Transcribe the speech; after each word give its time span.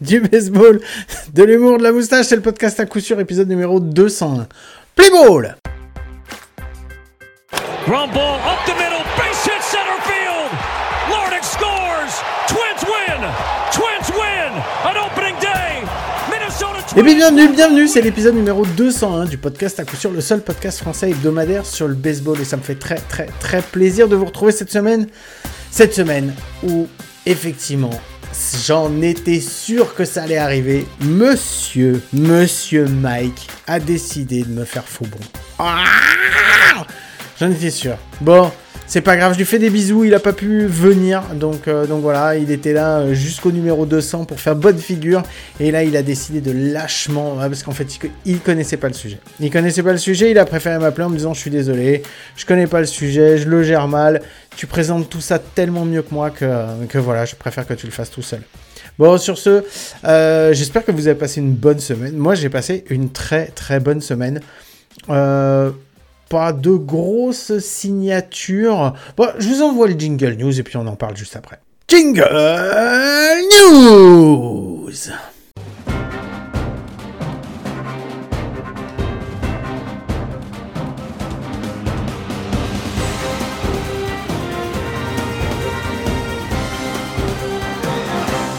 du 0.00 0.20
baseball, 0.20 0.80
de 1.34 1.42
l'humour, 1.42 1.78
de 1.78 1.82
la 1.82 1.92
moustache, 1.92 2.26
c'est 2.26 2.36
le 2.36 2.42
podcast 2.42 2.80
à 2.80 2.86
coup 2.86 3.00
sûr, 3.00 3.18
épisode 3.20 3.48
numéro 3.48 3.80
201. 3.80 4.46
Play 4.94 5.10
ball 5.10 5.56
Ground 7.86 8.12
ball 8.12 8.38
up 8.46 8.58
the 8.66 8.74
middle, 8.74 9.02
base 9.16 9.44
hit 9.44 9.62
center 9.62 10.00
field. 10.02 10.50
Scores. 11.42 12.22
Twins 12.48 12.84
win. 12.84 13.20
Twins 13.72 14.10
win. 14.14 14.52
An 14.84 14.96
opening 15.06 15.34
day. 15.40 15.82
Minnesota 16.30 16.82
Twins. 16.86 17.00
Et 17.00 17.14
bienvenue, 17.14 17.48
bienvenue, 17.48 17.88
c'est 17.88 18.02
l'épisode 18.02 18.34
numéro 18.34 18.66
201 18.66 19.24
du 19.24 19.38
podcast 19.38 19.80
à 19.80 19.84
coup 19.84 19.96
sûr, 19.96 20.12
le 20.12 20.20
seul 20.20 20.42
podcast 20.42 20.78
français 20.80 21.10
hebdomadaire 21.10 21.64
sur 21.64 21.88
le 21.88 21.94
baseball 21.94 22.38
et 22.40 22.44
ça 22.44 22.58
me 22.58 22.62
fait 22.62 22.74
très 22.74 22.96
très 22.96 23.26
très 23.40 23.62
plaisir 23.62 24.06
de 24.06 24.16
vous 24.16 24.26
retrouver 24.26 24.52
cette 24.52 24.70
semaine. 24.70 25.06
Cette 25.70 25.94
semaine 25.94 26.34
où 26.62 26.86
effectivement 27.24 27.98
J'en 28.66 29.00
étais 29.02 29.40
sûr 29.40 29.94
que 29.94 30.04
ça 30.04 30.22
allait 30.22 30.36
arriver. 30.36 30.86
Monsieur, 31.00 32.02
monsieur 32.12 32.86
Mike 32.86 33.48
a 33.66 33.80
décidé 33.80 34.42
de 34.42 34.50
me 34.50 34.64
faire 34.64 34.84
faux 34.84 35.06
bon. 35.06 35.18
Ah 35.58 35.84
J'en 37.38 37.50
étais 37.50 37.70
sûr. 37.70 37.96
Bon, 38.20 38.52
c'est 38.90 39.02
pas 39.02 39.16
grave, 39.16 39.34
je 39.34 39.38
lui 39.38 39.44
fais 39.44 39.60
des 39.60 39.70
bisous, 39.70 40.02
il 40.02 40.12
a 40.14 40.18
pas 40.18 40.32
pu 40.32 40.66
venir, 40.66 41.22
donc, 41.36 41.68
euh, 41.68 41.86
voilà, 41.88 42.34
il 42.34 42.50
était 42.50 42.72
là 42.72 42.98
euh, 42.98 43.14
jusqu'au 43.14 43.52
numéro 43.52 43.86
200 43.86 44.24
pour 44.24 44.40
faire 44.40 44.56
bonne 44.56 44.78
figure, 44.78 45.22
et 45.60 45.70
là 45.70 45.84
il 45.84 45.96
a 45.96 46.02
décidé 46.02 46.40
de 46.40 46.50
lâchement, 46.50 47.36
parce 47.36 47.62
qu'en 47.62 47.70
fait 47.70 47.86
il, 48.26 48.40
connaissait 48.40 48.78
pas 48.78 48.88
le 48.88 48.94
sujet. 48.94 49.20
Il 49.38 49.48
connaissait 49.48 49.84
pas 49.84 49.92
le 49.92 49.98
sujet, 49.98 50.32
il 50.32 50.38
a 50.40 50.44
préféré 50.44 50.76
m'appeler 50.80 51.04
en 51.04 51.10
me 51.10 51.16
disant 51.16 51.34
je 51.34 51.38
suis 51.38 51.52
désolé, 51.52 52.02
je 52.34 52.44
connais 52.44 52.66
pas 52.66 52.80
le 52.80 52.86
sujet, 52.86 53.38
je 53.38 53.48
le 53.48 53.62
gère 53.62 53.86
mal, 53.86 54.22
tu 54.56 54.66
présentes 54.66 55.08
tout 55.08 55.20
ça 55.20 55.38
tellement 55.38 55.84
mieux 55.84 56.02
que 56.02 56.12
moi 56.12 56.30
que, 56.30 56.46
que 56.88 56.98
voilà, 56.98 57.26
je 57.26 57.36
préfère 57.36 57.68
que 57.68 57.74
tu 57.74 57.86
le 57.86 57.92
fasses 57.92 58.10
tout 58.10 58.22
seul. 58.22 58.40
Bon, 58.98 59.18
sur 59.18 59.38
ce, 59.38 59.62
euh, 60.04 60.52
j'espère 60.52 60.84
que 60.84 60.90
vous 60.90 61.06
avez 61.06 61.16
passé 61.16 61.40
une 61.40 61.52
bonne 61.52 61.78
semaine. 61.78 62.16
Moi 62.16 62.34
j'ai 62.34 62.48
passé 62.48 62.84
une 62.90 63.12
très 63.12 63.46
très 63.46 63.78
bonne 63.78 64.00
semaine. 64.00 64.40
Euh, 65.10 65.70
pas 66.30 66.52
de 66.52 66.70
grosses 66.70 67.58
signatures. 67.58 68.94
Bon, 69.16 69.28
je 69.38 69.48
vous 69.48 69.62
envoie 69.62 69.88
le 69.88 69.98
jingle 69.98 70.34
news 70.34 70.58
et 70.58 70.62
puis 70.62 70.76
on 70.76 70.86
en 70.86 70.94
parle 70.96 71.16
juste 71.16 71.36
après. 71.36 71.58
Jingle 71.88 72.22
news 73.52 74.90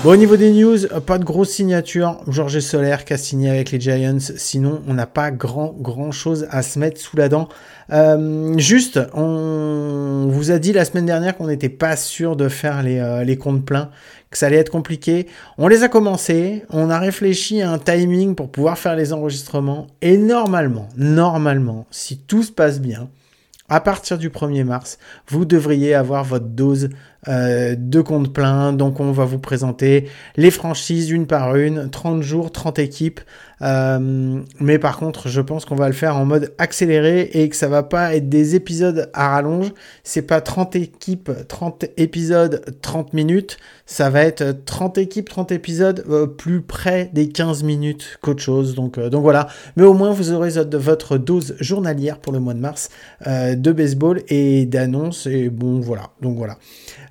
Bon, 0.04 0.14
au 0.14 0.16
niveau 0.16 0.36
des 0.36 0.52
news, 0.52 0.88
pas 1.06 1.20
de 1.20 1.24
grosses 1.24 1.52
signatures. 1.52 2.22
Georges 2.28 2.60
Solaire 2.60 3.06
qui 3.06 3.14
a 3.14 3.18
signé 3.18 3.52
avec 3.52 3.70
les 3.70 3.80
Giants. 3.80 4.18
Sinon, 4.36 4.82
on 4.88 4.96
n'a 4.96 5.06
pas 5.06 5.30
grand, 5.30 5.76
grand 5.78 6.12
chose 6.12 6.48
à 6.50 6.64
se 6.64 6.80
mettre 6.80 7.00
sous 7.00 7.18
la 7.18 7.30
dent. 7.30 7.50
Euh, 7.92 8.58
juste, 8.58 9.00
on 9.14 10.26
vous 10.28 10.50
a 10.50 10.58
dit 10.58 10.74
la 10.74 10.86
semaine 10.86 11.06
dernière 11.06 11.38
qu'on 11.38 11.46
n'était 11.46 11.70
pas 11.70 11.96
sûr 11.96 12.36
de 12.36 12.50
faire 12.50 12.82
les, 12.82 12.98
euh, 12.98 13.24
les 13.24 13.38
comptes 13.38 13.64
pleins, 13.64 13.92
que 14.32 14.40
ça 14.40 14.48
allait 14.48 14.58
être 14.58 14.72
compliqué. 14.72 15.28
On 15.60 15.68
les 15.68 15.84
a 15.84 15.88
commencés. 15.88 16.66
On 16.72 16.90
a 16.90 16.98
réfléchi 16.98 17.62
à 17.62 17.70
un 17.70 17.78
timing 17.78 18.34
pour 18.34 18.50
pouvoir 18.50 18.80
faire 18.80 18.96
les 18.96 19.14
enregistrements. 19.14 19.86
Et 20.02 20.18
normalement, 20.18 20.90
normalement, 20.98 21.86
si 21.92 22.18
tout 22.18 22.42
se 22.42 22.52
passe 22.52 22.82
bien, 22.82 23.08
à 23.72 23.80
partir 23.80 24.18
du 24.18 24.30
1er 24.30 24.66
mars, 24.66 25.00
vous 25.30 25.46
devriez 25.46 25.94
avoir 25.94 26.26
votre 26.26 26.48
dose 26.48 26.90
euh, 27.28 27.76
de 27.78 28.02
compte 28.02 28.34
plein. 28.34 28.74
Donc 28.74 29.00
on 29.00 29.12
va 29.12 29.26
vous 29.26 29.38
présenter 29.38 30.08
les 30.38 30.50
franchises 30.50 31.12
une 31.12 31.28
par 31.28 31.56
une, 31.56 31.90
30 31.92 32.24
jours, 32.24 32.52
30 32.52 32.80
équipes. 32.80 33.20
Euh, 33.62 34.40
mais 34.60 34.80
par 34.80 34.98
contre, 34.98 35.30
je 35.30 35.40
pense 35.40 35.66
qu'on 35.66 35.76
va 35.76 35.86
le 35.86 35.94
faire 35.94 36.18
en 36.18 36.26
mode 36.26 36.52
accéléré 36.58 37.30
et 37.34 37.48
que 37.48 37.56
ça 37.56 37.68
va 37.68 37.84
pas 37.84 38.16
être 38.16 38.28
des 38.28 38.56
épisodes 38.56 39.12
à 39.14 39.36
rallonge. 39.36 39.72
C'est 40.04 40.24
pas 40.24 40.42
30 40.42 40.76
équipes, 40.76 41.30
30 41.48 41.86
épisodes, 41.98 42.64
30 42.82 43.14
minutes. 43.14 43.58
Ça 43.86 44.10
va 44.10 44.24
être 44.24 44.56
30 44.66 44.98
équipes, 44.98 45.30
30 45.30 45.52
épisodes, 45.52 46.04
euh, 46.10 46.26
plus 46.26 46.62
près 46.62 47.12
des 47.14 47.30
15 47.30 47.62
minutes 47.62 48.18
qu'autre 48.24 48.42
chose. 48.42 48.74
Donc, 48.74 49.00
donc 49.00 49.22
voilà. 49.22 49.48
Mais 49.76 49.84
au 49.84 49.94
moins, 49.94 50.12
vous 50.12 50.32
aurez 50.32 50.50
votre 50.50 51.20
dose 51.20 51.56
journalière 51.60 52.18
pour 52.18 52.34
le 52.34 52.40
mois 52.40 52.56
de 52.56 52.60
mars 52.60 52.90
de 53.28 53.72
baseball 53.72 54.24
et 54.28 54.66
d'annonces. 54.66 55.28
Et 55.28 55.50
bon, 55.50 55.80
voilà. 55.82 56.10
Donc 56.22 56.38
voilà. 56.38 56.58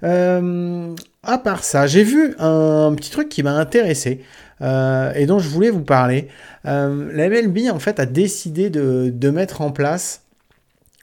Euh, 0.02 0.94
à 1.22 1.38
part 1.38 1.64
ça, 1.64 1.86
j'ai 1.86 2.02
vu 2.02 2.34
un 2.38 2.92
petit 2.96 3.10
truc 3.10 3.28
qui 3.28 3.42
m'a 3.42 3.52
intéressé 3.52 4.20
euh, 4.62 5.12
et 5.14 5.26
dont 5.26 5.38
je 5.38 5.48
voulais 5.48 5.70
vous 5.70 5.82
parler. 5.82 6.28
Euh, 6.66 7.10
la 7.12 7.28
MLB 7.28 7.70
en 7.70 7.78
fait 7.78 8.00
a 8.00 8.06
décidé 8.06 8.70
de, 8.70 9.30
mettre 9.30 9.60
en 9.60 9.70
place 9.70 10.22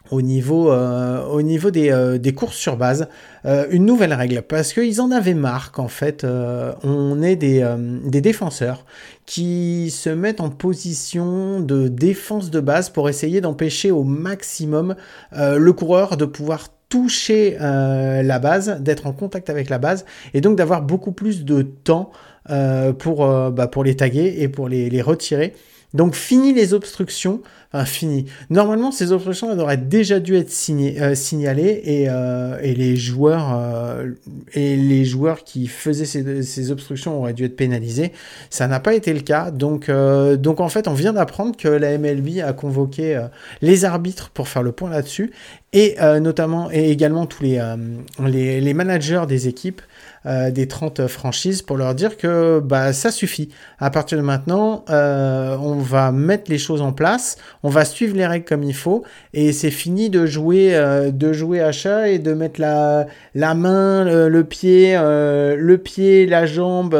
au 0.10 0.22
niveau, 0.22 0.72
au 0.72 1.42
niveau 1.42 1.70
des, 1.70 2.18
des, 2.20 2.34
courses 2.34 2.56
sur 2.56 2.78
base 2.78 3.10
une 3.44 3.86
nouvelle 3.86 4.14
règle 4.14 4.42
parce 4.42 4.72
qu'ils 4.72 5.02
en 5.02 5.12
avaient 5.12 5.34
marre 5.34 5.74
qu'en 5.74 5.90
fait 5.90 6.26
on 6.26 7.22
ait 7.22 7.36
des, 7.36 7.68
des 8.06 8.22
défenseurs 8.22 8.86
qui 9.26 9.92
se 9.92 10.10
mettent 10.10 10.40
en 10.40 10.50
position 10.50 11.60
de 11.60 11.90
défense 11.90 12.52
de 12.52 12.62
base 12.62 12.90
pour 12.90 13.10
essayer 13.10 13.42
d'empêcher 13.42 13.92
au 13.92 14.04
maximum 14.04 14.96
le 15.34 15.72
coureur 15.74 16.16
de 16.16 16.24
pouvoir 16.24 16.70
toucher 16.90 17.58
euh, 17.60 18.24
la 18.24 18.40
base, 18.40 18.82
d'être 18.82 19.08
en 19.08 19.14
contact 19.14 19.50
avec 19.50 19.70
la 19.70 19.78
base, 19.78 20.06
et 20.34 20.42
donc 20.42 20.58
d'avoir 20.58 20.82
beaucoup 20.82 21.12
plus 21.12 21.44
de 21.44 21.62
temps 21.62 22.12
euh, 22.50 22.94
pour, 22.94 23.26
euh, 23.26 23.52
bah, 23.52 23.68
pour 23.68 23.84
les 23.84 23.96
taguer 23.96 24.36
et 24.40 24.48
pour 24.48 24.70
les, 24.70 24.90
les 24.90 25.02
retirer. 25.02 25.54
Donc 25.94 26.16
fini 26.16 26.54
les 26.54 26.74
obstructions, 26.74 27.42
fini. 27.86 28.26
Normalement 28.50 28.92
ces 28.92 29.12
obstructions 29.12 29.58
auraient 29.58 29.78
déjà 29.78 30.20
dû 30.20 30.36
être 30.36 30.52
euh, 30.70 31.16
signalées 31.16 31.82
et, 31.84 32.06
euh, 32.10 32.58
et, 32.62 32.74
les 32.74 32.96
joueurs 32.96 33.54
euh, 33.54 34.12
et 34.54 34.76
les 34.76 35.06
joueurs 35.06 35.44
qui 35.44 35.68
faisaient 35.68 36.06
ces, 36.06 36.72
obstructions 36.72 37.20
auraient 37.20 37.34
dû 37.34 37.46
être 37.46 37.56
pénalisés. 37.56 38.14
Ça 38.50 38.68
n'a 38.68 38.80
pas 38.80 38.94
été 38.94 39.14
le 39.14 39.20
cas. 39.20 39.52
Donc 39.52 39.90
en 39.90 40.70
fait 40.70 40.88
on 40.88 40.94
vient 40.94 41.14
d'apprendre 41.14 41.56
que 41.56 41.68
la 41.68 41.98
MLB 41.98 42.40
a 42.44 42.54
convoqué 42.54 43.22
les 43.62 43.86
arbitres 43.86 44.30
pour 44.30 44.48
faire 44.48 44.64
le 44.64 44.72
point 44.72 44.90
là-dessus 44.90 45.32
et 45.74 45.96
notamment 46.22 46.72
et 46.72 46.90
également 46.90 47.26
tous 47.26 47.44
les 47.44 48.74
managers 48.74 49.24
des 49.28 49.48
équipes 49.48 49.82
euh, 50.28 50.52
des 50.52 50.68
30 50.68 51.08
franchises 51.08 51.62
pour 51.62 51.78
leur 51.78 51.96
dire 51.96 52.18
que 52.18 52.60
bah, 52.60 52.92
ça 52.92 53.12
suffit. 53.12 53.50
À 53.80 53.90
partir 53.90 54.18
de 54.18 54.24
maintenant, 54.24 54.84
euh, 54.90 55.56
on 55.58 55.76
va 55.76 56.12
mettre 56.12 56.52
les 56.52 56.58
choses 56.58 56.82
en 56.82 56.92
place, 56.92 57.38
on 57.64 57.70
va 57.70 57.86
suivre 57.86 58.16
les 58.16 58.28
règles 58.28 58.44
comme 58.44 58.64
il 58.64 58.74
faut, 58.74 59.04
et 59.34 59.54
c'est 59.54 59.72
fini 59.72 60.10
de 60.10 60.26
jouer, 60.26 60.76
euh, 60.76 61.12
de 61.12 61.32
jouer 61.32 61.62
à 61.62 61.72
chat 61.72 62.10
et 62.10 62.20
de 62.20 62.34
mettre 62.34 62.60
la, 62.60 63.08
la 63.36 63.54
main, 63.54 64.04
le, 64.04 64.44
pied, 64.44 64.98
le 64.98 65.78
pied, 65.78 66.26
la 66.26 66.46
jambe 66.46 66.98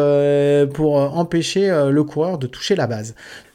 pour 0.74 0.96
empêcher 0.96 1.70
le 1.90 2.04
coureur 2.04 2.38
de 2.38 2.48
toucher 2.48 2.76
la 2.76 2.88
base. 2.88 3.14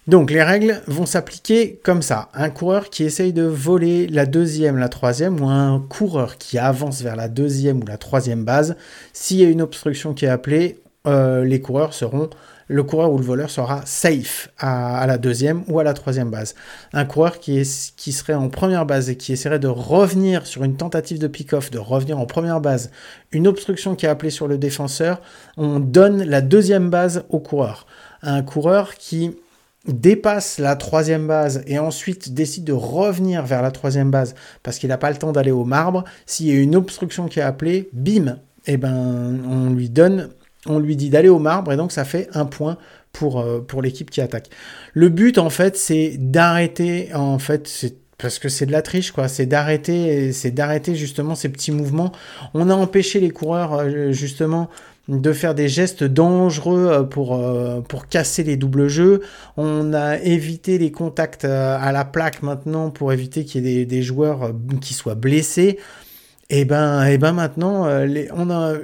Donc 0.09 0.33
les 0.33 0.43
règles 0.43 0.83
vont 0.89 1.07
s'appliquer 1.07 1.81
comme 1.85 2.03
ça. 2.03 2.29
Un 2.35 2.51
coureur 2.51 2.91
qui 2.91 3.05
essaye 3.05 3.33
de 3.33 3.45
voler 3.45 4.09
la 4.09 4.27
deuxième, 4.27 4.77
la 4.77 4.89
troisième, 4.89 5.41
ou 5.41 5.49
un 5.49 5.79
coureur 5.89 6.39
qui 6.39 6.59
avance 6.59 7.03
vers 7.03 7.15
la 7.15 7.29
deuxième 7.29 7.81
ou 7.83 7.87
la 7.87 7.99
troisième 7.99 8.45
base, 8.45 8.77
s'il 9.13 9.39
y 9.39 9.45
a 9.45 9.49
une 9.49 9.63
obstruction 9.63 10.13
qui 10.13 10.25
est 10.25 10.29
appelée, 10.29 10.81
euh, 11.07 11.45
les 11.45 11.61
coureurs 11.61 11.95
seront, 11.95 12.31
le 12.67 12.83
coureur 12.83 13.13
ou 13.13 13.19
le 13.19 13.25
voleur 13.25 13.51
sera 13.51 13.83
safe 13.85 14.49
à, 14.59 15.07
la 15.07 15.19
deuxième 15.19 15.63
ou 15.69 15.79
à 15.79 15.85
la 15.85 15.95
troisième 15.95 16.31
base. 16.31 16.57
Un 16.93 17.05
coureur 17.05 17.39
qui, 17.39 17.63
qui 17.97 18.13
serait 18.13 18.35
en 18.35 18.49
première 18.49 18.87
base 18.87 19.09
et 19.09 19.17
qui 19.17 19.33
essaierait 19.33 19.61
de 19.61 19.69
revenir 19.69 20.47
sur 20.47 20.65
une 20.65 20.77
tentative 20.77 21.21
de 21.21 21.29
pick-off, 21.29 21.71
de 21.71 21.79
revenir 21.79 22.19
en 22.19 22.27
première 22.27 22.61
base, 22.61 22.91
une 23.31 23.47
obstruction 23.47 23.95
qui 23.95 24.07
est 24.07 24.09
appelée 24.09 24.31
sur 24.31 24.49
le 24.49 24.59
défenseur, 24.59 25.21
on 25.57 25.79
donne 25.79 26.25
la 26.25 26.41
deuxième 26.41 26.91
base 26.91 27.25
au 27.29 27.39
coureur. 27.39 27.87
Un 28.23 28.43
coureur 28.43 28.95
qui 28.95 29.37
dépasse 29.87 30.59
la 30.59 30.77
troisième 30.77 31.27
base 31.27 31.63
et 31.67 31.79
ensuite 31.79 32.35
décide 32.35 32.65
de 32.65 32.73
revenir 32.73 33.45
vers 33.45 33.63
la 33.63 33.71
troisième 33.71 34.11
base 34.11 34.35
parce 34.63 34.79
qu'il 34.79 34.89
n'a 34.89 34.99
pas 34.99 35.11
le 35.11 35.17
temps 35.17 35.33
d'aller 35.33 35.51
au 35.51 35.65
marbre, 35.65 36.05
s'il 36.27 36.47
y 36.47 36.51
a 36.53 36.61
une 36.61 36.77
obstruction 36.77 37.27
qui 37.27 37.41
est 37.41 37.43
appelée, 37.43 37.89
bim, 37.93 38.39
et 38.67 38.75
eh 38.75 38.77
ben 38.77 39.41
on 39.49 39.71
lui 39.71 39.89
donne, 39.89 40.29
on 40.67 40.79
lui 40.79 40.95
dit 40.95 41.11
d'aller 41.11 41.29
au 41.29 41.41
marbre 41.41 41.73
et 41.73 41.77
donc 41.77 41.91
ça 41.91 42.05
fait 42.05 42.29
un 42.33 42.45
point 42.45 42.79
pour, 43.13 43.41
euh, 43.41 43.61
pour 43.61 43.83
l'équipe 43.83 44.09
qui 44.09 44.21
attaque. 44.21 44.51
Le 44.95 45.09
but 45.09 45.39
en 45.39 45.51
fait 45.51 45.77
c'est 45.77 46.17
d'arrêter 46.17 47.13
en 47.13 47.41
fait 47.41 47.67
parce 48.19 48.39
que 48.39 48.49
c'est 48.49 48.67
de 48.67 48.73
la 48.73 48.83
triche 48.83 49.11
quoi, 49.13 49.29
c'est 49.29 49.47
d'arrêter 49.47 50.33
c'est 50.33 50.53
d'arrêter 50.53 50.95
justement 50.95 51.35
ces 51.35 51.49
petits 51.49 51.73
mouvements. 51.73 52.13
On 52.55 52.71
a 52.71 52.75
empêché 52.75 53.21
les 53.21 53.31
coureurs 53.31 53.75
euh, 53.75 54.13
justement 54.13 54.69
de 55.09 55.33
faire 55.33 55.55
des 55.55 55.69
gestes 55.69 56.05
dangereux 56.05 56.89
euh, 56.89 57.03
pour, 57.03 57.35
euh, 57.35 57.81
pour 57.81 58.07
casser 58.07 58.45
les 58.45 58.57
doubles 58.57 58.89
jeux. 58.89 59.23
On 59.57 59.93
a 59.93 60.19
évité 60.19 60.79
les 60.79 60.93
contacts 60.93 61.45
à 61.45 61.91
la 61.91 62.05
plaque 62.05 62.43
maintenant 62.43 62.91
pour 62.91 63.13
éviter 63.13 63.45
qu'il 63.45 63.67
y 63.67 63.81
ait 63.81 63.87
des, 63.87 64.03
joueurs 64.03 64.53
qui 64.81 64.95
soient 64.95 65.17
blessés. 65.17 65.79
Et 66.51 66.65
ben, 66.67 67.05
et 67.07 67.17
ben 67.17 67.33
maintenant, 67.33 67.89
on 68.37 68.51
a, 68.51 68.75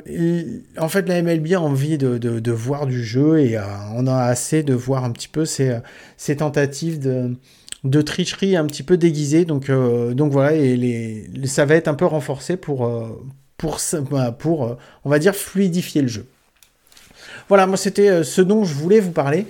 en 0.79 0.89
fait, 0.89 1.07
la 1.07 1.23
MLB 1.23 1.53
a 1.53 1.61
envie 1.61 1.99
de, 1.99 2.17
de, 2.17 2.53
voir 2.53 2.87
du 2.87 3.05
jeu 3.05 3.41
et 3.41 3.59
on 3.95 4.07
a 4.07 4.17
assez 4.23 4.63
de 4.63 4.73
voir 4.73 5.05
un 5.05 5.11
petit 5.11 5.29
peu 5.29 5.45
ces, 5.45 5.77
ces 6.17 6.37
tentatives 6.37 6.99
de, 6.99 7.37
de 7.85 8.03
tricherie 8.03 8.57
un 8.57 8.67
petit 8.67 8.83
peu 8.83 8.97
déguisée. 8.97 9.45
Donc, 9.45 9.71
donc 9.71 10.33
voilà, 10.33 10.55
et 10.55 10.77
les, 10.77 11.47
ça 11.47 11.65
va 11.65 11.75
être 11.75 11.89
un 11.89 11.95
peu 11.95 12.07
renforcé 12.07 12.57
pour, 12.57 12.91
pour, 13.57 13.79
bah, 14.11 14.33
pour 14.33 14.77
on 15.05 15.11
va 15.11 15.19
dire, 15.19 15.35
fluidifier 15.35 16.03
le 16.03 16.09
jeu. 16.09 16.27
Voilà, 17.49 17.67
moi 17.67 17.77
c'était 17.77 18.25
ce 18.25 18.41
dont 18.43 18.65
je 18.65 18.75
voulais 18.75 19.01
vous 19.01 19.13
parler. 19.13 19.47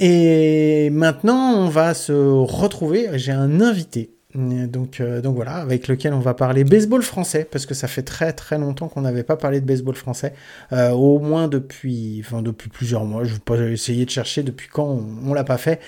Et 0.00 0.90
maintenant, 0.90 1.54
on 1.54 1.68
va 1.68 1.94
se 1.94 2.12
retrouver. 2.12 3.08
J'ai 3.14 3.32
un 3.32 3.60
invité 3.60 4.13
donc, 4.34 5.00
euh, 5.00 5.20
donc 5.20 5.36
voilà, 5.36 5.56
avec 5.56 5.86
lequel 5.86 6.12
on 6.12 6.18
va 6.18 6.34
parler 6.34 6.64
baseball 6.64 7.02
français, 7.02 7.46
parce 7.48 7.66
que 7.66 7.74
ça 7.74 7.86
fait 7.86 8.02
très 8.02 8.32
très 8.32 8.58
longtemps 8.58 8.88
qu'on 8.88 9.02
n'avait 9.02 9.22
pas 9.22 9.36
parlé 9.36 9.60
de 9.60 9.66
baseball 9.66 9.94
français, 9.94 10.34
euh, 10.72 10.90
au 10.90 11.20
moins 11.20 11.46
depuis, 11.46 12.20
enfin, 12.24 12.42
depuis 12.42 12.68
plusieurs 12.68 13.04
mois. 13.04 13.22
Je 13.22 13.34
vais 13.34 13.38
pas 13.38 13.56
essayer 13.58 14.04
de 14.04 14.10
chercher 14.10 14.42
depuis 14.42 14.68
quand 14.68 14.86
on, 14.86 15.28
ne 15.28 15.34
l'a 15.34 15.44
pas 15.44 15.56
fait. 15.56 15.80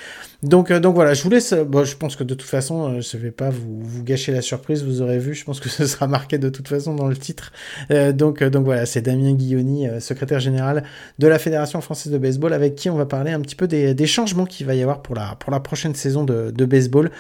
Donc, 0.44 0.70
euh, 0.70 0.78
donc 0.78 0.94
voilà, 0.94 1.12
je 1.14 1.24
vous 1.24 1.30
laisse. 1.30 1.54
Bon, 1.54 1.84
je 1.84 1.96
pense 1.96 2.14
que 2.14 2.22
de 2.22 2.34
toute 2.34 2.48
façon, 2.48 3.00
je 3.00 3.16
ne 3.16 3.22
vais 3.22 3.32
pas 3.32 3.50
vous, 3.50 3.80
vous, 3.80 4.04
gâcher 4.04 4.30
la 4.30 4.42
surprise, 4.42 4.84
vous 4.84 5.02
aurez 5.02 5.18
vu. 5.18 5.34
Je 5.34 5.44
pense 5.44 5.58
que 5.58 5.68
ce 5.68 5.84
sera 5.86 6.06
marqué 6.06 6.38
de 6.38 6.48
toute 6.48 6.68
façon 6.68 6.94
dans 6.94 7.08
le 7.08 7.16
titre. 7.16 7.52
donc, 7.90 8.44
donc 8.44 8.64
voilà, 8.64 8.86
c'est 8.86 9.02
Damien 9.02 9.32
Guilloni, 9.32 9.88
secrétaire 9.98 10.38
général 10.38 10.84
de 11.18 11.26
la 11.26 11.40
Fédération 11.40 11.80
française 11.80 12.12
de 12.12 12.18
baseball, 12.18 12.52
avec 12.52 12.76
qui 12.76 12.90
on 12.90 12.96
va 12.96 13.06
parler 13.06 13.32
un 13.32 13.40
petit 13.40 13.56
peu 13.56 13.66
des, 13.66 13.92
des 13.94 14.06
changements 14.06 14.46
qu'il 14.46 14.66
va 14.66 14.74
y 14.74 14.82
avoir 14.82 15.02
pour 15.02 15.16
la, 15.16 15.34
pour 15.40 15.50
la 15.50 15.58
prochaine 15.58 15.96
saison 15.96 16.22
de, 16.22 16.52
de 16.52 16.64
baseball. 16.64 17.10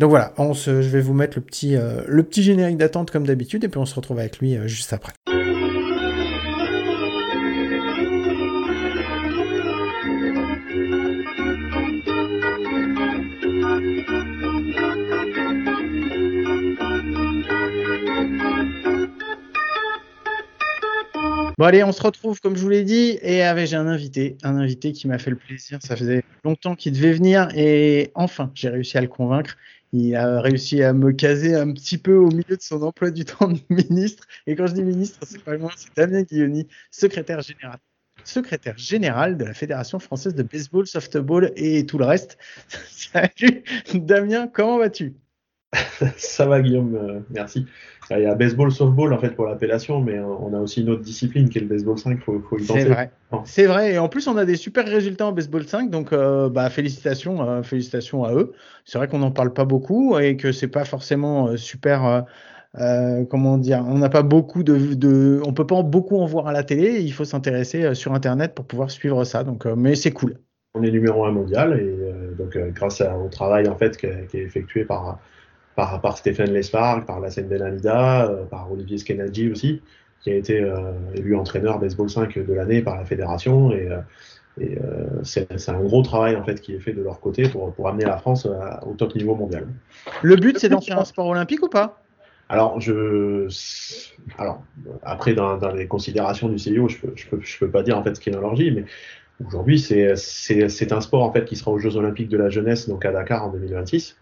Donc 0.00 0.08
voilà, 0.08 0.32
je 0.38 0.70
vais 0.70 1.02
vous 1.02 1.12
mettre 1.12 1.36
le 1.36 1.42
petit, 1.42 1.76
euh, 1.76 2.00
le 2.08 2.22
petit 2.22 2.42
générique 2.42 2.78
d'attente 2.78 3.10
comme 3.10 3.26
d'habitude 3.26 3.64
et 3.64 3.68
puis 3.68 3.78
on 3.78 3.84
se 3.84 3.94
retrouve 3.94 4.18
avec 4.18 4.38
lui 4.38 4.56
euh, 4.56 4.66
juste 4.66 4.94
après. 4.94 5.12
Bon 21.58 21.66
allez, 21.66 21.84
on 21.84 21.92
se 21.92 22.02
retrouve 22.02 22.40
comme 22.40 22.56
je 22.56 22.62
vous 22.62 22.70
l'ai 22.70 22.84
dit 22.84 23.18
et 23.20 23.42
avec 23.42 23.66
j'ai 23.66 23.76
un 23.76 23.86
invité, 23.86 24.38
un 24.42 24.56
invité 24.56 24.92
qui 24.92 25.08
m'a 25.08 25.18
fait 25.18 25.28
le 25.28 25.36
plaisir. 25.36 25.78
Ça 25.82 25.94
faisait 25.94 26.22
longtemps 26.42 26.74
qu'il 26.74 26.94
devait 26.94 27.12
venir 27.12 27.50
et 27.54 28.12
enfin 28.14 28.50
j'ai 28.54 28.70
réussi 28.70 28.96
à 28.96 29.02
le 29.02 29.08
convaincre 29.08 29.58
il 29.92 30.14
a 30.16 30.40
réussi 30.40 30.82
à 30.82 30.92
me 30.92 31.12
caser 31.12 31.54
un 31.54 31.72
petit 31.72 31.98
peu 31.98 32.14
au 32.14 32.28
milieu 32.28 32.56
de 32.56 32.62
son 32.62 32.82
emploi 32.82 33.10
du 33.10 33.24
temps 33.26 33.48
de 33.48 33.60
ministre. 33.70 34.26
Et 34.46 34.56
quand 34.56 34.66
je 34.66 34.74
dis 34.74 34.82
ministre, 34.82 35.18
c'est 35.26 35.42
pas 35.42 35.56
moi, 35.58 35.72
c'est 35.76 35.94
Damien 35.96 36.22
Guilloni, 36.22 36.68
secrétaire 36.90 37.40
général 37.40 37.78
secrétaire 38.24 38.76
général 38.76 39.36
de 39.38 39.44
la 39.44 39.54
Fédération 39.54 39.98
française 39.98 40.34
de 40.34 40.42
baseball, 40.42 40.86
softball 40.86 41.52
et 41.56 41.86
tout 41.86 41.98
le 41.98 42.04
reste. 42.04 42.38
Salut 42.90 43.64
Damien, 43.94 44.46
comment 44.46 44.78
vas-tu? 44.78 45.14
Ça 46.16 46.46
va 46.46 46.60
Guillaume, 46.60 46.94
euh, 46.96 47.20
merci. 47.30 47.66
Il 48.10 48.18
y 48.18 48.26
a 48.26 48.34
baseball, 48.34 48.72
softball 48.72 49.12
en 49.12 49.18
fait 49.18 49.30
pour 49.30 49.46
l'appellation, 49.46 50.00
mais 50.00 50.18
on 50.18 50.52
a 50.52 50.58
aussi 50.58 50.80
une 50.80 50.90
autre 50.90 51.02
discipline 51.02 51.48
qui 51.48 51.58
est 51.58 51.60
le 51.60 51.68
baseball 51.68 51.96
5, 51.96 52.10
il 52.10 52.18
faut, 52.18 52.40
faut, 52.40 52.58
y 52.58 52.66
penser. 52.66 52.80
C'est 52.80 52.88
vrai. 52.88 53.10
C'est 53.44 53.66
vrai, 53.66 53.92
et 53.92 53.98
en 53.98 54.08
plus 54.08 54.26
on 54.26 54.36
a 54.36 54.44
des 54.44 54.56
super 54.56 54.84
résultats 54.84 55.26
en 55.26 55.32
baseball 55.32 55.62
5, 55.62 55.90
donc 55.90 56.12
euh, 56.12 56.48
bah, 56.48 56.68
félicitations, 56.70 57.48
euh, 57.48 57.62
félicitations 57.62 58.24
à 58.24 58.34
eux. 58.34 58.52
C'est 58.84 58.98
vrai 58.98 59.06
qu'on 59.06 59.20
n'en 59.20 59.30
parle 59.30 59.52
pas 59.52 59.64
beaucoup 59.64 60.18
et 60.18 60.36
que 60.36 60.50
c'est 60.50 60.68
pas 60.68 60.84
forcément 60.84 61.56
super. 61.56 62.24
comment 63.30 63.56
dire, 63.56 63.84
on 63.86 63.98
n'a 63.98 64.08
pas 64.08 64.22
beaucoup 64.22 64.64
de, 64.64 64.94
de, 64.94 65.40
on 65.46 65.52
peut 65.52 65.66
pas 65.66 65.82
beaucoup 65.82 66.18
en 66.18 66.26
voir 66.26 66.48
à 66.48 66.52
la 66.52 66.64
télé. 66.64 67.00
Il 67.00 67.12
faut 67.12 67.24
s'intéresser 67.24 67.94
sur 67.94 68.12
internet 68.12 68.56
pour 68.56 68.64
pouvoir 68.64 68.90
suivre 68.90 69.22
ça. 69.22 69.44
Donc, 69.44 69.66
mais 69.66 69.94
c'est 69.94 70.10
cool. 70.10 70.34
On 70.74 70.82
est 70.82 70.90
numéro 70.90 71.24
un 71.26 71.32
mondial 71.32 71.78
et 71.78 72.36
donc 72.36 72.58
grâce 72.74 73.00
au 73.00 73.28
travail 73.28 73.68
en 73.68 73.76
fait 73.76 73.96
qui 73.96 74.06
est 74.06 74.34
effectué 74.34 74.84
par 74.84 75.20
par, 76.00 76.18
Stéphane 76.18 76.52
Lesparg, 76.52 77.06
par 77.06 77.20
la 77.20 77.28
Benalida, 77.28 78.26
euh, 78.26 78.44
par 78.44 78.70
Olivier 78.72 78.98
Skenadji 78.98 79.50
aussi, 79.50 79.82
qui 80.20 80.30
a 80.30 80.34
été 80.34 80.60
euh, 80.60 80.92
élu 81.14 81.36
entraîneur 81.36 81.78
baseball 81.78 82.10
5 82.10 82.38
de 82.38 82.52
l'année 82.52 82.82
par 82.82 82.96
la 82.96 83.04
fédération. 83.04 83.72
Et, 83.72 83.88
euh, 83.90 84.00
c'est 85.22 85.68
un 85.68 85.80
gros 85.80 86.02
travail 86.02 86.36
en 86.36 86.44
fait 86.44 86.60
qui 86.60 86.74
est 86.74 86.80
fait 86.80 86.92
de 86.92 87.02
leur 87.02 87.20
côté 87.20 87.48
pour, 87.48 87.72
pour 87.72 87.88
amener 87.88 88.04
la 88.04 88.18
France 88.18 88.46
au 88.84 88.92
top 88.92 89.14
niveau 89.14 89.34
mondial. 89.34 89.66
Le 90.22 90.36
but, 90.36 90.58
c'est 90.58 90.68
d'en 90.68 90.82
faire 90.82 90.98
un 90.98 91.04
sport 91.04 91.28
olympique 91.28 91.62
ou 91.62 91.68
pas? 91.68 92.02
Alors, 92.50 92.78
je, 92.78 93.48
alors, 94.36 94.62
après, 95.02 95.32
dans, 95.32 95.56
les 95.72 95.86
considérations 95.86 96.48
du 96.48 96.58
CIO, 96.58 96.88
je 96.88 96.98
peux, 96.98 97.12
je 97.14 97.26
peux, 97.28 97.40
je 97.40 97.58
peux 97.58 97.70
pas 97.70 97.82
dire 97.82 97.96
en 97.96 98.02
fait 98.02 98.16
ce 98.16 98.20
qu'est 98.20 98.32
mais 98.32 98.84
aujourd'hui, 99.46 99.78
c'est 99.78 100.92
un 100.92 101.00
sport 101.00 101.22
en 101.22 101.32
fait 101.32 101.44
qui 101.46 101.56
sera 101.56 101.70
aux 101.70 101.78
Jeux 101.78 101.96
Olympiques 101.96 102.28
de 102.28 102.36
la 102.36 102.50
jeunesse, 102.50 102.88
donc 102.88 103.06
à 103.06 103.12
Dakar 103.12 103.46
en 103.46 103.50
2026. 103.50 104.16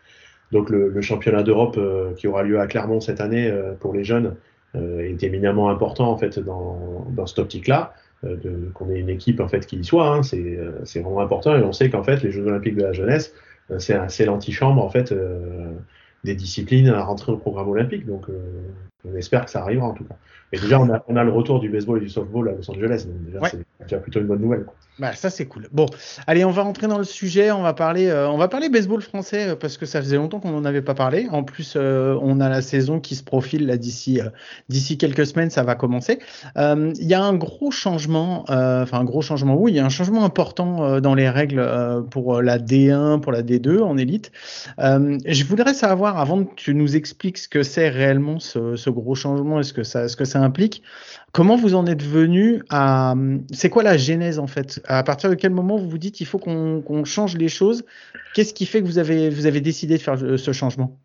Donc 0.52 0.70
le, 0.70 1.00
championnat 1.02 1.42
d'Europe 1.42 1.76
euh, 1.76 2.14
qui 2.14 2.26
aura 2.26 2.42
lieu 2.42 2.58
à 2.58 2.66
Clermont 2.66 3.00
cette 3.00 3.20
année 3.20 3.50
euh, 3.50 3.74
pour 3.78 3.92
les 3.92 4.04
jeunes 4.04 4.34
euh, 4.76 5.00
est 5.00 5.22
éminemment 5.22 5.68
important 5.70 6.10
en 6.10 6.16
fait 6.16 6.38
dans, 6.38 7.06
dans 7.10 7.26
cette 7.26 7.38
optique-là. 7.38 7.94
qu'on 8.74 8.90
ait 8.90 8.98
une 8.98 9.10
équipe 9.10 9.40
en 9.40 9.48
fait 9.48 9.66
qui 9.66 9.76
y 9.76 9.84
soit, 9.84 10.08
hein, 10.08 10.22
c'est 10.22 11.00
vraiment 11.00 11.20
important 11.20 11.56
et 11.56 11.62
on 11.62 11.72
sait 11.72 11.88
qu'en 11.88 12.02
fait 12.02 12.22
les 12.22 12.32
Jeux 12.32 12.46
Olympiques 12.46 12.76
de 12.76 12.82
la 12.82 12.92
jeunesse 12.92 13.32
c'est 13.78 14.24
l'antichambre 14.24 14.82
en 14.82 14.90
fait 14.90 15.14
des 16.24 16.34
disciplines 16.34 16.88
à 16.88 17.04
rentrer 17.04 17.30
au 17.30 17.36
programme 17.36 17.68
olympique 17.68 18.06
donc 18.06 18.26
on 19.12 19.16
espère 19.16 19.44
que 19.44 19.50
ça 19.50 19.62
arrivera 19.62 19.88
en 19.88 19.94
tout 19.94 20.04
cas. 20.04 20.16
Et 20.52 20.58
déjà 20.58 20.80
on 20.80 20.90
a, 20.90 21.04
on 21.08 21.16
a 21.16 21.24
le 21.24 21.32
retour 21.32 21.60
du 21.60 21.68
baseball 21.68 21.98
et 21.98 22.02
du 22.02 22.08
softball 22.08 22.48
à 22.48 22.52
Los 22.52 22.70
Angeles 22.70 23.06
donc 23.06 23.24
déjà 23.24 23.40
c'est 23.50 23.84
déjà 23.84 23.98
plutôt 23.98 24.20
une 24.20 24.26
bonne 24.26 24.40
nouvelle. 24.40 24.64
Quoi. 24.64 24.74
Bah, 24.98 25.14
ça 25.14 25.30
c'est 25.30 25.46
cool. 25.46 25.68
Bon, 25.70 25.86
allez, 26.26 26.44
on 26.44 26.50
va 26.50 26.62
rentrer 26.62 26.88
dans 26.88 26.98
le 26.98 27.04
sujet. 27.04 27.52
On 27.52 27.62
va 27.62 27.72
parler, 27.72 28.08
euh, 28.08 28.28
on 28.28 28.36
va 28.36 28.48
parler 28.48 28.68
baseball 28.68 29.00
français 29.00 29.50
euh, 29.50 29.54
parce 29.54 29.76
que 29.76 29.86
ça 29.86 30.02
faisait 30.02 30.16
longtemps 30.16 30.40
qu'on 30.40 30.50
n'en 30.50 30.64
avait 30.64 30.82
pas 30.82 30.94
parlé. 30.94 31.28
En 31.30 31.44
plus, 31.44 31.74
euh, 31.76 32.18
on 32.20 32.40
a 32.40 32.48
la 32.48 32.62
saison 32.62 32.98
qui 32.98 33.14
se 33.14 33.22
profile 33.22 33.66
là 33.66 33.76
d'ici 33.76 34.20
d'ici 34.68 34.98
quelques 34.98 35.26
semaines, 35.26 35.50
ça 35.50 35.62
va 35.62 35.76
commencer. 35.76 36.18
Il 36.56 37.06
y 37.06 37.14
a 37.14 37.22
un 37.22 37.34
gros 37.34 37.70
changement, 37.70 38.44
enfin 38.48 38.98
un 38.98 39.04
gros 39.04 39.22
changement. 39.22 39.54
Oui, 39.56 39.72
il 39.72 39.76
y 39.76 39.80
a 39.80 39.84
un 39.84 39.90
changement 39.90 40.24
important 40.24 41.00
dans 41.00 41.14
les 41.14 41.28
règles 41.28 41.64
pour 42.10 42.42
la 42.42 42.58
D1, 42.58 43.20
pour 43.20 43.32
la 43.32 43.42
D2 43.42 43.80
en 43.80 43.96
élite. 43.96 44.32
je 44.78 45.44
voudrais 45.44 45.74
savoir, 45.74 46.18
avant 46.18 46.44
que 46.44 46.54
tu 46.54 46.74
nous 46.74 46.96
expliques 46.96 47.38
ce 47.38 47.48
que 47.48 47.62
c'est 47.62 47.88
réellement 47.88 48.40
ce, 48.40 48.76
ce, 48.76 48.90
gros 49.00 49.14
changement 49.14 49.60
et 49.60 49.62
ce 49.62 49.72
que 49.72 49.82
ça, 49.82 50.08
ce 50.08 50.16
que 50.16 50.24
ça 50.24 50.40
implique, 50.40 50.82
comment 51.32 51.56
vous 51.56 51.74
en 51.74 51.86
êtes 51.86 52.02
venu 52.02 52.62
à, 52.70 53.14
c'est 53.52 53.70
quoi 53.70 53.82
la 53.82 53.96
genèse 53.96 54.38
en 54.38 54.46
fait? 54.46 54.80
À 54.86 55.02
partir 55.02 55.30
de 55.30 55.34
quel 55.34 55.52
moment 55.52 55.76
vous 55.76 55.88
vous 55.88 55.98
dites 55.98 56.20
il 56.20 56.26
faut 56.26 56.38
qu'on 56.38 57.04
change 57.04 57.36
les 57.36 57.48
choses? 57.48 57.84
Qu'est-ce 58.34 58.54
qui 58.54 58.66
fait 58.66 58.80
que 58.80 58.86
vous 58.86 58.98
avez, 58.98 59.30
vous 59.30 59.46
avez 59.46 59.60
décidé 59.60 59.96
de 59.96 60.02
faire 60.02 60.18
ce 60.18 60.52
changement? 60.52 60.98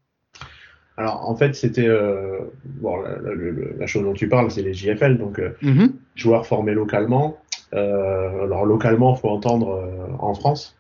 Alors 0.98 1.28
en 1.28 1.36
fait 1.36 1.56
c'était 1.56 1.88
euh, 1.88 2.40
bon, 2.66 3.02
la, 3.02 3.88
chose 3.88 4.04
dont 4.04 4.14
tu 4.14 4.30
parles 4.30 4.52
c'est 4.52 4.62
les 4.62 4.74
JFL 4.74 5.18
donc 5.18 5.40
euh, 5.40 5.56
mm-hmm. 5.64 5.92
joueurs 6.16 6.46
formés 6.46 6.74
localement. 6.74 7.38
Euh, 7.74 8.44
alors 8.44 8.66
localement 8.66 9.16
faut 9.16 9.30
entendre 9.30 9.90
en 10.20 10.34
France. 10.36 10.78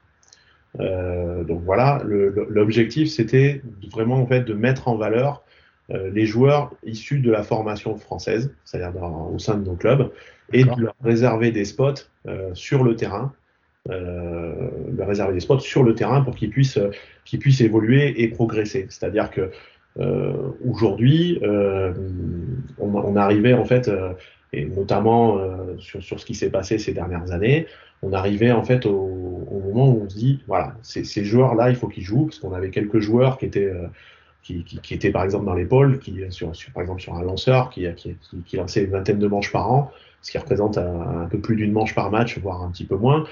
donc 0.77 1.61
voilà 1.65 2.01
l'objectif 2.05 3.09
c'était 3.09 3.61
vraiment 3.91 4.17
en 4.17 4.27
fait 4.27 4.41
de 4.41 4.53
mettre 4.53 4.87
en 4.87 4.95
valeur 4.95 5.43
les 5.89 6.25
joueurs 6.25 6.71
issus 6.83 7.19
de 7.19 7.29
la 7.29 7.43
formation 7.43 7.97
française, 7.97 8.53
c'est-à-dire 8.63 9.03
au 9.03 9.37
sein 9.37 9.55
de 9.55 9.65
nos 9.65 9.75
clubs, 9.75 10.11
et 10.51 10.63
de 10.63 10.81
leur 10.81 10.95
réserver 11.03 11.51
des 11.51 11.65
spots 11.65 11.93
euh, 12.27 12.51
sur 12.53 12.83
le 12.83 12.95
terrain, 12.95 13.33
euh, 13.89 14.53
leur 14.95 15.07
réserver 15.07 15.33
des 15.33 15.39
spots 15.39 15.59
sur 15.59 15.83
le 15.83 15.93
terrain 15.93 16.21
pour 16.21 16.35
qu'ils 16.35 16.49
puissent, 16.49 16.79
qu'ils 17.25 17.39
puissent 17.39 17.61
évoluer 17.61 18.21
et 18.21 18.27
progresser. 18.29 18.85
C'est-à-dire 18.89 19.29
que 19.29 19.51
euh, 19.99 20.51
aujourd'hui, 20.65 21.39
euh, 21.43 21.93
on, 22.79 22.93
on, 22.95 23.15
arrivait 23.15 23.53
en 23.53 23.65
fait, 23.65 23.87
euh, 23.87 24.13
et 24.51 24.65
notamment 24.65 25.37
euh, 25.37 25.77
sur, 25.77 26.01
sur, 26.01 26.19
ce 26.19 26.25
qui 26.25 26.33
s'est 26.33 26.49
passé 26.49 26.77
ces 26.77 26.93
dernières 26.93 27.31
années, 27.31 27.67
on 28.01 28.11
arrivait 28.13 28.51
en 28.51 28.63
fait 28.63 28.85
au, 28.85 28.91
au 29.51 29.59
moment 29.59 29.89
où 29.89 30.03
on 30.05 30.09
se 30.09 30.15
dit, 30.15 30.43
voilà, 30.47 30.75
ces, 30.81 31.03
ces 31.03 31.23
joueurs-là, 31.23 31.69
il 31.69 31.75
faut 31.75 31.87
qu'ils 31.87 32.03
jouent, 32.03 32.25
parce 32.25 32.39
qu'on 32.39 32.53
avait 32.53 32.69
quelques 32.69 32.99
joueurs 32.99 33.37
qui 33.37 33.45
étaient 33.45 33.71
qui, 34.43 34.63
qui, 34.63 34.93
étaient 34.93 35.11
par 35.11 35.23
exemple 35.23 35.45
dans 35.45 35.53
l'épaule, 35.53 35.99
qui 35.99 36.19
par 36.73 36.83
exemple 36.83 37.01
sur 37.01 37.15
un 37.15 37.23
lanceur 37.23 37.69
qui, 37.69 37.87
qui, 38.45 38.57
lançait 38.57 38.83
une 38.83 38.91
vingtaine 38.91 39.19
de 39.19 39.27
manches 39.27 39.51
par 39.51 39.71
an, 39.71 39.91
ce 40.21 40.31
qui 40.31 40.37
représente 40.37 40.77
un, 40.77 41.27
peu 41.31 41.39
plus 41.39 41.55
d'une 41.55 41.71
manche 41.71 41.95
par 41.95 42.11
match, 42.11 42.37
voire 42.39 42.61
un 42.61 42.69
petit 42.69 42.85
peu 42.85 42.97
moins. 42.97 43.25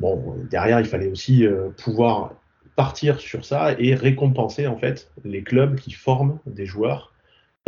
Bon, 0.00 0.34
derrière, 0.50 0.80
il 0.80 0.86
fallait 0.86 1.08
aussi 1.10 1.46
euh, 1.46 1.68
pouvoir 1.82 2.32
partir 2.74 3.20
sur 3.20 3.44
ça 3.44 3.74
et 3.78 3.94
récompenser 3.94 4.66
en 4.66 4.76
fait 4.76 5.10
les 5.24 5.42
clubs 5.42 5.76
qui 5.76 5.92
forment 5.92 6.38
des 6.46 6.66
joueurs 6.66 7.12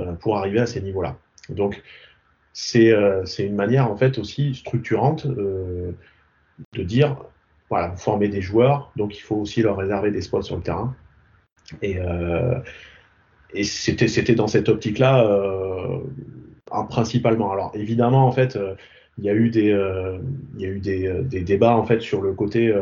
euh, 0.01 0.13
pour 0.13 0.37
arriver 0.37 0.61
à 0.61 0.67
ces 0.67 0.81
niveaux-là. 0.81 1.17
Donc, 1.51 1.83
c'est 2.53 2.93
euh, 2.93 3.25
une 3.39 3.55
manière 3.55 3.91
en 3.91 3.97
fait 3.97 4.19
aussi 4.19 4.55
structurante 4.55 5.27
de 5.27 5.95
dire 6.75 7.17
voilà, 7.71 7.89
vous 7.89 7.99
formez 7.99 8.29
des 8.29 8.41
joueurs, 8.41 8.91
donc 8.97 9.17
il 9.19 9.21
faut 9.21 9.37
aussi 9.37 9.63
leur 9.63 9.77
réserver 9.77 10.11
des 10.11 10.23
spots 10.23 10.43
sur 10.43 10.57
le 10.57 10.63
terrain. 10.63 10.95
Et, 11.83 11.99
et 13.55 13.65
c'était 13.65 14.35
dans 14.35 14.47
cette 14.47 14.69
optique-là 14.69 15.25
principalement. 16.89 17.53
Alors 17.53 17.73
évidemment, 17.75 18.27
en 18.27 18.33
fait, 18.33 18.59
il 19.19 19.25
y 19.25 19.31
a 19.31 19.35
eu 19.35 19.51
des, 19.51 19.77
il 20.57 20.61
y 20.61 20.67
a 20.67 20.69
eu 20.69 20.81
des, 20.81 21.13
des, 21.25 21.43
débats 21.43 21.77
en 21.77 21.85
fait 21.85 22.01
sur 22.01 22.23
le 22.23 22.33
côté 22.33 22.75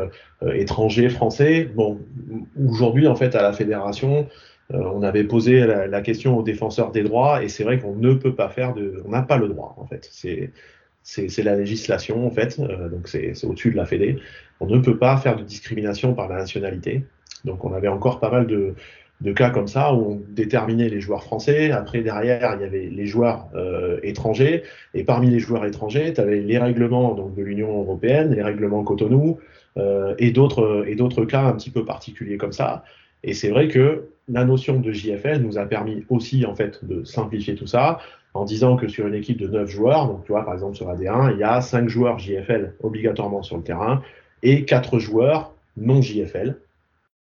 étranger 0.53 1.09
français. 1.09 1.69
Bon, 1.75 1.99
aujourd'hui 2.65 3.07
en 3.07 3.15
fait 3.15 3.35
à 3.35 3.41
la 3.41 3.53
fédération, 3.53 4.27
on 4.69 5.03
avait 5.03 5.23
posé 5.23 5.65
la, 5.65 6.01
question 6.01 6.37
aux 6.37 6.43
défenseurs 6.43 6.91
des 6.91 7.03
droits 7.03 7.43
et 7.43 7.49
c'est 7.49 7.63
vrai 7.63 7.79
qu'on 7.79 7.95
ne 7.95 8.13
peut 8.13 8.35
pas 8.35 8.49
faire 8.49 8.73
de, 8.73 9.01
on 9.05 9.09
n'a 9.09 9.21
pas 9.21 9.37
le 9.37 9.47
droit 9.47 9.75
en 9.77 9.85
fait. 9.85 10.07
C'est 10.11 10.51
c'est 11.07 11.43
la 11.43 11.55
législation 11.55 12.27
en 12.27 12.31
fait, 12.31 12.59
euh, 12.59 12.89
donc 12.89 13.07
c'est 13.07 13.31
au-dessus 13.45 13.71
de 13.71 13.77
la 13.77 13.85
Fédé. 13.85 14.19
On 14.59 14.67
ne 14.67 14.79
peut 14.79 14.97
pas 14.97 15.15
faire 15.17 15.37
de 15.37 15.43
discrimination 15.43 16.13
par 16.13 16.27
la 16.27 16.35
nationalité. 16.37 17.05
Donc 17.45 17.65
on 17.65 17.73
avait 17.73 17.87
encore 17.87 18.19
pas 18.19 18.29
mal 18.29 18.47
de, 18.47 18.73
cas 19.33 19.49
comme 19.49 19.67
ça 19.67 19.93
où 19.93 20.11
on 20.11 20.21
déterminait 20.29 20.89
les 20.89 21.01
joueurs 21.01 21.23
français. 21.23 21.71
Après, 21.71 22.01
derrière, 22.01 22.55
il 22.55 22.61
y 22.61 22.65
avait 22.65 22.89
les 22.91 23.05
joueurs 23.05 23.47
euh, 23.55 23.99
étrangers. 24.03 24.63
Et 24.93 25.03
parmi 25.03 25.29
les 25.29 25.39
joueurs 25.39 25.65
étrangers, 25.65 26.13
tu 26.13 26.21
avais 26.21 26.39
les 26.39 26.57
règlements 26.57 27.13
donc, 27.13 27.35
de 27.35 27.41
l'Union 27.41 27.79
européenne, 27.81 28.33
les 28.33 28.43
règlements 28.43 28.83
Cotonou 28.83 29.39
euh, 29.77 30.15
et 30.17 30.31
d'autres 30.31 31.25
cas 31.25 31.43
un 31.43 31.53
petit 31.53 31.69
peu 31.69 31.85
particuliers 31.85 32.37
comme 32.37 32.53
ça. 32.53 32.83
Et 33.23 33.33
c'est 33.33 33.49
vrai 33.49 33.67
que 33.67 34.09
la 34.27 34.45
notion 34.45 34.79
de 34.79 34.91
JFL 34.91 35.39
nous 35.39 35.57
a 35.57 35.65
permis 35.65 36.05
aussi 36.09 36.45
en 36.45 36.55
fait 36.55 36.83
de 36.85 37.03
simplifier 37.03 37.55
tout 37.55 37.67
ça 37.67 37.99
en 38.33 38.45
disant 38.45 38.75
que 38.75 38.87
sur 38.87 39.07
une 39.07 39.15
équipe 39.15 39.37
de 39.37 39.47
9 39.47 39.69
joueurs, 39.69 40.07
donc 40.07 40.25
tu 40.25 40.31
vois 40.31 40.45
par 40.45 40.53
exemple 40.53 40.75
sur 40.75 40.87
AD1, 40.87 41.33
il 41.33 41.39
y 41.39 41.43
a 41.43 41.61
5 41.61 41.89
joueurs 41.89 42.19
JFL 42.19 42.73
obligatoirement 42.83 43.41
sur 43.41 43.57
le 43.57 43.63
terrain 43.63 44.01
et 44.43 44.65
4 44.65 44.99
joueurs 44.99 45.53
non 45.77 46.01
JFL. 46.01 46.55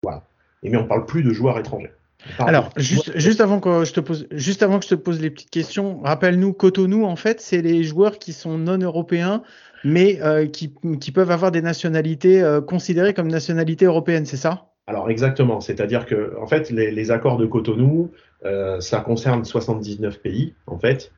Voilà. 0.03 0.25
Et 0.63 0.71
mais 0.71 0.77
on 0.77 0.87
parle 0.87 1.07
plus 1.07 1.23
de 1.23 1.33
joueurs 1.33 1.59
étrangers. 1.59 1.93
Alors, 2.39 2.71
juste, 2.77 3.19
juste, 3.19 3.41
avant 3.41 3.61
que 3.61 3.85
je 3.85 3.93
te 3.93 4.01
pose, 4.01 4.29
juste 4.31 4.63
avant 4.63 4.79
que 4.79 4.85
je 4.85 4.91
te 4.91 4.95
pose 4.95 5.21
les 5.21 5.31
petites 5.31 5.51
questions, 5.51 6.01
rappelle-nous, 6.03 6.53
Cotonou, 6.53 7.05
en 7.05 7.17
fait, 7.17 7.41
c'est 7.41 7.63
les 7.63 7.83
joueurs 7.83 8.19
qui 8.19 8.33
sont 8.33 8.59
non 8.59 8.79
européens, 8.79 9.43
mais 9.85 10.21
euh, 10.23 10.47
qui, 10.47 10.73
qui, 11.01 11.11
peuvent 11.11 11.31
avoir 11.31 11.51
des 11.51 11.63
nationalités 11.63 12.41
euh, 12.41 12.61
considérées 12.61 13.15
comme 13.15 13.29
nationalités 13.29 13.87
européennes, 13.87 14.27
c'est 14.27 14.37
ça? 14.37 14.69
Alors 14.89 15.11
exactement, 15.11 15.61
c'est-à-dire 15.61 16.07
que 16.07 16.37
en 16.41 16.47
fait 16.49 16.71
les, 16.71 17.11
accords 17.13 17.37
de 17.37 17.47
Cotonou, 17.47 18.11
euh, 18.45 18.81
ça 18.81 19.01
concerne 19.01 19.45
79 19.45 20.21
pays 20.21 20.55
en 20.67 20.77
fait. 20.77 21.13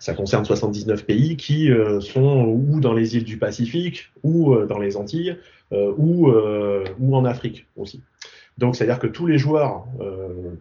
Euh, 0.00 0.10
ça 0.10 0.14
concerne 0.14 0.44
79 0.44 1.04
pays 1.04 1.36
qui 1.36 1.70
euh, 1.70 2.00
sont 2.00 2.44
ou 2.44 2.80
dans 2.80 2.92
les 2.92 3.16
îles 3.16 3.24
du 3.24 3.36
Pacifique, 3.36 4.10
ou 4.22 4.56
dans 4.56 4.78
les 4.78 4.96
Antilles, 4.96 5.36
ou, 5.72 6.32
ou 6.98 7.16
en 7.16 7.24
Afrique 7.24 7.66
aussi. 7.76 8.02
Donc 8.58 8.74
c'est-à-dire 8.74 8.98
que 8.98 9.06
tous 9.06 9.26
les 9.26 9.38
joueurs 9.38 9.84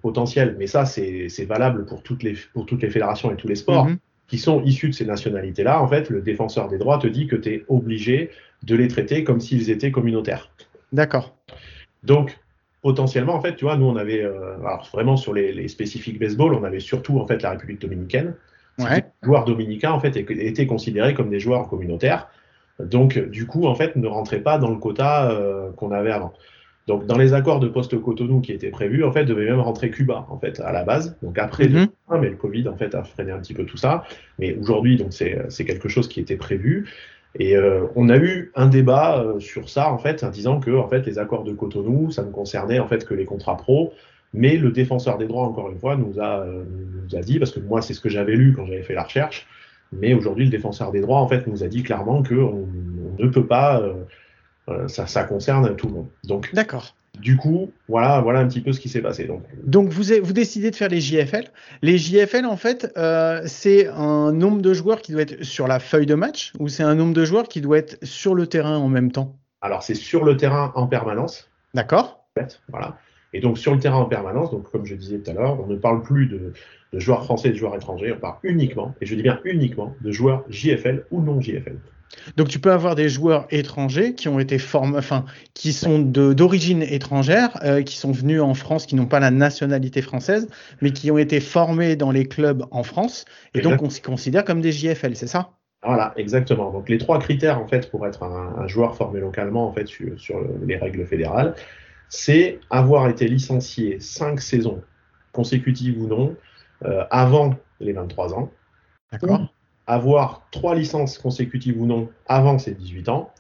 potentiels, 0.02 0.56
mais 0.60 0.68
ça 0.68 0.86
c'est 0.86 1.46
valable 1.46 1.86
pour 1.86 2.04
toutes, 2.04 2.22
les, 2.22 2.36
pour 2.54 2.66
toutes 2.66 2.84
les 2.84 2.90
fédérations 2.90 3.32
et 3.32 3.36
tous 3.36 3.48
les 3.48 3.56
sports, 3.56 3.88
mm-hmm. 3.88 3.98
qui 4.28 4.38
sont 4.38 4.62
issus 4.64 4.90
de 4.90 4.94
ces 4.94 5.06
nationalités-là, 5.06 5.82
en 5.82 5.88
fait, 5.88 6.10
le 6.10 6.22
défenseur 6.22 6.68
des 6.68 6.78
droits 6.78 7.00
te 7.00 7.08
dit 7.08 7.28
que 7.28 7.36
tu 7.36 7.50
es 7.50 7.66
obligé 7.68 8.30
de 8.64 8.76
les 8.76 8.88
traiter 8.88 9.24
comme 9.24 9.40
s'ils 9.40 9.72
étaient 9.72 9.92
communautaires. 9.92 10.52
D'accord. 10.92 11.36
Donc, 12.04 12.38
potentiellement, 12.82 13.34
en 13.36 13.42
fait, 13.42 13.56
tu 13.56 13.66
vois, 13.66 13.78
nous, 13.78 13.86
on 13.86 13.96
avait, 13.96 14.24
euh, 14.24 14.58
alors 14.60 14.88
vraiment 14.94 15.18
sur 15.18 15.34
les, 15.34 15.54
les, 15.54 15.68
spécifiques 15.68 16.20
baseball, 16.20 16.54
on 16.54 16.64
avait 16.64 16.80
surtout, 16.80 17.20
en 17.20 17.28
fait, 17.28 17.42
la 17.42 17.52
République 17.52 17.82
dominicaine. 17.82 18.36
Ouais. 18.80 19.06
Les 19.22 19.26
joueurs 19.26 19.46
dominicains, 19.46 19.92
en 19.92 20.00
fait, 20.00 20.16
étaient 20.16 20.68
considérés 20.68 21.14
comme 21.14 21.30
des 21.30 21.40
joueurs 21.40 21.68
communautaires. 21.68 22.30
Donc, 22.80 23.20
du 23.20 23.46
coup, 23.46 23.66
en 23.68 23.76
fait, 23.76 23.96
ne 23.96 24.08
rentraient 24.08 24.42
pas 24.42 24.58
dans 24.58 24.70
le 24.70 24.78
quota 24.78 25.32
euh, 25.32 25.72
qu'on 25.74 25.92
avait 25.92 26.12
avant. 26.12 26.34
Donc, 26.88 27.06
dans 27.06 27.18
les 27.18 27.34
accords 27.34 27.60
de 27.60 27.68
post-Cotonou 27.68 28.42
qui 28.42 28.52
étaient 28.52 28.72
prévus, 28.72 29.04
en 29.04 29.12
fait, 29.12 29.26
devait 29.26 29.46
même 29.46 29.60
rentrer 29.60 29.92
Cuba, 29.92 30.26
en 30.30 30.40
fait, 30.40 30.60
à 30.60 30.72
la 30.72 30.84
base. 30.84 31.18
Donc, 31.22 31.38
après, 31.38 31.68
mm 31.68 31.88
mais 32.20 32.30
le 32.30 32.36
Covid, 32.36 32.68
en 32.68 32.76
fait, 32.76 32.96
a 32.96 33.04
freiné 33.04 33.32
un 33.32 33.38
petit 33.38 33.54
peu 33.54 33.66
tout 33.66 33.78
ça. 33.78 34.04
Mais 34.40 34.56
aujourd'hui, 34.56 34.98
donc, 34.98 35.14
c'est 35.14 35.66
quelque 35.66 35.88
chose 35.88 36.08
qui 36.08 36.20
était 36.20 36.38
prévu. 36.38 36.88
Et 37.36 37.56
euh, 37.56 37.86
on 37.96 38.10
a 38.10 38.18
eu 38.18 38.52
un 38.56 38.68
débat 38.68 39.20
euh, 39.20 39.40
sur 39.40 39.70
ça 39.70 39.92
en 39.92 39.98
fait, 39.98 40.24
en 40.24 40.30
disant 40.30 40.60
que 40.60 40.72
en 40.72 40.88
fait 40.88 41.06
les 41.06 41.20
accords 41.20 41.44
de 41.44 41.54
Cotonou, 41.54 42.10
ça 42.12 42.24
ne 42.24 42.32
concernait 42.32 42.80
en 42.80 42.88
fait 42.88 43.06
que 43.06 43.14
les 43.14 43.26
contrats 43.26 43.58
pro. 43.58 43.94
Mais 44.34 44.58
le 44.58 44.72
défenseur 44.72 45.18
des 45.18 45.28
droits, 45.28 45.46
encore 45.46 45.72
une 45.72 45.80
fois, 45.80 45.96
nous 45.96 46.20
a, 46.20 46.42
euh, 46.42 46.64
nous 47.04 47.18
a 47.18 47.22
dit, 47.22 47.40
parce 47.40 47.52
que 47.52 47.60
moi 47.60 47.82
c'est 47.82 47.94
ce 47.94 48.02
que 48.02 48.10
j'avais 48.10 48.36
lu 48.36 48.54
quand 48.56 48.66
j'avais 48.66 48.84
fait 48.84 48.94
la 48.94 49.04
recherche, 49.04 49.48
mais 49.92 50.14
aujourd'hui 50.14 50.46
le 50.46 50.52
défenseur 50.52 50.92
des 50.92 51.02
droits 51.02 51.20
en 51.20 51.28
fait 51.28 51.48
nous 51.48 51.64
a 51.64 51.68
dit 51.68 51.82
clairement 51.82 52.22
que 52.22 52.36
on, 52.36 52.68
ne 53.18 53.28
peut 53.28 53.46
pas, 53.46 53.84
ça, 54.88 55.08
ça 55.08 55.24
concerne 55.24 55.76
tout 55.76 55.88
le 55.88 55.94
monde. 55.94 56.08
Donc 56.24 56.54
d'accord. 56.54 56.94
Du 57.18 57.36
coup, 57.36 57.72
voilà, 57.90 58.22
voilà 58.22 58.40
un 58.40 58.48
petit 58.48 58.62
peu 58.62 58.72
ce 58.72 58.80
qui 58.80 58.88
s'est 58.88 59.02
passé. 59.02 59.26
Donc, 59.26 59.44
Donc 59.64 59.90
vous, 59.90 60.04
vous 60.22 60.34
décidez 60.34 60.72
de 60.72 60.76
faire 60.76 60.88
les 60.88 61.02
JFL. 61.02 61.46
Les 61.82 61.98
JFL, 61.98 62.46
en 62.46 62.56
fait, 62.56 62.94
euh, 62.98 63.42
c'est 63.46 63.88
un 63.88 64.32
nombre 64.32 64.62
de 64.62 64.74
joueurs 64.74 65.02
qui 65.02 65.12
doit 65.12 65.24
être 65.24 65.44
sur 65.44 65.68
la 65.68 65.80
feuille 65.80 66.06
de 66.06 66.16
match 66.16 66.54
ou 66.60 66.70
c'est 66.70 66.84
un 66.84 66.96
nombre 66.96 67.14
de 67.14 67.26
joueurs 67.26 67.48
qui 67.48 67.60
doit 67.62 67.78
être 67.78 67.98
sur 68.04 68.36
le 68.36 68.48
terrain 68.48 68.78
en 68.78 68.88
même 68.88 69.12
temps? 69.12 69.36
Alors, 69.62 69.84
c'est 69.84 69.96
sur 69.96 70.24
le 70.24 70.38
terrain 70.38 70.72
en 70.76 70.88
permanence. 70.88 71.50
D'accord. 71.74 72.24
Voilà. 72.70 72.98
Et 73.34 73.42
donc, 73.42 73.58
sur 73.58 73.74
le 73.74 73.80
terrain 73.80 73.98
en 73.98 74.06
permanence, 74.06 74.52
donc 74.52 74.72
comme 74.72 74.86
je 74.86 74.96
disais 74.96 75.20
tout 75.20 75.32
à 75.32 75.34
l'heure, 75.34 75.60
on 75.62 75.68
ne 75.68 75.76
parle 75.76 76.02
plus 76.02 76.28
de, 76.28 76.54
de 76.94 77.00
joueurs 77.00 77.24
français 77.24 77.50
et 77.50 77.52
de 77.52 77.58
joueurs 77.58 77.76
étrangers, 77.76 78.12
on 78.12 78.20
parle 78.20 78.38
uniquement, 78.44 78.96
et 79.02 79.06
je 79.06 79.16
dis 79.16 79.22
bien 79.22 79.40
uniquement, 79.44 79.96
de 80.02 80.12
joueurs 80.12 80.44
JFL 80.50 81.06
ou 81.12 81.22
non 81.22 81.40
JFL. 81.40 81.78
Donc 82.38 82.48
tu 82.48 82.60
peux 82.60 82.72
avoir 82.72 82.96
des 82.96 83.10
joueurs 83.10 83.48
étrangers 83.52 84.14
qui 84.16 84.28
ont 84.30 84.40
été 84.40 84.58
formés, 84.58 84.98
enfin 84.98 85.26
qui 85.54 85.74
sont 85.74 86.00
d'origine 86.00 86.82
étrangère, 86.82 87.58
euh, 87.64 87.84
qui 87.84 87.98
sont 87.98 88.12
venus 88.12 88.42
en 88.42 88.54
France, 88.54 88.86
qui 88.86 88.96
n'ont 88.96 89.06
pas 89.06 89.20
la 89.20 89.32
nationalité 89.32 90.02
française, 90.02 90.48
mais 90.82 90.92
qui 90.92 91.12
ont 91.12 91.18
été 91.18 91.40
formés 91.40 91.96
dans 91.96 92.12
les 92.12 92.26
clubs 92.26 92.66
en 92.72 92.84
France, 92.84 93.26
et 93.54 93.62
donc 93.62 93.82
on 93.82 93.90
s'y 93.90 94.02
considère 94.02 94.44
comme 94.44 94.62
des 94.62 94.72
JFL, 94.72 95.16
c'est 95.16 95.28
ça? 95.28 95.52
Voilà, 95.84 96.14
exactement. 96.18 96.72
Donc 96.72 96.90
les 96.90 96.98
trois 96.98 97.20
critères 97.20 97.60
en 97.60 97.68
fait 97.68 97.90
pour 97.90 98.06
être 98.06 98.24
un, 98.24 98.68
joueur 98.68 98.96
formé 98.96 99.22
localement 99.22 99.68
en 99.68 99.72
fait 99.72 99.88
sur, 99.88 100.42
les 100.66 100.76
règles 100.76 101.06
fédérales, 101.06 101.56
c'est 102.10 102.60
avoir 102.70 103.08
été 103.08 103.28
licencié 103.28 104.00
cinq 104.00 104.42
saisons 104.42 104.82
consécutives 105.32 106.02
ou 106.02 106.08
non 106.08 106.36
euh, 106.86 107.06
avant 107.12 107.56
les 107.80 107.94
23 107.94 108.34
ans. 108.34 108.52
D'accord 109.12 109.48
avoir 109.90 110.48
trois 110.52 110.76
licences 110.76 111.18
consécutives 111.18 111.82
ou 111.82 111.88
non 111.88 112.10
avant 112.28 112.60
ses 112.60 112.76
18 112.76 113.10
ans, 113.10 113.34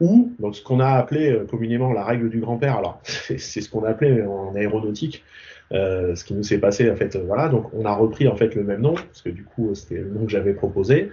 ou 0.00 0.32
donc 0.38 0.54
ce 0.54 0.62
qu'on 0.62 0.78
a 0.78 0.90
appelé 0.90 1.32
euh, 1.32 1.44
communément 1.44 1.92
la 1.92 2.04
règle 2.04 2.30
du 2.30 2.38
grand-père. 2.40 2.76
Alors, 2.76 3.00
c'est 3.04 3.38
ce 3.38 3.68
qu'on 3.68 3.82
a 3.82 3.90
appelé 3.90 4.22
en 4.22 4.54
aéronautique, 4.54 5.24
euh, 5.72 6.14
ce 6.14 6.24
qui 6.24 6.34
nous 6.34 6.44
s'est 6.44 6.58
passé 6.58 6.88
en 6.88 6.94
fait. 6.94 7.16
voilà, 7.16 7.48
donc 7.48 7.66
on 7.74 7.84
a 7.84 7.92
repris 7.92 8.28
en 8.28 8.36
fait 8.36 8.54
le 8.54 8.62
même 8.62 8.80
nom 8.80 8.94
parce 8.94 9.22
que 9.22 9.28
du 9.28 9.44
coup 9.44 9.74
c'était 9.74 9.96
le 9.96 10.08
nom 10.08 10.24
que 10.24 10.30
j'avais 10.30 10.54
proposé. 10.54 11.10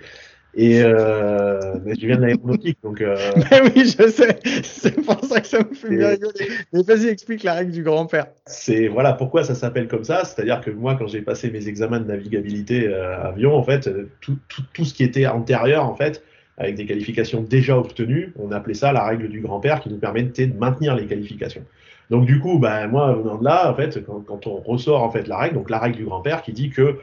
Et 0.57 0.81
euh, 0.81 1.75
mais 1.83 1.95
je 1.95 2.07
viens 2.07 2.15
de 2.15 2.21
l'aéronautique, 2.21 2.77
donc. 2.81 3.01
Euh... 3.01 3.17
Mais 3.51 3.61
oui, 3.61 3.85
je 3.85 4.07
sais. 4.07 4.39
C'est 4.63 4.95
pour 5.01 5.23
ça 5.25 5.41
que 5.41 5.47
ça 5.47 5.59
me 5.59 5.75
fait 5.75 5.89
bien 5.89 6.09
rigoler. 6.09 6.47
Mais 6.71 6.81
vas-y, 6.81 7.07
explique 7.07 7.43
la 7.43 7.55
règle 7.55 7.71
du 7.71 7.83
grand-père. 7.83 8.27
C'est 8.45 8.87
voilà 8.87 9.11
pourquoi 9.11 9.43
ça 9.43 9.53
s'appelle 9.53 9.89
comme 9.89 10.05
ça. 10.05 10.23
C'est-à-dire 10.23 10.61
que 10.61 10.71
moi, 10.71 10.95
quand 10.95 11.07
j'ai 11.07 11.21
passé 11.21 11.51
mes 11.51 11.67
examens 11.67 11.99
de 11.99 12.05
navigabilité 12.05 12.87
euh, 12.87 13.21
avion, 13.21 13.53
en 13.53 13.63
fait, 13.63 13.89
tout, 14.21 14.37
tout, 14.47 14.61
tout, 14.73 14.85
ce 14.85 14.93
qui 14.93 15.03
était 15.03 15.27
antérieur, 15.27 15.83
en 15.83 15.95
fait, 15.95 16.23
avec 16.57 16.75
des 16.75 16.85
qualifications 16.85 17.41
déjà 17.41 17.77
obtenues, 17.77 18.33
on 18.39 18.53
appelait 18.53 18.75
ça 18.75 18.93
la 18.93 19.03
règle 19.03 19.27
du 19.27 19.41
grand-père, 19.41 19.81
qui 19.81 19.89
nous 19.89 19.99
permettait 19.99 20.47
de 20.47 20.57
maintenir 20.57 20.95
les 20.95 21.05
qualifications. 21.05 21.65
Donc 22.09 22.25
du 22.25 22.39
coup, 22.39 22.59
ben 22.59 22.87
moi, 22.87 23.13
venant 23.13 23.37
de 23.37 23.43
là, 23.43 23.69
en 23.69 23.75
fait, 23.75 24.05
quand, 24.05 24.21
quand 24.21 24.47
on 24.47 24.57
ressort 24.61 25.03
en 25.03 25.11
fait 25.11 25.27
la 25.27 25.37
règle, 25.37 25.55
donc 25.55 25.69
la 25.69 25.79
règle 25.79 25.97
du 25.97 26.05
grand-père 26.05 26.43
qui 26.43 26.53
dit 26.53 26.69
que 26.69 26.99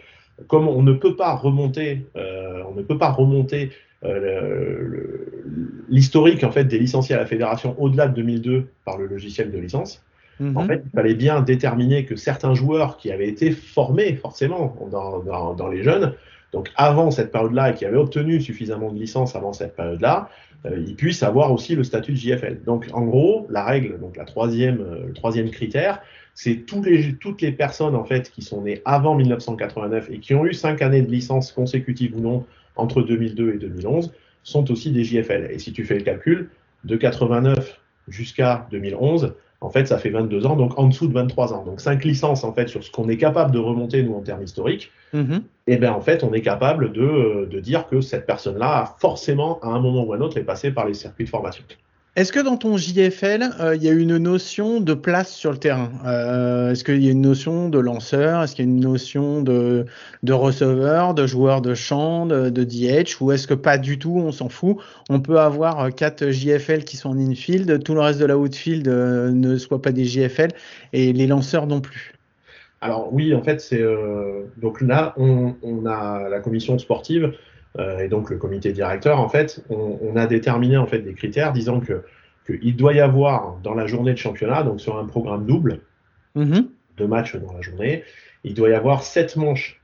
comme 0.48 0.68
on 0.68 0.82
ne 0.82 0.92
peut 0.92 1.16
pas 1.16 1.34
remonter, 1.34 2.06
euh, 2.16 2.62
on 2.70 2.74
ne 2.74 2.82
peut 2.82 2.98
pas 2.98 3.10
remonter 3.10 3.70
euh, 4.04 5.26
l'historique 5.88 6.42
en 6.42 6.50
fait 6.50 6.64
des 6.64 6.78
licenciés 6.78 7.14
à 7.14 7.18
la 7.18 7.26
fédération 7.26 7.76
au-delà 7.78 8.08
de 8.08 8.14
2002 8.14 8.66
par 8.84 8.98
le 8.98 9.06
logiciel 9.06 9.50
de 9.50 9.58
licence. 9.58 10.04
Mhm. 10.40 10.56
En 10.56 10.66
fait, 10.66 10.82
il 10.84 10.90
fallait 10.90 11.14
bien 11.14 11.40
déterminer 11.40 12.04
que 12.04 12.16
certains 12.16 12.54
joueurs 12.54 12.96
qui 12.96 13.12
avaient 13.12 13.28
été 13.28 13.50
formés 13.52 14.14
forcément 14.14 14.76
dans, 14.90 15.54
dans, 15.54 15.68
les 15.68 15.82
jeunes, 15.82 16.14
donc 16.52 16.70
avant 16.76 17.10
cette 17.10 17.32
période-là 17.32 17.70
et 17.70 17.74
qui 17.74 17.84
avaient 17.84 17.96
obtenu 17.96 18.40
suffisamment 18.40 18.92
de 18.92 18.98
licences 18.98 19.34
avant 19.34 19.52
cette 19.52 19.74
période-là, 19.74 20.28
euh, 20.66 20.82
ils 20.86 20.94
puissent 20.94 21.22
avoir 21.22 21.52
aussi 21.52 21.74
le 21.74 21.82
statut 21.82 22.12
de 22.12 22.16
JFL. 22.16 22.62
Donc 22.64 22.88
en 22.92 23.02
gros, 23.02 23.46
la 23.50 23.64
règle, 23.64 23.98
donc 23.98 24.16
la 24.16 24.24
troisième, 24.24 24.78
le 25.06 25.12
troisième 25.12 25.50
critère, 25.50 26.00
c'est 26.34 26.64
les, 26.84 27.14
toutes 27.14 27.42
les 27.42 27.52
personnes 27.52 27.94
en 27.94 28.04
fait 28.04 28.30
qui 28.30 28.42
sont 28.42 28.62
nées 28.62 28.80
avant 28.84 29.14
1989 29.14 30.10
et 30.10 30.18
qui 30.18 30.34
ont 30.34 30.46
eu 30.46 30.54
cinq 30.54 30.82
années 30.82 31.02
de 31.02 31.10
licence 31.10 31.52
consécutives 31.52 32.16
ou 32.16 32.20
non 32.20 32.46
entre 32.76 33.02
2002 33.02 33.54
et 33.54 33.58
2011 33.58 34.12
sont 34.42 34.70
aussi 34.70 34.92
des 34.92 35.04
JFL. 35.04 35.50
Et 35.50 35.58
si 35.58 35.72
tu 35.72 35.84
fais 35.84 35.94
le 35.94 36.02
calcul, 36.02 36.50
de 36.84 36.96
89 36.96 37.80
jusqu'à 38.08 38.66
2011, 38.70 39.34
en 39.62 39.70
fait, 39.70 39.86
ça 39.86 39.96
fait 39.98 40.10
22 40.10 40.44
ans, 40.46 40.56
donc 40.56 40.78
en 40.78 40.88
dessous 40.88 41.06
de 41.06 41.14
23 41.14 41.54
ans. 41.54 41.64
Donc 41.64 41.80
5 41.80 42.04
licences 42.04 42.44
en 42.44 42.52
fait 42.52 42.68
sur 42.68 42.82
ce 42.82 42.90
qu'on 42.90 43.08
est 43.08 43.16
capable 43.16 43.52
de 43.52 43.58
remonter 43.58 44.02
nous 44.02 44.14
en 44.14 44.20
termes 44.20 44.42
historiques. 44.42 44.90
Mm-hmm. 45.14 45.42
Et 45.68 45.76
bien 45.76 45.92
en 45.92 46.00
fait, 46.00 46.24
on 46.24 46.32
est 46.32 46.40
capable 46.40 46.92
de, 46.92 47.48
de 47.50 47.60
dire 47.60 47.86
que 47.86 48.00
cette 48.00 48.26
personne-là 48.26 48.82
a 48.82 48.96
forcément 48.98 49.60
à 49.60 49.68
un 49.68 49.80
moment 49.80 50.04
ou 50.04 50.12
à 50.12 50.16
un 50.16 50.20
autre 50.20 50.36
est 50.36 50.44
passée 50.44 50.72
par 50.72 50.86
les 50.86 50.94
circuits 50.94 51.24
de 51.24 51.30
formation. 51.30 51.64
Est-ce 52.14 52.30
que 52.30 52.40
dans 52.40 52.58
ton 52.58 52.76
JFL, 52.76 53.54
euh, 53.58 53.74
il 53.74 53.82
y 53.82 53.88
a 53.88 53.92
une 53.92 54.18
notion 54.18 54.80
de 54.80 54.92
place 54.92 55.32
sur 55.32 55.50
le 55.50 55.56
terrain? 55.56 55.90
Euh, 56.04 56.72
Est-ce 56.72 56.84
qu'il 56.84 57.02
y 57.02 57.08
a 57.08 57.10
une 57.10 57.22
notion 57.22 57.70
de 57.70 57.78
lanceur? 57.78 58.42
Est-ce 58.42 58.54
qu'il 58.54 58.66
y 58.66 58.68
a 58.68 58.70
une 58.70 58.80
notion 58.80 59.40
de, 59.40 59.86
de 60.22 60.32
receveur, 60.34 61.14
de 61.14 61.26
joueur 61.26 61.62
de 61.62 61.72
champ, 61.72 62.26
de, 62.26 62.50
DH 62.50 63.22
Ou 63.22 63.32
est-ce 63.32 63.46
que 63.46 63.54
pas 63.54 63.78
du 63.78 63.98
tout 63.98 64.18
On 64.18 64.30
s'en 64.30 64.50
fout? 64.50 64.76
On 65.08 65.20
peut 65.20 65.40
avoir 65.40 65.80
euh, 65.80 65.88
quatre 65.88 66.28
JFL 66.28 66.84
qui 66.84 66.98
sont 66.98 67.08
en 67.08 67.18
infield, 67.18 67.82
tout 67.82 67.94
le 67.94 68.00
reste 68.00 68.20
de 68.20 68.26
la 68.26 68.36
outfield 68.36 68.86
ne 68.88 69.56
soit 69.56 69.80
pas 69.80 69.92
des 69.92 70.04
JFL 70.04 70.48
et 70.92 71.14
les 71.14 71.26
lanceurs 71.26 71.66
non 71.66 71.80
plus. 71.80 72.12
Alors 72.82 73.10
oui, 73.10 73.34
en 73.34 73.42
fait, 73.42 73.58
c'est 73.62 73.82
donc 74.58 74.82
là, 74.82 75.14
on, 75.16 75.54
a 75.86 76.28
la 76.28 76.40
commission 76.40 76.78
sportive 76.78 77.32
et 77.78 78.08
donc 78.08 78.30
le 78.30 78.36
comité 78.36 78.72
directeur, 78.72 79.18
en 79.18 79.28
fait, 79.28 79.64
on, 79.70 80.14
a 80.16 80.26
déterminé 80.26 80.76
en 80.76 80.86
fait 80.86 80.98
des 80.98 81.14
critères 81.14 81.52
disant 81.52 81.80
que 81.80 82.04
qu'il 82.46 82.76
doit 82.76 82.92
y 82.92 83.00
avoir 83.00 83.58
dans 83.62 83.74
la 83.74 83.86
journée 83.86 84.12
de 84.12 84.18
championnat, 84.18 84.62
donc 84.62 84.80
sur 84.80 84.98
un 84.98 85.06
programme 85.06 85.46
double 85.46 85.80
mm-hmm. 86.36 86.66
de 86.96 87.06
matchs 87.06 87.36
dans 87.36 87.52
la 87.52 87.62
journée, 87.62 88.04
il 88.44 88.54
doit 88.54 88.68
y 88.70 88.74
avoir 88.74 89.04
sept 89.04 89.36
manches 89.36 89.80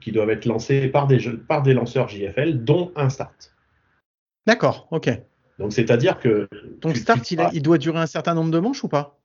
qui, 0.00 0.12
doivent 0.12 0.30
être 0.30 0.44
lancées 0.44 0.88
par 0.88 1.06
des, 1.06 1.18
par 1.46 1.62
des 1.62 1.72
lanceurs 1.72 2.08
JFL, 2.08 2.64
dont 2.64 2.92
un 2.96 3.08
start. 3.08 3.54
D'accord, 4.46 4.88
ok. 4.90 5.10
Donc 5.58 5.72
c'est-à-dire 5.72 6.18
que. 6.18 6.48
Ton 6.80 6.94
start, 6.94 7.30
il, 7.30 7.62
doit 7.62 7.78
durer 7.78 7.98
un 7.98 8.06
certain 8.06 8.34
nombre 8.34 8.50
de 8.50 8.58
manches 8.58 8.82
ou 8.84 8.88
pas? 8.88 9.18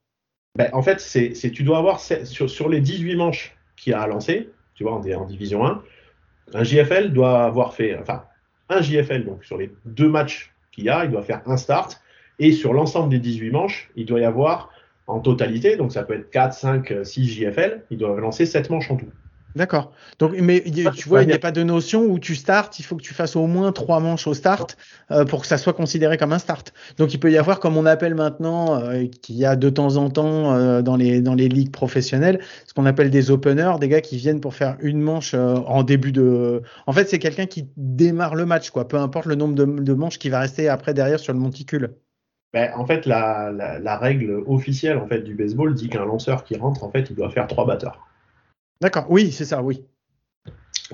Ben, 0.56 0.68
En 0.72 0.82
fait, 0.82 1.00
c'est 1.00 1.32
tu 1.32 1.62
dois 1.62 1.78
avoir 1.78 2.00
sur, 2.00 2.48
sur 2.48 2.68
les 2.68 2.80
18 2.80 3.16
manches 3.16 3.56
qu'il 3.76 3.92
y 3.92 3.94
a 3.94 4.00
à 4.00 4.06
lancer, 4.06 4.50
tu 4.74 4.84
vois, 4.84 4.92
en, 4.92 5.00
en 5.00 5.24
division 5.24 5.66
1, 5.66 5.82
un 6.52 6.64
JFL 6.64 7.12
doit 7.12 7.44
avoir 7.44 7.74
fait, 7.74 7.96
enfin, 7.98 8.24
un 8.68 8.80
JFL, 8.80 9.24
donc 9.24 9.44
sur 9.44 9.56
les 9.58 9.70
deux 9.84 10.08
matchs 10.08 10.52
qu'il 10.72 10.84
y 10.84 10.88
a, 10.88 11.04
il 11.04 11.10
doit 11.10 11.22
faire 11.22 11.42
un 11.46 11.56
start. 11.56 12.00
Et 12.38 12.52
sur 12.52 12.72
l'ensemble 12.72 13.10
des 13.10 13.18
18 13.18 13.50
manches, 13.50 13.90
il 13.96 14.06
doit 14.06 14.20
y 14.20 14.24
avoir 14.24 14.70
en 15.06 15.20
totalité, 15.20 15.76
donc 15.76 15.92
ça 15.92 16.02
peut 16.02 16.14
être 16.14 16.30
4, 16.30 16.52
5, 16.54 16.94
6 17.04 17.28
JFL, 17.28 17.82
il 17.90 17.98
doit 17.98 18.18
lancer 18.18 18.46
7 18.46 18.70
manches 18.70 18.90
en 18.90 18.96
tout. 18.96 19.10
D'accord. 19.54 19.92
Donc, 20.18 20.32
mais 20.40 20.64
tu 20.96 21.08
vois, 21.08 21.22
il 21.22 21.28
n'y 21.28 21.32
a 21.32 21.38
pas 21.38 21.52
de 21.52 21.62
notion 21.62 22.02
où 22.02 22.18
tu 22.18 22.34
startes, 22.34 22.80
il 22.80 22.82
faut 22.82 22.96
que 22.96 23.02
tu 23.02 23.14
fasses 23.14 23.36
au 23.36 23.46
moins 23.46 23.70
trois 23.70 24.00
manches 24.00 24.26
au 24.26 24.34
start 24.34 24.76
euh, 25.12 25.24
pour 25.24 25.42
que 25.42 25.46
ça 25.46 25.58
soit 25.58 25.72
considéré 25.72 26.18
comme 26.18 26.32
un 26.32 26.40
start. 26.40 26.72
Donc, 26.98 27.14
il 27.14 27.20
peut 27.20 27.30
y 27.30 27.38
avoir, 27.38 27.60
comme 27.60 27.76
on 27.76 27.86
appelle 27.86 28.16
maintenant, 28.16 28.80
euh, 28.82 29.04
qu'il 29.22 29.36
y 29.36 29.44
a 29.44 29.54
de 29.54 29.70
temps 29.70 29.96
en 29.96 30.10
temps 30.10 30.52
euh, 30.54 30.82
dans 30.82 30.96
les 30.96 31.20
dans 31.20 31.34
les 31.34 31.48
ligues 31.48 31.70
professionnelles, 31.70 32.40
ce 32.66 32.74
qu'on 32.74 32.84
appelle 32.84 33.10
des 33.10 33.30
openers, 33.30 33.74
des 33.78 33.88
gars 33.88 34.00
qui 34.00 34.16
viennent 34.16 34.40
pour 34.40 34.54
faire 34.54 34.76
une 34.80 35.00
manche 35.00 35.34
en 35.34 35.84
début 35.84 36.10
de. 36.10 36.62
En 36.86 36.92
fait, 36.92 37.08
c'est 37.08 37.20
quelqu'un 37.20 37.46
qui 37.46 37.68
démarre 37.76 38.34
le 38.34 38.46
match, 38.46 38.70
quoi. 38.70 38.88
Peu 38.88 38.96
importe 38.96 39.26
le 39.26 39.36
nombre 39.36 39.54
de, 39.54 39.64
de 39.64 39.94
manches 39.94 40.18
qui 40.18 40.30
va 40.30 40.40
rester 40.40 40.68
après 40.68 40.94
derrière 40.94 41.20
sur 41.20 41.32
le 41.32 41.38
monticule. 41.38 41.94
Ben, 42.52 42.72
en 42.76 42.86
fait, 42.86 43.06
la, 43.06 43.52
la, 43.52 43.78
la, 43.78 43.96
règle 43.98 44.42
officielle 44.46 44.96
en 44.98 45.08
fait 45.08 45.20
du 45.20 45.34
baseball 45.34 45.74
dit 45.74 45.88
qu'un 45.88 46.04
lanceur 46.04 46.44
qui 46.44 46.56
rentre, 46.56 46.84
en 46.84 46.90
fait, 46.90 47.10
il 47.10 47.16
doit 47.16 47.30
faire 47.30 47.48
trois 47.48 47.66
batteurs. 47.66 48.00
D'accord, 48.80 49.06
oui, 49.08 49.32
c'est 49.32 49.44
ça, 49.44 49.62
oui. 49.62 49.84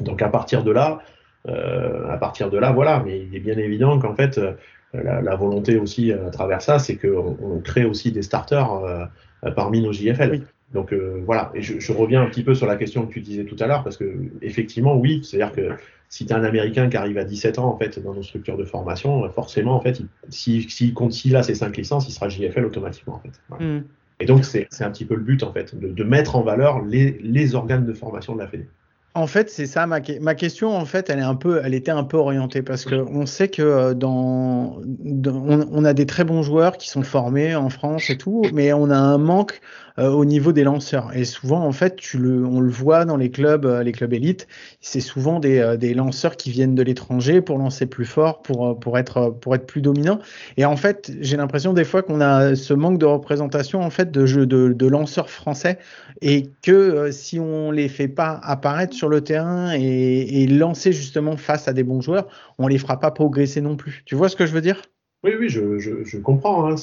Donc 0.00 0.22
à 0.22 0.28
partir 0.28 0.62
de 0.62 0.70
là, 0.70 1.00
euh, 1.48 2.08
à 2.08 2.18
partir 2.18 2.50
de 2.50 2.58
là, 2.58 2.72
voilà, 2.72 3.02
mais 3.04 3.20
il 3.20 3.34
est 3.34 3.40
bien 3.40 3.56
évident 3.56 3.98
qu'en 3.98 4.14
fait, 4.14 4.38
euh, 4.38 4.52
la, 4.92 5.34
volonté 5.36 5.76
aussi 5.78 6.12
à 6.12 6.30
travers 6.30 6.60
ça, 6.62 6.78
c'est 6.78 6.96
qu'on 6.96 7.36
on 7.40 7.60
crée 7.60 7.84
aussi 7.84 8.12
des 8.12 8.22
starters 8.22 8.72
euh, 8.72 9.50
parmi 9.52 9.80
nos 9.80 9.92
JFL. 9.92 10.42
Donc 10.72 10.94
voilà, 11.26 11.50
et 11.54 11.62
je, 11.62 11.92
reviens 11.92 12.22
un 12.22 12.26
petit 12.26 12.44
peu 12.44 12.54
sur 12.54 12.66
la 12.66 12.76
question 12.76 13.04
que 13.04 13.12
tu 13.12 13.20
disais 13.20 13.44
tout 13.44 13.56
à 13.58 13.66
l'heure, 13.66 13.82
parce 13.82 13.96
que 13.96 14.04
effectivement, 14.40 14.96
oui, 14.96 15.20
c'est-à-dire 15.24 15.52
que 15.52 15.70
si 16.08 16.26
tu 16.26 16.32
es 16.32 16.36
un 16.36 16.44
Américain 16.44 16.88
qui 16.88 16.96
arrive 16.96 17.18
à 17.18 17.24
17 17.24 17.58
ans 17.58 17.66
en 17.66 17.76
fait 17.76 17.98
dans 18.00 18.14
nos 18.14 18.22
structures 18.22 18.56
de 18.56 18.64
formation, 18.64 19.28
forcément 19.30 19.74
en 19.74 19.80
fait, 19.80 20.00
s'il 20.28 20.70
si, 20.70 20.94
compte 20.94 21.12
s'il 21.12 21.34
a 21.34 21.42
ses 21.42 21.56
5 21.56 21.76
licences, 21.76 22.08
il 22.08 22.12
sera 22.12 22.28
JFL 22.28 22.64
automatiquement 22.64 23.14
en 23.16 23.18
fait. 23.18 23.64
Hmm. 23.64 23.80
Et 24.20 24.26
donc, 24.26 24.44
c'est 24.44 24.68
un 24.80 24.90
petit 24.90 25.04
peu 25.04 25.14
le 25.14 25.22
but, 25.22 25.42
en 25.42 25.52
fait, 25.52 25.74
de, 25.74 26.04
mettre 26.04 26.36
en 26.36 26.42
valeur 26.42 26.84
les, 26.84 27.18
les, 27.22 27.54
organes 27.54 27.86
de 27.86 27.92
formation 27.94 28.34
de 28.34 28.40
la 28.40 28.46
Fédé. 28.46 28.66
En 29.14 29.26
fait, 29.26 29.50
c'est 29.50 29.66
ça 29.66 29.86
ma, 29.86 29.98
ma, 30.20 30.34
question. 30.36 30.76
En 30.76 30.84
fait, 30.84 31.10
elle 31.10 31.18
est 31.18 31.22
un 31.22 31.34
peu, 31.34 31.60
elle 31.64 31.74
était 31.74 31.90
un 31.90 32.04
peu 32.04 32.16
orientée 32.16 32.62
parce 32.62 32.84
que 32.84 32.94
on 32.94 33.26
sait 33.26 33.48
que 33.48 33.62
euh, 33.62 33.94
dans, 33.94 34.80
on, 34.86 35.84
a 35.84 35.94
des 35.94 36.06
très 36.06 36.22
bons 36.22 36.42
joueurs 36.42 36.76
qui 36.76 36.88
sont 36.88 37.02
formés 37.02 37.56
en 37.56 37.70
France 37.70 38.08
et 38.10 38.16
tout, 38.16 38.42
mais 38.52 38.72
on 38.72 38.88
a 38.88 38.96
un 38.96 39.18
manque 39.18 39.60
au 40.08 40.24
niveau 40.24 40.52
des 40.52 40.64
lanceurs. 40.64 41.14
Et 41.14 41.24
souvent, 41.24 41.64
en 41.64 41.72
fait, 41.72 41.96
tu 41.96 42.18
le, 42.18 42.44
on 42.44 42.60
le 42.60 42.70
voit 42.70 43.04
dans 43.04 43.16
les 43.16 43.30
clubs, 43.30 43.66
euh, 43.66 43.82
les 43.82 43.92
clubs 43.92 44.12
élites, 44.12 44.46
c'est 44.80 45.00
souvent 45.00 45.40
des, 45.40 45.58
euh, 45.58 45.76
des, 45.76 45.94
lanceurs 45.94 46.36
qui 46.36 46.50
viennent 46.50 46.74
de 46.74 46.82
l'étranger 46.82 47.40
pour 47.40 47.58
lancer 47.58 47.86
plus 47.86 48.06
fort, 48.06 48.42
pour, 48.42 48.78
pour, 48.78 48.98
être, 48.98 49.30
pour 49.40 49.54
être 49.54 49.66
plus 49.66 49.82
dominant. 49.82 50.20
Et 50.56 50.64
en 50.64 50.76
fait, 50.76 51.12
j'ai 51.20 51.36
l'impression 51.36 51.72
des 51.72 51.84
fois 51.84 52.02
qu'on 52.02 52.20
a 52.20 52.54
ce 52.54 52.72
manque 52.72 52.98
de 52.98 53.06
représentation 53.06 53.82
en 53.82 53.90
fait 53.90 54.10
de 54.10 54.20
de, 54.44 54.86
lanceurs 54.86 55.30
français 55.30 55.78
et 56.22 56.50
que 56.62 57.10
si 57.10 57.38
on 57.38 57.70
les 57.70 57.88
fait 57.88 58.08
pas 58.08 58.40
apparaître 58.42 58.94
sur 58.94 59.08
le 59.08 59.20
terrain 59.20 59.72
et, 59.72 60.46
lancer 60.46 60.92
justement 60.92 61.36
face 61.36 61.68
à 61.68 61.72
des 61.72 61.82
bons 61.82 62.00
joueurs, 62.00 62.26
on 62.58 62.66
les 62.66 62.78
fera 62.78 62.98
pas 62.98 63.10
progresser 63.10 63.60
non 63.60 63.76
plus. 63.76 64.02
Tu 64.04 64.14
vois 64.14 64.28
ce 64.28 64.36
que 64.36 64.46
je 64.46 64.52
veux 64.52 64.60
dire? 64.60 64.82
Oui, 65.22 65.32
oui, 65.38 65.48
je, 65.48 65.78
je, 65.78 66.16
comprends. 66.18 66.70
Hein, 66.70 66.76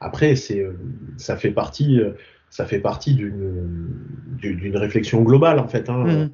après, 0.00 0.34
ça 1.16 1.36
fait 1.36 1.50
partie, 1.50 2.00
ça 2.50 2.66
fait 2.66 2.80
partie 2.80 3.14
d'une, 3.14 4.76
réflexion 4.76 5.22
globale 5.22 5.58
en 5.58 5.68
fait. 5.68 5.88
Hein. 5.88 6.04
Mmh. 6.04 6.30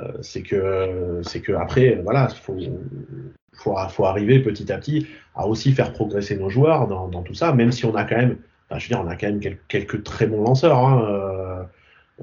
Euh, 0.00 0.12
c'est 0.22 0.42
que, 0.42 1.20
c'est 1.22 1.40
que 1.40 1.52
après, 1.52 2.00
voilà, 2.02 2.28
faut, 2.28 2.56
faut, 3.52 3.76
faut 3.88 4.04
arriver 4.06 4.40
petit 4.40 4.72
à 4.72 4.78
petit 4.78 5.06
à 5.34 5.46
aussi 5.46 5.72
faire 5.72 5.92
progresser 5.92 6.36
nos 6.36 6.48
joueurs 6.48 6.86
dans, 6.88 7.08
dans 7.08 7.22
tout 7.22 7.34
ça, 7.34 7.52
même 7.52 7.72
si 7.72 7.84
on 7.84 7.94
a 7.94 8.04
quand 8.04 8.16
même, 8.16 8.38
enfin, 8.68 8.78
je 8.78 8.86
veux 8.86 8.94
dire, 8.94 9.04
on 9.04 9.08
a 9.08 9.16
quand 9.16 9.26
même 9.26 9.40
quelques, 9.68 10.02
très 10.02 10.26
bons 10.26 10.42
lanceurs. 10.42 10.78
Hein, 10.78 11.04
euh, 11.06 11.62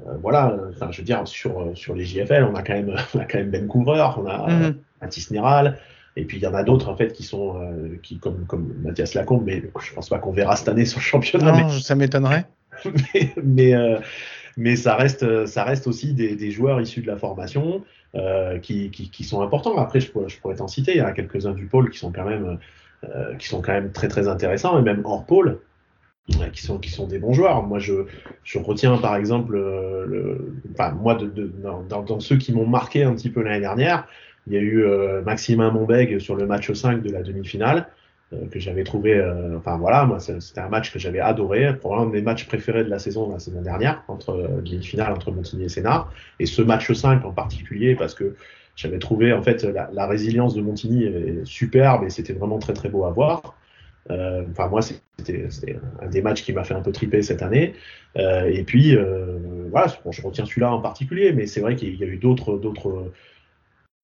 euh, 0.06 0.16
voilà, 0.20 0.56
enfin, 0.70 0.90
je 0.90 0.98
veux 0.98 1.04
dire, 1.04 1.26
sur, 1.26 1.70
sur 1.74 1.94
les 1.94 2.04
JFL, 2.04 2.44
on 2.44 2.54
a 2.54 2.62
quand 2.62 2.74
même, 2.74 2.94
on 3.14 3.18
a 3.18 3.24
quand 3.24 3.38
même 3.38 3.50
Ben 3.50 3.66
Couvreur, 3.68 4.20
on 4.20 4.26
a 4.26 4.48
mmh. 4.48 4.74
Mathis 5.00 5.30
Neral, 5.30 5.78
et 6.16 6.24
puis 6.24 6.38
il 6.38 6.42
y 6.42 6.46
en 6.46 6.54
a 6.54 6.64
d'autres 6.64 6.88
en 6.88 6.96
fait 6.96 7.12
qui 7.12 7.22
sont 7.22 7.60
euh, 7.60 7.98
qui 8.02 8.18
comme 8.18 8.44
comme 8.46 8.74
Mathias 8.82 9.14
Lacombe, 9.14 9.44
mais 9.44 9.62
je 9.80 9.94
pense 9.94 10.08
pas 10.08 10.18
qu'on 10.18 10.32
verra 10.32 10.56
cette 10.56 10.68
année 10.68 10.84
sur 10.84 10.98
le 10.98 11.04
championnat. 11.04 11.52
Non, 11.52 11.68
ça 11.70 11.94
m'étonnerait. 11.94 12.46
mais 13.14 13.34
mais, 13.42 13.74
euh, 13.74 13.98
mais, 14.56 14.76
ça 14.76 14.96
reste 14.96 15.46
ça 15.46 15.64
reste 15.64 15.86
aussi 15.86 16.14
des, 16.14 16.36
des 16.36 16.50
joueurs 16.50 16.80
issus 16.80 17.02
de 17.02 17.06
la 17.06 17.16
formation 17.16 17.84
euh, 18.14 18.58
qui, 18.58 18.90
qui, 18.90 19.10
qui, 19.10 19.24
sont 19.24 19.42
importants. 19.42 19.76
Après, 19.78 20.00
je 20.00 20.10
pourrais, 20.10 20.28
je 20.28 20.40
pourrais 20.40 20.56
t'en 20.56 20.68
citer. 20.68 20.92
Il 20.92 20.98
y 20.98 21.00
a 21.00 21.12
quelques-uns 21.12 21.52
du 21.52 21.66
pôle 21.66 21.90
qui 21.90 21.98
sont 21.98 22.12
quand 22.12 22.24
même 22.24 22.58
euh, 23.04 23.34
qui 23.36 23.48
sont 23.48 23.62
quand 23.62 23.72
même 23.72 23.92
très 23.92 24.08
très 24.08 24.28
intéressants 24.28 24.78
et 24.78 24.82
même 24.82 25.02
hors 25.04 25.24
pôle. 25.24 25.60
Qui 26.52 26.62
sont, 26.62 26.78
qui 26.78 26.90
sont 26.90 27.08
des 27.08 27.18
bons 27.18 27.32
joueurs. 27.32 27.64
Moi, 27.64 27.80
je, 27.80 28.04
je 28.44 28.60
retiens 28.60 28.96
par 28.98 29.16
exemple, 29.16 29.54
le, 29.54 30.54
enfin, 30.72 30.92
moi, 30.92 31.16
de, 31.16 31.26
de 31.26 31.50
dans, 31.88 32.02
dans, 32.02 32.20
ceux 32.20 32.36
qui 32.36 32.52
m'ont 32.52 32.68
marqué 32.68 33.02
un 33.02 33.16
petit 33.16 33.30
peu 33.30 33.42
l'année 33.42 33.58
dernière, 33.58 34.06
il 34.46 34.52
y 34.52 34.56
a 34.56 34.60
eu 34.60 34.84
euh, 34.84 35.22
Maximin 35.22 35.70
Monbeg 35.70 36.18
sur 36.20 36.36
le 36.36 36.46
match 36.46 36.72
5 36.72 37.02
de 37.02 37.10
la 37.10 37.22
demi-finale 37.22 37.78
euh, 37.78 37.82
que 38.50 38.60
j'avais 38.60 38.84
trouvé, 38.84 39.14
euh, 39.14 39.58
enfin 39.58 39.76
voilà, 39.76 40.04
moi 40.04 40.20
c'était 40.20 40.60
un 40.60 40.68
match 40.68 40.92
que 40.92 40.98
j'avais 40.98 41.18
adoré, 41.20 41.76
probablement 41.76 42.08
un 42.08 42.10
de 42.10 42.16
mes 42.16 42.22
matchs 42.22 42.46
préférés 42.46 42.84
de 42.84 42.88
la 42.88 42.98
saison 42.98 43.30
la 43.30 43.40
saison 43.40 43.60
dernière, 43.60 44.04
entre 44.08 44.60
demi-finale 44.64 45.12
entre 45.12 45.32
Montigny 45.32 45.64
et 45.64 45.68
Sénart, 45.68 46.12
et 46.38 46.46
ce 46.46 46.62
match 46.62 46.92
5 46.92 47.24
en 47.24 47.32
particulier 47.32 47.96
parce 47.96 48.14
que 48.14 48.36
j'avais 48.76 48.98
trouvé 48.98 49.32
en 49.32 49.42
fait 49.42 49.64
la, 49.64 50.06
résilience 50.06 50.54
de 50.54 50.62
Montigny 50.62 51.10
superbe 51.44 52.04
et 52.04 52.10
c'était 52.10 52.32
vraiment 52.32 52.58
très 52.58 52.72
très 52.72 52.88
beau 52.88 53.04
à 53.04 53.10
voir. 53.10 53.56
enfin 54.08 54.68
moi 54.68 54.80
c'était 54.80 55.78
un 56.00 56.06
des 56.06 56.22
matchs 56.22 56.44
qui 56.44 56.52
m'a 56.52 56.62
fait 56.62 56.74
un 56.74 56.82
peu 56.82 56.92
triper 56.92 57.22
cette 57.22 57.42
année. 57.42 57.74
et 58.16 58.62
puis 58.64 58.96
voilà, 59.70 59.88
je 60.10 60.22
retiens 60.22 60.46
celui-là 60.46 60.72
en 60.72 60.80
particulier, 60.80 61.32
mais 61.32 61.46
c'est 61.46 61.60
vrai 61.60 61.74
qu'il 61.74 61.96
y 61.96 62.04
a 62.04 62.06
eu 62.06 62.16
d'autres 62.16 62.56
d'autres 62.58 63.10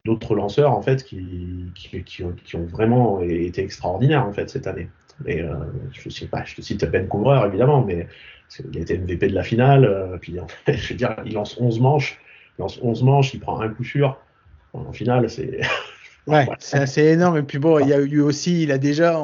d'autres 0.07 0.35
lanceurs 0.35 0.73
en 0.73 0.81
fait 0.81 1.05
qui, 1.05 1.67
qui, 1.75 2.25
ont, 2.25 2.65
vraiment 2.65 3.21
été 3.21 3.63
extraordinaires 3.63 4.25
en 4.27 4.33
fait 4.33 4.49
cette 4.49 4.67
année. 4.67 4.89
Et 5.27 5.43
euh, 5.43 5.55
je 5.93 6.09
sais 6.09 6.27
pas, 6.27 6.45
je 6.45 6.55
te 6.55 6.63
cite 6.63 6.85
Ben 6.91 7.07
Couvreur 7.09 7.47
évidemment, 7.47 7.83
mais 7.85 8.07
il 8.73 8.79
a 8.79 8.81
été 8.83 8.99
MVP 8.99 9.29
de 9.29 9.35
la 9.35 9.43
finale. 9.43 9.85
Euh, 9.85 10.17
puis 10.19 10.37
je 10.69 10.89
veux 10.89 10.95
dire, 10.95 11.17
il 11.25 11.35
lance 11.35 11.59
11 11.61 11.81
manches, 11.81 12.19
il 12.59 12.63
lance 12.63 12.79
11 12.83 13.03
manches, 13.03 13.35
il 13.35 13.41
prend 13.41 13.61
un 13.61 13.69
coup 13.69 13.85
sûr. 13.85 14.19
En 14.73 14.93
finale, 14.93 15.29
c'est 15.29 15.61
Ouais, 16.27 16.49
c'est 16.59 16.79
assez 16.79 17.03
énorme. 17.03 17.37
Et 17.37 17.43
puis 17.43 17.59
bon, 17.59 17.79
il 17.79 17.89
y 17.89 17.93
a 17.93 17.99
eu 17.99 18.21
aussi, 18.21 18.65
il 18.65 18.73
a 18.73 18.79
déjà 18.79 19.21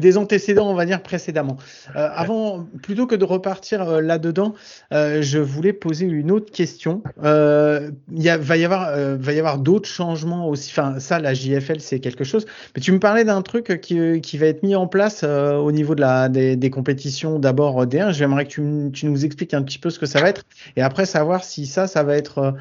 des 0.00 0.16
antécédents, 0.16 0.68
on 0.68 0.74
va 0.74 0.84
dire 0.84 1.00
précédemment. 1.00 1.56
Euh, 1.94 2.08
avant, 2.12 2.66
plutôt 2.82 3.06
que 3.06 3.14
de 3.14 3.24
repartir 3.24 3.88
euh, 3.88 4.00
là-dedans, 4.00 4.54
euh, 4.92 5.22
je 5.22 5.38
voulais 5.38 5.72
poser 5.72 6.06
une 6.06 6.32
autre 6.32 6.50
question. 6.50 7.02
Il 7.22 8.36
va 8.40 8.56
y 8.56 8.64
avoir, 8.64 8.90
va 8.96 9.32
y 9.32 9.38
avoir 9.38 9.58
d'autres 9.58 9.88
changements 9.88 10.48
aussi. 10.48 10.72
Enfin, 10.72 10.98
ça, 10.98 11.20
la 11.20 11.34
JFL, 11.34 11.78
c'est 11.78 12.00
quelque 12.00 12.24
chose. 12.24 12.46
Mais 12.74 12.82
tu 12.82 12.90
me 12.90 12.98
parlais 12.98 13.24
d'un 13.24 13.42
truc 13.42 13.80
qui, 13.80 14.20
qui 14.20 14.38
va 14.38 14.46
être 14.46 14.64
mis 14.64 14.74
en 14.74 14.88
place 14.88 15.22
au 15.22 15.70
niveau 15.70 15.94
de 15.94 16.00
la 16.00 16.28
des, 16.28 16.56
des 16.56 16.70
compétitions 16.70 17.38
d'abord 17.38 17.86
D1. 17.86 18.12
J'aimerais 18.12 18.44
que 18.46 18.50
tu, 18.50 18.90
tu, 18.92 19.06
nous 19.06 19.24
expliques 19.24 19.54
un 19.54 19.62
petit 19.62 19.78
peu 19.78 19.90
ce 19.90 20.00
que 20.00 20.06
ça 20.06 20.20
va 20.20 20.28
être, 20.28 20.42
et 20.76 20.82
après 20.82 21.06
savoir 21.06 21.44
si 21.44 21.66
ça, 21.66 21.86
ça 21.86 22.02
va 22.02 22.16
être, 22.16 22.54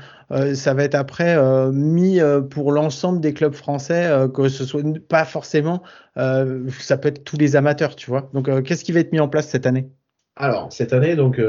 ça 0.53 0.73
va 0.73 0.83
être 0.83 0.95
après 0.95 1.37
mis 1.71 2.19
pour 2.49 2.71
l'ensemble 2.71 3.19
des 3.19 3.33
clubs 3.33 3.53
français 3.53 3.78
français, 3.79 4.27
que 4.33 4.47
ce 4.49 4.65
soit 4.65 4.83
pas 5.07 5.25
forcément, 5.25 5.83
ça 6.15 6.97
peut 6.97 7.09
être 7.09 7.23
tous 7.23 7.37
les 7.37 7.55
amateurs, 7.55 7.95
tu 7.95 8.09
vois. 8.09 8.29
Donc, 8.33 8.49
qu'est-ce 8.63 8.83
qui 8.83 8.91
va 8.91 8.99
être 8.99 9.11
mis 9.11 9.19
en 9.19 9.27
place 9.27 9.47
cette 9.47 9.65
année? 9.65 9.89
Alors, 10.35 10.71
cette 10.71 10.93
année, 10.93 11.15
donc, 11.15 11.41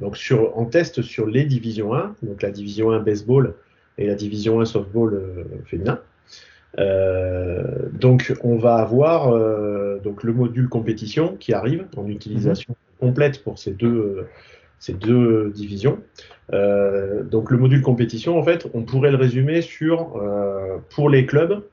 donc 0.00 0.16
sur, 0.16 0.56
en 0.56 0.66
test 0.66 1.02
sur 1.02 1.26
les 1.26 1.44
divisions 1.44 1.94
1, 1.94 2.16
donc 2.22 2.42
la 2.42 2.50
division 2.50 2.90
1 2.90 3.00
baseball 3.00 3.54
et 3.98 4.06
la 4.06 4.14
division 4.14 4.60
1 4.60 4.64
softball 4.64 5.20
féminin. 5.66 6.00
donc, 7.92 8.34
on 8.42 8.56
va 8.56 8.76
avoir 8.76 9.30
donc 10.02 10.22
le 10.22 10.32
module 10.32 10.68
compétition 10.68 11.36
qui 11.36 11.52
arrive 11.52 11.86
en 11.96 12.08
utilisation 12.08 12.74
mhm. 13.00 13.08
complète 13.08 13.42
pour 13.42 13.58
ces 13.58 13.72
deux, 13.72 14.26
ces 14.84 14.92
deux 14.92 15.50
divisions. 15.54 15.98
Euh, 16.52 17.22
donc 17.22 17.50
le 17.50 17.56
module 17.56 17.80
compétition, 17.80 18.38
en 18.38 18.42
fait, 18.42 18.68
on 18.74 18.82
pourrait 18.82 19.10
le 19.10 19.16
résumer 19.16 19.62
sur, 19.62 20.16
euh, 20.16 20.76
pour 20.90 21.08
les 21.08 21.24
clubs, 21.24 21.64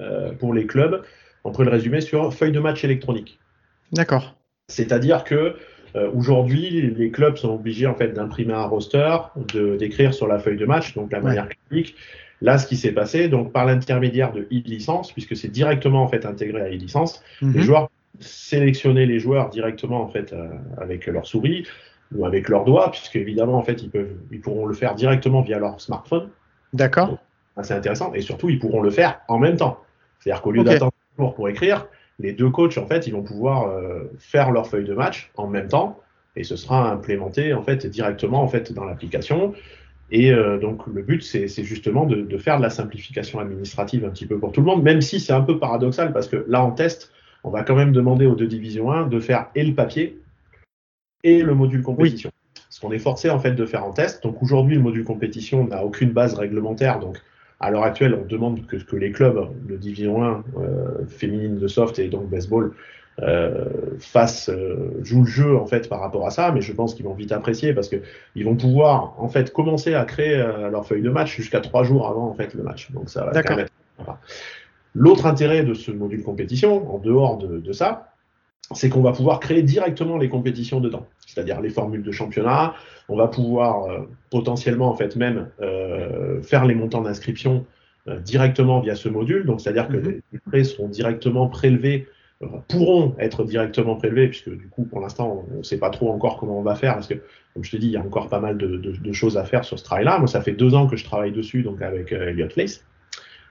euh, 0.00 0.32
pour 0.32 0.52
les 0.52 0.66
clubs, 0.66 1.02
on 1.44 1.52
pourrait 1.52 1.66
le 1.66 1.70
résumer 1.70 2.00
sur 2.00 2.34
feuille 2.34 2.50
de 2.50 2.58
match 2.58 2.82
électronique. 2.82 3.38
D'accord. 3.92 4.34
C'est-à-dire 4.68 5.22
que 5.22 5.54
aujourd'hui, 6.12 6.92
les 6.94 7.10
clubs 7.10 7.36
sont 7.36 7.54
obligés 7.54 7.86
en 7.86 7.94
fait 7.94 8.08
d'imprimer 8.08 8.52
un 8.52 8.66
roster, 8.66 9.16
de 9.54 9.76
d'écrire 9.76 10.12
sur 10.12 10.26
la 10.26 10.38
feuille 10.38 10.58
de 10.58 10.66
match, 10.66 10.94
donc 10.94 11.10
la 11.10 11.20
manière 11.20 11.48
clinique. 11.48 11.94
Là, 12.42 12.58
ce 12.58 12.66
qui 12.66 12.76
s'est 12.76 12.92
passé, 12.92 13.28
donc 13.28 13.50
par 13.50 13.64
l'intermédiaire 13.64 14.32
de 14.32 14.42
e-licence, 14.52 15.10
puisque 15.12 15.34
c'est 15.36 15.48
directement 15.48 16.02
en 16.02 16.08
fait 16.08 16.26
intégré 16.26 16.60
à 16.60 16.68
e-licence, 16.68 17.22
les 17.40 17.48
mhm. 17.48 17.60
joueurs 17.60 17.90
sélectionner 18.20 19.06
les 19.06 19.18
joueurs 19.20 19.48
directement 19.48 20.02
en 20.02 20.08
fait 20.08 20.34
avec 20.76 21.06
leur 21.06 21.26
souris, 21.26 21.64
ou 22.14 22.24
avec 22.24 22.48
leurs 22.48 22.64
doigts, 22.64 22.90
puisque 22.90 23.16
évidemment, 23.16 23.54
en 23.54 23.62
fait, 23.62 23.82
ils, 23.82 23.90
peuvent, 23.90 24.14
ils 24.30 24.40
pourront 24.40 24.66
le 24.66 24.74
faire 24.74 24.94
directement 24.94 25.42
via 25.42 25.58
leur 25.58 25.80
smartphone. 25.80 26.28
D'accord. 26.72 27.18
C'est 27.62 27.74
intéressant. 27.74 28.12
Et 28.14 28.20
surtout, 28.20 28.50
ils 28.50 28.58
pourront 28.58 28.82
le 28.82 28.90
faire 28.90 29.20
en 29.28 29.38
même 29.38 29.56
temps. 29.56 29.80
C'est-à-dire 30.18 30.42
qu'au 30.42 30.50
lieu 30.50 30.62
d'attendre 30.62 30.92
toujours 31.16 31.34
pour 31.34 31.48
écrire, 31.48 31.86
les 32.18 32.32
deux 32.32 32.50
coachs, 32.50 32.78
en 32.78 32.86
fait, 32.86 33.06
ils 33.06 33.12
vont 33.12 33.22
pouvoir 33.22 33.68
euh, 33.68 34.10
faire 34.18 34.50
leur 34.50 34.66
feuille 34.66 34.84
de 34.84 34.94
match 34.94 35.30
en 35.36 35.46
même 35.46 35.68
temps, 35.68 36.00
et 36.34 36.44
ce 36.44 36.56
sera 36.56 36.90
implémenté 36.90 37.54
en 37.54 37.62
fait 37.62 37.86
directement 37.86 38.42
en 38.42 38.48
fait 38.48 38.72
dans 38.72 38.84
l'application. 38.84 39.54
Et 40.10 40.32
euh, 40.32 40.58
donc 40.58 40.86
le 40.86 41.02
but, 41.02 41.22
c'est 41.22 41.48
justement 41.64 42.06
de, 42.06 42.16
de, 42.16 42.38
faire 42.38 42.58
de 42.58 42.62
la 42.62 42.70
simplification 42.70 43.40
administrative 43.40 44.04
un 44.04 44.10
petit 44.10 44.26
peu 44.26 44.38
pour 44.38 44.52
tout 44.52 44.60
le 44.60 44.66
monde, 44.66 44.82
même 44.82 45.00
si 45.00 45.18
c'est 45.18 45.32
un 45.32 45.40
peu 45.40 45.58
paradoxal 45.58 46.12
parce 46.12 46.28
que 46.28 46.44
là 46.48 46.62
en 46.62 46.70
test, 46.70 47.12
on 47.42 47.50
va 47.50 47.62
quand 47.62 47.74
même 47.74 47.92
demander 47.92 48.26
aux 48.26 48.34
deux 48.34 48.46
divisions 48.46 48.92
1 48.92 49.06
de 49.08 49.18
faire 49.18 49.46
et 49.54 49.64
le 49.64 49.74
papier 49.74 50.20
et 51.24 51.42
le 51.42 51.54
module 51.54 51.82
compétition. 51.82 52.30
Ce 52.70 52.80
qu'on 52.80 52.92
est 52.92 52.98
forcé 52.98 53.30
en 53.30 53.38
fait 53.38 53.52
de 53.52 53.64
faire 53.66 53.84
en 53.84 53.92
test. 53.92 54.22
Donc 54.22 54.42
aujourd'hui, 54.42 54.76
le 54.76 54.82
module 54.82 55.04
compétition 55.04 55.66
n'a 55.66 55.84
aucune 55.84 56.10
base 56.10 56.34
réglementaire. 56.34 56.98
Donc 56.98 57.18
à 57.60 57.70
l'heure 57.70 57.84
actuelle, 57.84 58.18
on 58.20 58.26
demande 58.26 58.66
que, 58.66 58.76
que 58.76 58.96
les 58.96 59.12
clubs 59.12 59.48
de 59.66 59.76
Division 59.76 60.22
1 60.22 60.44
euh, 60.58 61.06
féminine 61.06 61.58
de 61.58 61.68
soft 61.68 61.98
et 61.98 62.08
donc 62.08 62.28
baseball 62.28 62.72
euh, 63.22 63.64
fassent, 63.98 64.50
euh, 64.50 65.00
jouent 65.02 65.22
le 65.22 65.26
jeu 65.26 65.56
en 65.56 65.64
fait 65.64 65.88
par 65.88 66.00
rapport 66.00 66.26
à 66.26 66.30
ça. 66.30 66.52
Mais 66.52 66.60
je 66.60 66.72
pense 66.72 66.94
qu'ils 66.94 67.06
vont 67.06 67.14
vite 67.14 67.32
apprécier 67.32 67.72
parce 67.72 67.88
que 67.88 67.96
ils 68.34 68.44
vont 68.44 68.56
pouvoir 68.56 69.14
en 69.18 69.28
fait 69.28 69.52
commencer 69.54 69.94
à 69.94 70.04
créer 70.04 70.36
euh, 70.36 70.68
leur 70.68 70.86
feuille 70.86 71.00
de 71.00 71.08
match 71.08 71.34
jusqu'à 71.34 71.60
trois 71.60 71.82
jours 71.82 72.08
avant 72.08 72.28
en 72.28 72.34
fait 72.34 72.52
le 72.52 72.62
match. 72.62 72.90
Donc 72.92 73.08
ça 73.08 73.24
va 73.24 73.42
permettre. 73.42 73.72
L'autre 74.94 75.24
intérêt 75.24 75.62
de 75.62 75.72
ce 75.72 75.90
module 75.90 76.22
compétition, 76.22 76.94
en 76.94 76.98
dehors 76.98 77.38
de, 77.38 77.58
de 77.58 77.72
ça, 77.72 78.12
c'est 78.74 78.88
qu'on 78.88 79.02
va 79.02 79.12
pouvoir 79.12 79.40
créer 79.40 79.62
directement 79.62 80.16
les 80.16 80.28
compétitions 80.28 80.80
dedans, 80.80 81.06
c'est-à-dire 81.26 81.60
les 81.60 81.70
formules 81.70 82.02
de 82.02 82.10
championnat. 82.10 82.74
On 83.08 83.16
va 83.16 83.28
pouvoir 83.28 83.84
euh, 83.84 84.00
potentiellement 84.30 84.88
en 84.88 84.96
fait 84.96 85.14
même 85.16 85.48
euh, 85.60 86.42
faire 86.42 86.64
les 86.64 86.74
montants 86.74 87.02
d'inscription 87.02 87.64
euh, 88.08 88.18
directement 88.18 88.80
via 88.80 88.96
ce 88.96 89.08
module. 89.08 89.46
Donc 89.46 89.60
c'est-à-dire 89.60 89.88
que 89.88 89.96
mhm. 89.96 90.20
les 90.32 90.38
frais 90.48 90.64
seront 90.64 90.88
directement 90.88 91.48
prélevés, 91.48 92.08
pourront 92.68 93.14
être 93.18 93.44
directement 93.44 93.94
prélevés, 93.94 94.28
puisque 94.28 94.50
du 94.50 94.68
coup 94.68 94.84
pour 94.84 95.00
l'instant 95.00 95.44
on 95.54 95.58
ne 95.58 95.62
sait 95.62 95.78
pas 95.78 95.90
trop 95.90 96.10
encore 96.10 96.36
comment 96.36 96.58
on 96.58 96.62
va 96.62 96.74
faire, 96.74 96.94
parce 96.94 97.06
que 97.06 97.14
comme 97.54 97.64
je 97.64 97.70
te 97.70 97.76
dis, 97.76 97.86
il 97.86 97.92
y 97.92 97.96
a 97.96 98.02
encore 98.02 98.28
pas 98.28 98.40
mal 98.40 98.58
de, 98.58 98.76
de, 98.76 98.92
de 98.92 99.12
choses 99.12 99.38
à 99.38 99.44
faire 99.44 99.64
sur 99.64 99.78
ce 99.78 99.84
travail-là. 99.84 100.18
Moi 100.18 100.26
ça 100.26 100.40
fait 100.40 100.52
deux 100.52 100.74
ans 100.74 100.86
que 100.86 100.96
je 100.96 101.04
travaille 101.04 101.32
dessus, 101.32 101.62
donc 101.62 101.80
avec 101.82 102.12
Elliot 102.12 102.48
Place 102.48 102.84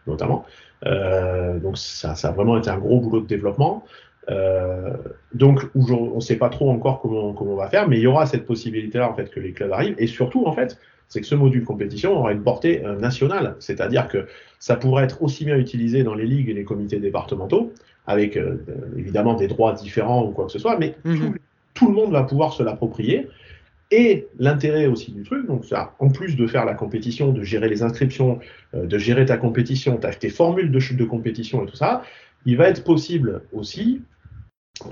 notamment. 0.07 0.45
donc 0.83 1.79
ça, 1.79 2.13
ça, 2.13 2.27
a 2.27 2.31
vraiment 2.31 2.59
été 2.59 2.69
un 2.69 2.77
gros 2.77 2.99
boulot 2.99 3.21
de 3.21 3.27
développement. 3.27 3.83
Euh, 4.29 4.93
donc 5.33 5.61
on 5.75 6.15
ne 6.15 6.19
sait 6.19 6.37
pas 6.37 6.49
trop 6.49 6.71
encore 6.71 7.01
comment, 7.01 7.33
comment 7.33 7.53
on 7.53 7.57
va 7.57 7.69
faire, 7.69 7.87
mais 7.87 7.97
il 7.97 8.01
y 8.01 8.07
aura 8.07 8.25
cette 8.25 8.45
possibilité-là 8.45 9.09
en 9.09 9.13
fait 9.13 9.29
que 9.29 9.39
les 9.39 9.51
clubs 9.51 9.71
arrivent. 9.71 9.95
Et 9.97 10.07
surtout 10.07 10.45
en 10.45 10.53
fait, 10.53 10.79
c'est 11.07 11.21
que 11.21 11.27
ce 11.27 11.35
module 11.35 11.63
compétition 11.63 12.17
aura 12.17 12.31
une 12.31 12.41
portée 12.41 12.83
euh, 12.83 12.97
nationale, 12.97 13.55
c'est-à-dire 13.59 14.07
que 14.07 14.25
ça 14.59 14.75
pourrait 14.75 15.03
être 15.03 15.21
aussi 15.21 15.45
bien 15.45 15.57
utilisé 15.57 16.03
dans 16.03 16.15
les 16.15 16.25
ligues 16.25 16.49
et 16.49 16.53
les 16.53 16.63
comités 16.63 16.99
départementaux, 16.99 17.73
avec 18.07 18.37
euh, 18.37 18.57
évidemment 18.97 19.35
des 19.35 19.47
droits 19.47 19.73
différents 19.73 20.25
ou 20.25 20.31
quoi 20.31 20.45
que 20.45 20.51
ce 20.51 20.59
soit, 20.59 20.77
mais 20.79 20.95
mhm. 21.05 21.35
tout, 21.73 21.87
le 21.87 21.93
monde 21.93 22.11
va 22.11 22.23
pouvoir 22.23 22.53
se 22.53 22.63
l'approprier. 22.63 23.27
Et 23.91 24.27
l'intérêt 24.39 24.87
aussi 24.87 25.11
du 25.11 25.21
truc, 25.21 25.45
donc 25.45 25.63
ça, 25.63 25.93
en 25.99 26.09
plus 26.09 26.35
de 26.35 26.47
faire 26.47 26.65
la 26.65 26.73
compétition, 26.73 27.31
de 27.31 27.43
gérer 27.43 27.69
les 27.69 27.83
inscriptions, 27.83 28.39
de 28.73 28.97
gérer 28.97 29.27
ta 29.27 29.37
compétition, 29.37 29.99
tes 30.19 30.29
formules 30.29 30.71
de, 30.71 30.79
de 30.95 31.05
compétition 31.05 31.63
et 31.63 31.67
tout 31.67 31.75
ça, 31.75 32.01
il 32.47 32.57
va 32.57 32.67
être 32.67 32.83
possible 32.83 33.43
aussi 33.53 34.01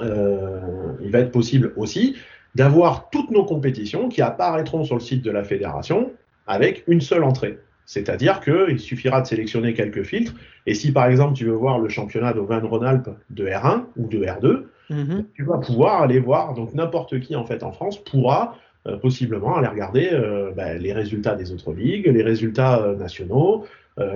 euh, 0.01 0.93
il 1.01 1.11
va 1.11 1.19
être 1.19 1.31
possible 1.31 1.73
aussi 1.75 2.15
d'avoir 2.55 3.09
toutes 3.09 3.31
nos 3.31 3.45
compétitions 3.45 4.09
qui 4.09 4.21
apparaîtront 4.21 4.83
sur 4.83 4.95
le 4.95 5.01
site 5.01 5.23
de 5.23 5.31
la 5.31 5.43
fédération 5.43 6.11
avec 6.47 6.83
une 6.87 7.01
seule 7.01 7.23
entrée. 7.23 7.57
C'est-à-dire 7.85 8.39
qu'il 8.39 8.79
suffira 8.79 9.21
de 9.21 9.27
sélectionner 9.27 9.73
quelques 9.73 10.03
filtres. 10.03 10.33
Et 10.65 10.73
si 10.73 10.91
par 10.91 11.07
exemple 11.07 11.33
tu 11.33 11.45
veux 11.45 11.53
voir 11.53 11.79
le 11.79 11.89
championnat 11.89 12.33
d'Auvergne-Rhône-Alpes 12.33 13.09
de 13.29 13.45
R1 13.45 13.83
ou 13.97 14.07
de 14.07 14.19
R2, 14.19 14.63
mhm. 14.89 15.25
tu 15.33 15.43
vas 15.43 15.57
pouvoir 15.57 16.01
aller 16.01 16.19
voir. 16.19 16.53
Donc 16.53 16.73
n'importe 16.73 17.19
qui 17.19 17.35
en 17.35 17.45
fait 17.45 17.63
en 17.63 17.71
France 17.71 18.01
pourra 18.01 18.55
euh, 18.87 18.97
possiblement 18.97 19.57
aller 19.57 19.67
regarder 19.67 20.09
euh, 20.13 20.51
ben, 20.55 20.81
les 20.81 20.93
résultats 20.93 21.35
des 21.35 21.51
autres 21.51 21.73
ligues, 21.73 22.07
les 22.07 22.23
résultats 22.23 22.93
nationaux, 22.97 23.65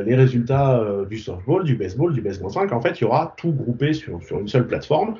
les 0.03 0.15
résultats 0.15 0.83
du 1.07 1.19
softball, 1.19 1.63
du 1.63 1.75
baseball, 1.75 2.11
du 2.11 2.21
baseball 2.21 2.49
5. 2.49 2.71
En 2.71 2.81
fait, 2.81 2.99
il 2.99 3.03
y 3.03 3.05
aura 3.05 3.35
tout 3.37 3.51
groupé 3.51 3.93
sur, 3.93 4.23
sur 4.23 4.39
une 4.39 4.47
seule 4.47 4.65
plateforme. 4.65 5.17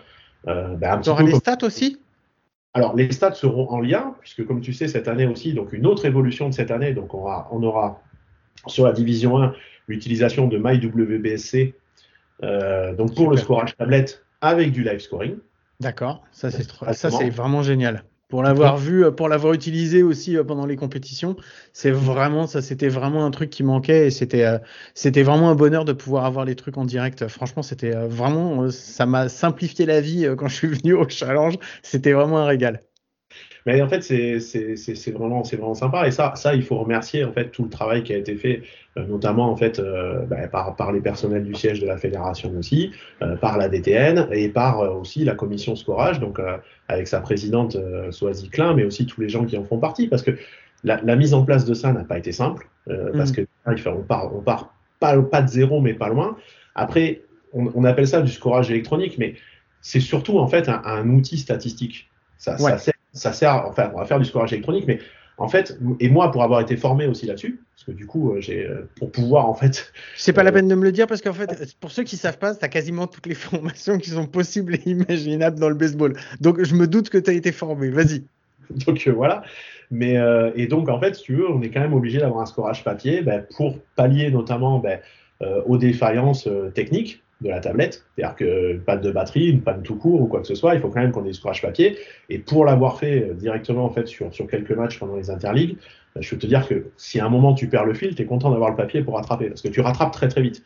Euh, 0.48 0.76
ben, 0.76 1.02
les 1.26 1.36
stats 1.36 1.64
aussi 1.64 2.00
alors, 2.78 2.96
les 2.96 3.12
stats 3.12 3.34
seront 3.34 3.68
en 3.72 3.80
lien, 3.80 4.14
puisque 4.20 4.46
comme 4.46 4.62
tu 4.62 4.72
sais, 4.72 4.88
cette 4.88 5.08
année 5.08 5.26
aussi, 5.26 5.54
donc 5.54 5.74
une 5.74 5.88
autre 5.88 6.06
évolution 6.06 6.48
de 6.48 6.54
cette 6.54 6.70
année, 6.70 6.94
donc 6.94 7.12
on 7.16 7.22
aura, 7.22 7.50
on 7.52 7.64
aura 7.64 8.04
sur 8.68 8.86
la 8.86 8.92
division 8.92 9.42
1 9.42 9.56
l'utilisation 9.88 10.48
de 10.48 10.60
MyWBSC, 10.60 11.74
euh, 12.44 12.94
donc 12.94 13.16
pour 13.16 13.32
le 13.32 13.38
scorage 13.38 13.76
tablette 13.76 14.24
avec 14.42 14.74
du 14.74 14.84
live 14.84 15.00
scoring. 15.00 15.38
D'accord, 15.80 16.24
ça 16.32 16.52
c'est 16.52 17.30
vraiment 17.32 17.64
génial. 17.64 18.04
Pour 18.30 18.44
l'avoir 18.44 18.78
vu, 18.78 19.06
euh, 19.06 19.12
pour 19.12 19.30
l'avoir 19.30 19.54
utilisé 19.54 20.04
aussi 20.04 20.36
euh, 20.36 20.44
pendant 20.44 20.66
les 20.66 20.76
compétitions, 20.76 21.38
c'est 21.72 21.92
vraiment 21.92 22.46
ça, 22.46 22.62
c'était 22.62 22.90
vraiment 22.90 23.26
un 23.26 23.32
truc 23.32 23.50
qui 23.50 23.64
manquait 23.64 24.08
et 24.08 24.12
c'était 24.12 24.44
euh, 24.46 24.60
c'était 24.96 25.24
vraiment 25.24 25.50
un 25.50 25.56
bonheur 25.56 25.86
de 25.86 25.94
pouvoir 25.94 26.26
avoir 26.26 26.44
les 26.44 26.56
trucs 26.56 26.78
en 26.78 26.84
direct. 26.86 27.28
Franchement, 27.30 27.64
c'était 27.64 27.92
vraiment 27.92 28.70
ça 28.70 29.06
m'a 29.06 29.30
simplifié 29.30 29.86
la 29.86 30.02
vie 30.02 30.28
quand 30.38 30.48
je 30.50 30.56
suis 30.56 30.68
venu 30.68 30.94
au 30.94 31.08
challenge. 31.08 31.58
C'était 31.84 32.12
vraiment 32.12 32.40
un 32.40 32.46
régal. 32.46 32.87
Mais 33.68 33.82
en 33.82 33.90
fait, 33.90 34.02
c'est 34.02 35.12
vraiment, 35.12 35.42
vraiment 35.42 35.74
sympa. 35.74 36.08
Et 36.08 36.12
ça, 36.12 36.32
ça, 36.36 36.56
il 36.56 36.64
faut 36.64 36.78
remercier 36.78 37.26
en 37.26 37.34
fait 37.34 37.50
tout 37.50 37.66
le 37.66 37.70
travail 37.70 38.02
qui 38.02 38.14
a 38.14 38.18
été 38.18 38.38
fait, 38.38 38.62
euh, 38.96 39.06
notamment 39.06 39.52
en 39.52 39.58
fait 39.58 39.78
euh, 39.80 40.22
bah, 40.26 40.48
par, 40.48 40.74
par 40.78 40.94
les 40.94 41.02
personnels 41.02 41.44
du 41.44 41.54
siège 41.54 41.82
de 41.82 41.86
la 41.86 41.98
fédération 41.98 42.50
aussi, 42.58 42.94
euh, 43.22 43.36
par 43.36 43.58
la 43.58 43.68
DTN 43.68 44.30
et 44.32 44.48
par 44.48 44.80
aussi 44.98 45.26
la 45.26 45.36
commission 45.36 45.76
scorage, 45.76 46.22
donc 46.22 46.40
avec 46.88 47.10
sa 47.10 47.20
présidente 47.20 47.76
Soazie 48.10 48.50
Klein, 48.50 48.74
mais 48.74 48.86
aussi 48.86 49.06
tous 49.06 49.20
les 49.20 49.28
gens 49.28 49.44
qui 49.44 49.58
en 49.58 49.66
font 49.66 49.80
partie, 49.80 50.08
parce 50.08 50.24
que 50.24 50.32
la, 50.86 51.02
la 51.04 51.18
mise 51.18 51.34
en 51.34 51.44
place 51.44 51.66
de 51.66 51.74
ça 51.74 51.92
n'a 51.92 52.06
pas 52.06 52.18
été 52.18 52.32
simple, 52.32 52.70
parce 52.86 53.32
mm. 53.32 53.36
que 53.36 53.90
on 53.90 54.02
part, 54.02 54.34
on 54.34 54.40
part 54.40 54.74
pas, 55.02 55.22
pas 55.22 55.42
de 55.42 55.50
zéro, 55.50 55.82
mais 55.82 55.94
pas 55.94 56.08
loin. 56.08 56.38
Après, 56.74 57.22
on, 57.52 57.70
on 57.76 57.84
appelle 57.84 58.08
ça 58.08 58.22
du 58.22 58.32
scorage 58.32 58.72
électronique, 58.72 59.18
mais 59.18 59.36
c'est 59.82 60.00
surtout 60.00 60.40
en 60.40 60.48
fait 60.48 60.70
un, 60.70 60.82
un 60.86 61.10
outil 61.10 61.38
statistique. 61.38 62.10
Ça, 62.38 62.58
ça 62.58 62.78
sert 62.78 62.94
ça 63.18 63.34
sert, 63.34 63.66
enfin, 63.68 63.92
on 63.94 64.00
va 64.00 64.06
faire 64.06 64.20
du 64.20 64.26
scorage 64.26 64.54
électronique, 64.54 64.86
mais 64.88 65.00
en 65.38 65.48
fait, 65.48 65.78
et 66.00 66.10
moi, 66.10 66.32
pour 66.32 66.44
avoir 66.44 66.62
été 66.62 66.78
formé 66.78 67.06
aussi 67.06 67.28
là-dessus, 67.28 67.62
parce 67.76 67.84
que 67.86 67.92
du 67.92 68.08
coup, 68.08 68.32
euh, 68.32 68.42
j'ai, 68.42 68.66
euh, 68.66 68.90
pour 68.96 69.12
pouvoir, 69.12 69.48
en 69.48 69.54
fait. 69.54 69.94
C'est 70.16 70.34
pas 70.34 70.42
la 70.42 70.50
euh, 70.50 70.54
peine 70.54 70.68
de 70.68 70.74
me 70.74 70.84
le 70.84 70.92
dire, 70.92 71.06
parce 71.06 71.22
qu'en 71.22 71.34
fait, 71.34 71.76
pour 71.80 71.92
ceux 71.92 72.04
qui 72.04 72.18
savent 72.18 72.40
pas, 72.40 72.56
tu 72.56 72.66
as 72.66 72.70
quasiment 72.70 73.06
toutes 73.06 73.28
les 73.28 73.36
formations 73.36 74.00
qui 74.00 74.10
sont 74.10 74.26
possibles 74.26 74.76
et 74.76 74.82
imaginables 74.90 75.60
dans 75.60 75.70
le 75.70 75.76
baseball. 75.76 76.14
Donc, 76.42 76.64
je 76.64 76.74
me 76.74 76.88
doute 76.88 77.10
que 77.10 77.20
tu 77.20 77.30
as 77.30 77.34
été 77.34 77.52
formé. 77.52 77.90
Vas-y. 77.90 78.24
Donc, 78.72 79.08
voilà. 79.08 79.44
Mais, 79.92 80.18
et 80.56 80.68
donc, 80.68 80.90
en 80.90 81.00
fait, 81.00 81.16
si 81.16 81.24
tu 81.24 81.36
veux, 81.36 81.50
on 81.50 81.62
est 81.62 81.70
quand 81.70 81.80
même 81.80 81.94
obligé 81.94 82.18
d'avoir 82.18 82.42
un 82.42 82.46
scorage 82.46 82.84
papier 82.84 83.22
ben, 83.22 83.46
pour 83.56 83.80
pallier 83.96 84.30
notamment 84.32 84.80
ben, 84.80 85.00
aux 85.66 85.78
défaillances 85.78 86.50
techniques 86.74 87.24
de 87.42 87.50
la 87.50 87.60
tablette. 87.60 88.06
C'est-à-dire 88.16 88.36
qu'une 88.36 88.82
panne 88.82 89.02
de 89.02 89.12
batterie, 89.12 89.50
une 89.50 89.62
panne 89.62 89.84
tout 89.84 89.96
court 89.96 90.22
ou 90.22 90.28
quoi 90.28 90.42
que 90.42 90.48
ce 90.48 90.56
soit, 90.56 90.76
il 90.76 90.82
faut 90.82 90.90
quand 90.90 91.02
même 91.02 91.12
qu'on 91.12 91.24
ait 91.24 91.30
du 91.30 91.34
scorage 91.34 91.62
papier. 91.62 91.98
Et 92.30 92.40
pour 92.40 92.66
l'avoir 92.66 93.00
fait 93.00 93.30
euh, 93.30 93.34
directement 93.34 93.86
en 93.86 93.90
fait 93.90 94.08
sur, 94.08 94.34
sur 94.34 94.48
quelques 94.48 94.72
matchs 94.72 95.00
pendant 95.00 95.16
les 95.16 95.30
interligues, 95.30 95.78
bah, 96.16 96.22
je 96.22 96.30
peux 96.30 96.38
te 96.38 96.48
dire 96.48 96.68
que 96.68 96.88
si 96.98 97.20
à 97.20 97.26
un 97.26 97.30
moment 97.30 97.54
tu 97.54 97.68
perds 97.68 97.86
le 97.86 97.94
fil, 97.94 98.16
tu 98.16 98.22
es 98.22 98.26
content 98.26 98.50
d'avoir 98.50 98.70
le 98.70 98.76
papier 98.76 99.02
pour 99.04 99.16
rattraper 99.16 99.50
parce 99.50 99.62
que 99.62 99.70
tu 99.70 99.82
rattrapes 99.82 100.12
très 100.12 100.28
très 100.28 100.42
vite. 100.42 100.64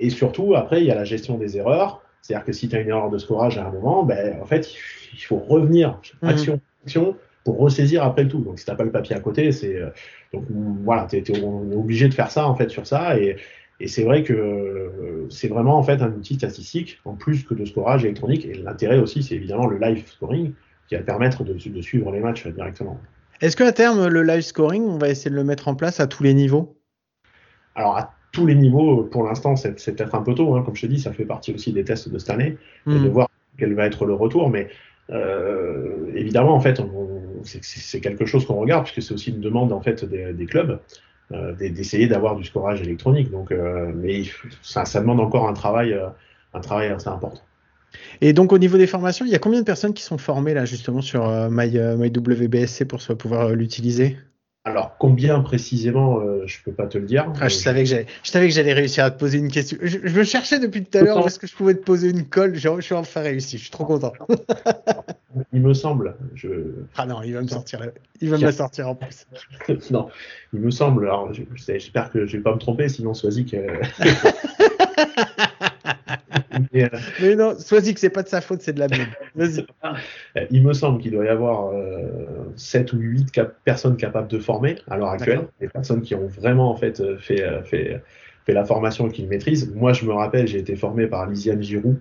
Et 0.00 0.10
surtout, 0.10 0.54
après, 0.54 0.80
il 0.80 0.86
y 0.86 0.90
a 0.90 0.94
la 0.94 1.04
gestion 1.04 1.38
des 1.38 1.56
erreurs. 1.56 2.02
C'est-à-dire 2.22 2.44
que 2.44 2.52
si 2.52 2.68
tu 2.68 2.76
as 2.76 2.80
une 2.80 2.88
erreur 2.88 3.10
de 3.10 3.18
scorage 3.18 3.58
à 3.58 3.66
un 3.66 3.70
moment, 3.70 4.04
ben, 4.04 4.40
en 4.40 4.44
fait, 4.44 4.72
il 5.12 5.20
faut 5.20 5.38
revenir, 5.38 6.00
mhm. 6.22 6.28
action, 6.28 6.60
action, 6.84 7.16
pour 7.44 7.58
ressaisir 7.58 8.02
après 8.02 8.24
le 8.24 8.28
tout. 8.28 8.40
Donc, 8.40 8.58
si 8.58 8.64
tu 8.64 8.70
n'as 8.70 8.76
pas 8.76 8.84
le 8.84 8.90
papier 8.90 9.16
à 9.16 9.20
côté, 9.20 9.52
c'est. 9.52 9.76
Euh, 9.76 9.90
donc, 10.32 10.44
voilà, 10.84 11.06
tu 11.08 11.16
es, 11.16 11.44
obligé 11.44 12.08
de 12.08 12.14
faire 12.14 12.30
ça, 12.30 12.46
en 12.46 12.54
fait, 12.54 12.68
sur 12.68 12.86
ça. 12.86 13.18
Et, 13.18 13.36
et 13.80 13.86
c'est 13.86 14.04
vrai 14.04 14.22
que 14.22 14.32
euh, 14.32 15.26
c'est 15.30 15.48
vraiment, 15.48 15.78
en 15.78 15.82
fait, 15.82 16.02
un 16.02 16.12
outil 16.12 16.34
statistique, 16.34 17.00
en 17.04 17.14
plus 17.14 17.44
que 17.44 17.54
de 17.54 17.64
scorage 17.64 18.04
électronique. 18.04 18.44
Et 18.44 18.54
l'intérêt 18.54 18.98
aussi, 18.98 19.22
c'est 19.22 19.34
évidemment 19.34 19.66
le 19.66 19.78
live 19.78 20.06
scoring, 20.06 20.52
qui 20.88 20.96
va 20.96 21.02
permettre 21.02 21.44
de, 21.44 21.52
de 21.54 21.82
suivre 21.82 22.10
les 22.10 22.20
matchs 22.20 22.46
directement. 22.46 23.00
Est-ce 23.40 23.56
qu'à 23.56 23.70
terme, 23.72 24.08
le 24.08 24.22
live 24.22 24.40
scoring, 24.40 24.82
on 24.82 24.98
va 24.98 25.08
essayer 25.10 25.30
de 25.30 25.36
le 25.36 25.44
mettre 25.44 25.68
en 25.68 25.76
place 25.76 26.00
à 26.00 26.06
tous 26.08 26.24
les 26.24 26.34
niveaux? 26.34 26.76
Alors, 27.76 27.96
à 27.96 28.14
tous 28.32 28.46
les 28.46 28.56
niveaux, 28.56 29.04
pour 29.04 29.24
l'instant, 29.24 29.54
c'est 29.54 29.74
peut-être 29.74 30.14
un 30.14 30.22
peu 30.22 30.34
tôt. 30.34 30.56
Hein. 30.56 30.62
Comme 30.62 30.74
je 30.74 30.82
te 30.82 30.86
dis, 30.86 30.98
ça 30.98 31.12
fait 31.12 31.24
partie 31.24 31.54
aussi 31.54 31.72
des 31.72 31.84
tests 31.84 32.08
de 32.08 32.18
cette 32.18 32.30
année, 32.30 32.56
et 32.86 32.98
de 32.98 33.08
voir 33.08 33.28
quel 33.56 33.74
va 33.74 33.86
être 33.86 34.04
le 34.06 34.14
retour. 34.14 34.50
Mais 34.50 34.68
euh, 35.10 36.10
évidemment, 36.14 36.54
en 36.54 36.60
fait, 36.60 36.82
c'est 37.44 38.00
quelque 38.00 38.26
chose 38.26 38.44
qu'on 38.44 38.56
regarde, 38.56 38.84
puisque 38.84 39.06
c'est 39.06 39.14
aussi 39.14 39.30
une 39.30 39.40
demande 39.40 39.72
en 39.72 39.80
fait 39.80 40.04
des, 40.04 40.46
clubs 40.46 40.80
d'essayer 41.30 42.06
d'avoir 42.06 42.36
du 42.36 42.44
scorage 42.44 42.80
électronique. 42.82 43.30
Donc, 43.30 43.52
euh, 43.52 43.92
mais 43.94 44.22
ça, 44.62 44.84
ça, 44.84 45.00
demande 45.00 45.20
encore 45.20 45.48
un 45.48 45.52
travail, 45.52 45.98
un 46.54 46.60
travail 46.60 46.88
assez 46.88 47.08
important. 47.08 47.42
Et 48.20 48.32
donc 48.32 48.52
au 48.52 48.58
niveau 48.58 48.78
des 48.78 48.86
formations, 48.86 49.24
il 49.24 49.32
y 49.32 49.34
a 49.34 49.38
combien 49.38 49.60
de 49.60 49.64
personnes 49.64 49.94
qui 49.94 50.02
sont 50.02 50.18
formées 50.18 50.54
là 50.54 50.64
justement 50.64 51.00
sur 51.00 51.28
euh, 51.28 51.48
MyWBSC 51.50 52.84
pour 52.84 53.00
pouvoir 53.16 53.48
euh, 53.48 53.54
l'utiliser? 53.54 54.16
Alors, 54.64 54.98
combien 54.98 55.40
précisément, 55.40 56.20
euh, 56.20 56.42
je 56.44 56.58
peux 56.62 56.72
pas 56.72 56.86
te 56.86 56.98
le 56.98 57.06
dire. 57.06 57.32
Ah, 57.40 57.48
je, 57.48 57.54
savais 57.54 57.84
que 57.84 57.88
je 57.88 58.30
savais 58.30 58.48
que 58.48 58.54
j'allais 58.54 58.74
réussir 58.74 59.04
à 59.04 59.10
te 59.10 59.18
poser 59.18 59.38
une 59.38 59.50
question. 59.50 59.78
Je, 59.80 59.96
me 59.98 60.24
cherchais 60.24 60.58
depuis 60.58 60.84
tout 60.84 60.98
à 60.98 61.00
l'heure 61.00 61.26
est-ce 61.26 61.38
que 61.38 61.46
je 61.46 61.54
pouvais 61.54 61.74
te 61.74 61.82
poser 61.82 62.10
une 62.10 62.26
colle. 62.26 62.54
Je, 62.54 62.80
suis 62.80 62.94
enfin 62.94 63.22
réussi. 63.22 63.56
Je 63.56 63.62
suis 63.62 63.70
trop 63.70 63.86
content. 63.86 64.12
il 65.52 65.62
me 65.62 65.72
semble. 65.72 66.14
Je... 66.34 66.48
Ah 66.96 67.06
non, 67.06 67.22
il 67.22 67.32
va 67.34 67.42
me 67.42 67.48
sortir. 67.48 67.80
Il 68.20 68.30
va 68.30 68.36
me 68.36 68.42
la 68.42 68.52
sortir 68.52 68.88
en 68.88 68.94
plus. 68.94 69.26
non, 69.90 70.08
il 70.52 70.60
me 70.60 70.70
semble. 70.70 71.06
Alors, 71.06 71.32
j'espère 71.54 72.10
que 72.10 72.26
je 72.26 72.36
vais 72.36 72.42
pas 72.42 72.54
me 72.54 72.58
tromper, 72.58 72.88
sinon 72.88 73.14
Swazik. 73.14 73.56
mais, 76.72 76.84
euh, 76.84 76.88
mais, 77.20 77.34
non, 77.36 77.54
que 77.54 78.00
c'est 78.00 78.10
pas 78.10 78.22
de 78.22 78.28
sa 78.28 78.40
faute, 78.42 78.60
c'est 78.60 78.74
de 78.74 78.80
la 78.80 78.88
mienne. 78.88 79.08
Vas-y. 79.34 79.66
Euh, 79.84 80.46
il 80.50 80.62
me 80.62 80.74
semble 80.74 81.00
qu'il 81.00 81.12
doit 81.12 81.24
y 81.24 81.28
avoir 81.28 81.72
7 82.56 82.92
euh, 82.92 82.96
ou 82.96 83.00
8 83.00 83.40
personnes 83.64 83.96
capables 83.96 84.28
de 84.28 84.38
former 84.38 84.76
à 84.88 84.98
l'heure 84.98 85.10
actuelle, 85.10 85.48
des 85.60 85.68
personnes 85.68 86.02
qui 86.02 86.14
ont 86.14 86.26
vraiment 86.26 86.70
en 86.70 86.76
fait 86.76 87.02
fait, 87.20 87.42
fait, 87.64 88.02
fait 88.44 88.52
la 88.52 88.64
formation 88.64 89.08
et 89.08 89.12
qui 89.12 89.22
le 89.22 89.28
maîtrisent. 89.28 89.72
Moi, 89.74 89.94
je 89.94 90.04
me 90.04 90.12
rappelle, 90.12 90.46
j'ai 90.46 90.58
été 90.58 90.76
formé 90.76 91.06
par 91.06 91.26
Lisiane 91.26 91.62
Giroux. 91.62 91.98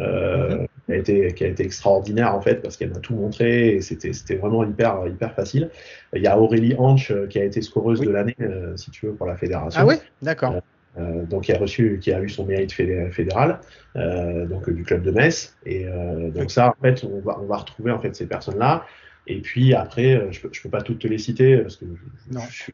Mhm. 0.00 0.66
qui, 0.86 0.92
a 0.92 0.96
été, 0.96 1.34
qui 1.34 1.44
a 1.44 1.48
été 1.48 1.64
extraordinaire 1.64 2.34
en 2.34 2.40
fait 2.40 2.56
parce 2.56 2.76
qu'elle 2.76 2.90
m'a 2.90 3.00
tout 3.00 3.14
montré 3.14 3.74
et 3.74 3.80
c'était 3.80 4.36
vraiment 4.36 4.64
hyper 4.64 5.06
hyper 5.06 5.34
facile. 5.34 5.70
Il 6.14 6.22
y 6.22 6.26
a 6.26 6.38
Aurélie 6.38 6.74
Hanche 6.78 7.12
qui 7.28 7.38
a 7.38 7.44
été 7.44 7.62
scoreuse 7.62 8.00
de 8.00 8.10
l'année 8.10 8.36
si 8.76 8.90
tu 8.90 9.06
veux 9.06 9.12
pour 9.12 9.26
la 9.26 9.36
fédération. 9.36 9.80
Ah 9.82 9.86
oui, 9.86 9.96
d'accord. 10.22 10.54
Euh, 10.98 11.24
donc 11.24 11.44
qui 11.44 11.52
a 11.52 11.58
reçu, 11.58 12.00
qui 12.02 12.12
a 12.12 12.20
eu 12.20 12.28
son 12.28 12.44
mérite 12.44 12.72
fédéral, 12.72 13.60
euh, 13.94 14.44
donc 14.46 14.68
du 14.68 14.82
club 14.82 15.02
de 15.02 15.12
Metz. 15.12 15.56
Et 15.64 15.86
euh, 15.86 16.30
donc 16.30 16.50
ça, 16.50 16.74
en 16.76 16.82
fait, 16.82 17.04
on 17.04 17.20
va, 17.20 17.38
on 17.40 17.46
va 17.46 17.58
retrouver 17.58 17.92
en 17.92 18.00
fait 18.00 18.14
ces 18.14 18.26
personnes-là. 18.26 18.84
Et 19.30 19.40
puis 19.40 19.74
après, 19.74 20.26
je 20.32 20.40
peux, 20.40 20.48
je 20.52 20.60
peux 20.60 20.68
pas 20.68 20.82
toutes 20.82 20.98
te 20.98 21.06
les 21.06 21.18
citer 21.18 21.58
parce 21.58 21.76
que 21.76 21.86
je, 21.86 22.34
non. 22.34 22.40
je, 22.50 22.72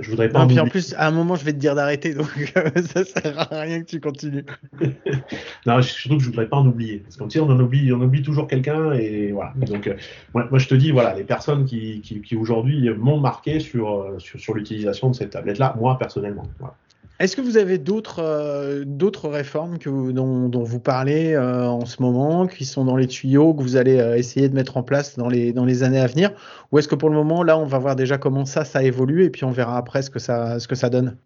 je, 0.00 0.10
voudrais 0.10 0.28
pas. 0.28 0.40
Non, 0.40 0.46
puis 0.46 0.60
en 0.60 0.68
plus, 0.68 0.94
à 0.94 1.08
un 1.08 1.10
moment, 1.10 1.34
je 1.34 1.44
vais 1.44 1.52
te 1.52 1.58
dire 1.58 1.74
d'arrêter, 1.74 2.14
donc 2.14 2.28
ça 2.94 3.04
sert 3.04 3.52
à 3.52 3.60
rien 3.60 3.80
que 3.80 3.86
tu 3.86 4.00
continues. 4.00 4.44
non, 5.66 5.82
surtout 5.82 6.18
que 6.18 6.22
je 6.22 6.28
voudrais 6.28 6.48
pas 6.48 6.58
en 6.58 6.66
oublier, 6.66 6.98
parce 6.98 7.16
qu'en 7.16 7.28
on 7.42 7.50
en 7.50 7.58
oublie, 7.58 7.92
on 7.92 8.00
oublie 8.00 8.22
toujours 8.22 8.46
quelqu'un, 8.46 8.92
et 8.92 9.32
voilà. 9.32 9.52
Donc, 9.56 9.92
moi, 10.32 10.46
moi, 10.48 10.60
je 10.60 10.68
te 10.68 10.74
dis, 10.76 10.92
voilà, 10.92 11.14
les 11.14 11.24
personnes 11.24 11.64
qui, 11.64 12.00
qui, 12.02 12.20
qui 12.22 12.36
aujourd'hui 12.36 12.88
m'ont 12.90 13.18
marqué 13.18 13.58
sur, 13.58 14.14
sur, 14.18 14.38
sur 14.38 14.54
l'utilisation 14.54 15.10
de 15.10 15.16
cette 15.16 15.30
tablette-là, 15.30 15.74
moi 15.78 15.98
personnellement. 15.98 16.48
Voilà. 16.60 16.74
Est-ce 17.18 17.34
que 17.34 17.40
vous 17.40 17.56
avez 17.56 17.78
d'autres 17.78 18.22
euh, 18.22 18.84
d'autres 18.84 19.30
réformes 19.30 19.78
que 19.78 19.88
dont, 20.12 20.50
dont, 20.50 20.62
vous 20.62 20.80
parlez 20.80 21.32
euh, 21.32 21.66
en 21.66 21.86
ce 21.86 22.02
moment, 22.02 22.46
qui 22.46 22.66
sont 22.66 22.84
dans 22.84 22.96
les 22.96 23.06
tuyaux, 23.06 23.54
que 23.54 23.62
vous 23.62 23.76
allez 23.76 23.98
euh, 23.98 24.16
essayer 24.16 24.50
de 24.50 24.54
mettre 24.54 24.76
en 24.76 24.82
place 24.82 25.16
dans 25.16 25.28
les, 25.28 25.54
dans 25.54 25.64
les 25.64 25.82
années 25.82 26.00
à 26.00 26.06
venir? 26.06 26.32
Ou 26.72 26.78
est-ce 26.78 26.88
que 26.88 26.94
pour 26.94 27.08
le 27.08 27.16
moment, 27.16 27.42
là, 27.42 27.56
on 27.56 27.64
va 27.64 27.78
voir 27.78 27.96
déjà 27.96 28.18
comment 28.18 28.44
ça, 28.44 28.66
ça 28.66 28.82
évolue 28.82 29.24
et 29.24 29.30
puis 29.30 29.44
on 29.44 29.50
verra 29.50 29.78
après 29.78 30.02
ce 30.02 30.10
que 30.10 30.18
ça, 30.18 30.60
ce 30.60 30.68
que 30.68 30.74
ça 30.74 30.90
donne? 30.90 31.16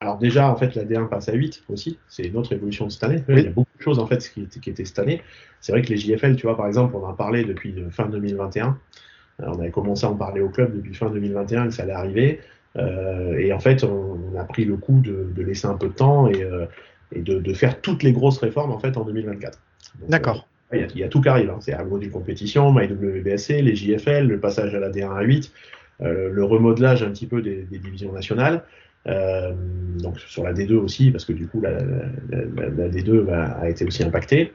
Alors 0.00 0.16
déjà, 0.16 0.50
en 0.50 0.56
fait, 0.56 0.74
la 0.74 0.84
D1 0.84 1.08
passe 1.08 1.28
à 1.28 1.34
8 1.34 1.64
aussi. 1.68 1.98
C'est 2.08 2.24
une 2.24 2.36
autre 2.36 2.52
évolution 2.54 2.86
de 2.86 2.90
cette 2.90 3.04
année. 3.04 3.22
Il 3.28 3.38
y 3.38 3.46
a 3.46 3.50
beaucoup 3.50 3.76
de 3.76 3.82
choses 3.82 3.98
en 3.98 4.06
fait 4.06 4.26
qui, 4.32 4.46
qui 4.46 4.70
étaient 4.70 4.84
cette 4.86 4.98
année. 4.98 5.22
C'est 5.60 5.72
vrai 5.72 5.82
que 5.82 5.88
les 5.88 5.98
JFL, 5.98 6.36
tu 6.36 6.46
vois, 6.46 6.56
par 6.56 6.66
exemple, 6.66 6.96
on 6.96 7.04
en 7.04 7.12
parlait 7.12 7.44
depuis 7.44 7.74
fin 7.90 8.06
2021. 8.06 8.78
on 9.40 9.58
avait 9.58 9.70
commencé 9.70 10.06
à 10.06 10.10
en 10.10 10.16
parler 10.16 10.40
au 10.40 10.48
club 10.48 10.74
depuis 10.74 10.94
fin 10.94 11.10
2021 11.10 11.66
que 11.66 11.70
ça 11.70 11.82
allait 11.82 11.92
arriver. 11.92 12.40
Euh, 12.76 13.38
et 13.38 13.52
en 13.52 13.60
fait, 13.60 13.84
on, 13.84 14.18
a 14.38 14.44
pris 14.44 14.64
le 14.64 14.76
coup 14.76 15.00
de, 15.00 15.30
de, 15.34 15.42
laisser 15.42 15.66
un 15.66 15.76
peu 15.76 15.88
de 15.88 15.92
temps 15.92 16.26
et, 16.28 16.42
euh, 16.42 16.66
et 17.12 17.20
de, 17.20 17.38
de, 17.38 17.54
faire 17.54 17.80
toutes 17.80 18.02
les 18.02 18.12
grosses 18.12 18.38
réformes 18.38 18.72
en 18.72 18.78
fait 18.78 18.96
en 18.96 19.04
2024. 19.04 19.58
D'accord. 20.08 20.48
Euh, 20.72 20.86
il 20.90 20.96
y, 20.96 21.00
y, 21.00 21.04
a 21.04 21.08
tout 21.08 21.20
qui 21.20 21.28
arrive. 21.28 21.50
Hein. 21.50 21.58
C'est 21.60 21.76
du 22.00 22.10
compétition, 22.10 22.72
MyWBSC, 22.72 23.62
les 23.62 23.76
JFL, 23.76 24.26
le 24.26 24.40
passage 24.40 24.74
à 24.74 24.80
la 24.80 24.90
D1 24.90 25.16
à 25.16 25.22
8, 25.22 25.52
euh, 26.02 26.30
le 26.30 26.44
remodelage 26.44 27.02
un 27.02 27.10
petit 27.10 27.26
peu 27.26 27.42
des, 27.42 27.62
des 27.62 27.78
divisions 27.78 28.12
nationales. 28.12 28.64
Euh, 29.06 29.52
donc 29.98 30.18
sur 30.18 30.44
la 30.44 30.54
D2 30.54 30.74
aussi, 30.76 31.10
parce 31.10 31.26
que 31.26 31.32
du 31.32 31.46
coup 31.46 31.60
la, 31.60 31.72
la, 31.72 32.68
la, 32.70 32.88
D2 32.88 33.30
a 33.30 33.68
été 33.68 33.84
aussi 33.84 34.02
impactée. 34.02 34.52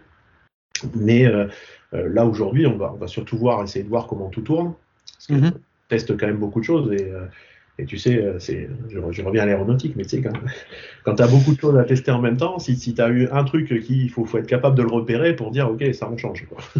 Mais 0.95 1.25
euh, 1.25 1.47
là 1.91 2.25
aujourd'hui, 2.25 2.65
on 2.65 2.77
va, 2.77 2.91
on 2.93 2.97
va 2.97 3.07
surtout 3.07 3.37
voir, 3.37 3.63
essayer 3.63 3.83
de 3.83 3.89
voir 3.89 4.07
comment 4.07 4.29
tout 4.29 4.41
tourne. 4.41 4.73
Parce 5.05 5.27
que 5.27 5.33
mm-hmm. 5.33 5.53
on 5.55 5.61
teste 5.87 6.17
quand 6.17 6.27
même 6.27 6.37
beaucoup 6.37 6.59
de 6.59 6.65
choses 6.65 6.91
et, 6.91 7.11
et 7.79 7.85
tu 7.85 7.97
sais, 7.97 8.17
euh, 8.17 8.37
c'est, 8.39 8.69
je, 8.89 9.21
reviens 9.21 9.43
à 9.43 9.45
l'aéronautique, 9.45 9.95
mais 9.95 10.03
tu 10.03 10.09
sais, 10.09 10.21
quand, 10.21 10.33
quand 11.03 11.15
tu 11.15 11.23
as 11.23 11.27
beaucoup 11.27 11.55
de 11.55 11.59
choses 11.59 11.77
à 11.77 11.83
tester 11.83 12.11
en 12.11 12.19
même 12.19 12.37
temps, 12.37 12.59
si, 12.59 12.75
si 12.75 12.93
tu 12.93 13.01
as 13.01 13.09
eu 13.09 13.29
un 13.31 13.43
truc 13.45 13.67
qui, 13.67 14.03
il 14.03 14.09
faut, 14.09 14.25
faut, 14.25 14.37
être 14.37 14.47
capable 14.47 14.75
de 14.75 14.83
le 14.83 14.89
repérer 14.89 15.35
pour 15.35 15.51
dire, 15.51 15.69
OK, 15.69 15.83
ça, 15.93 16.09
on 16.11 16.17
change. 16.17 16.45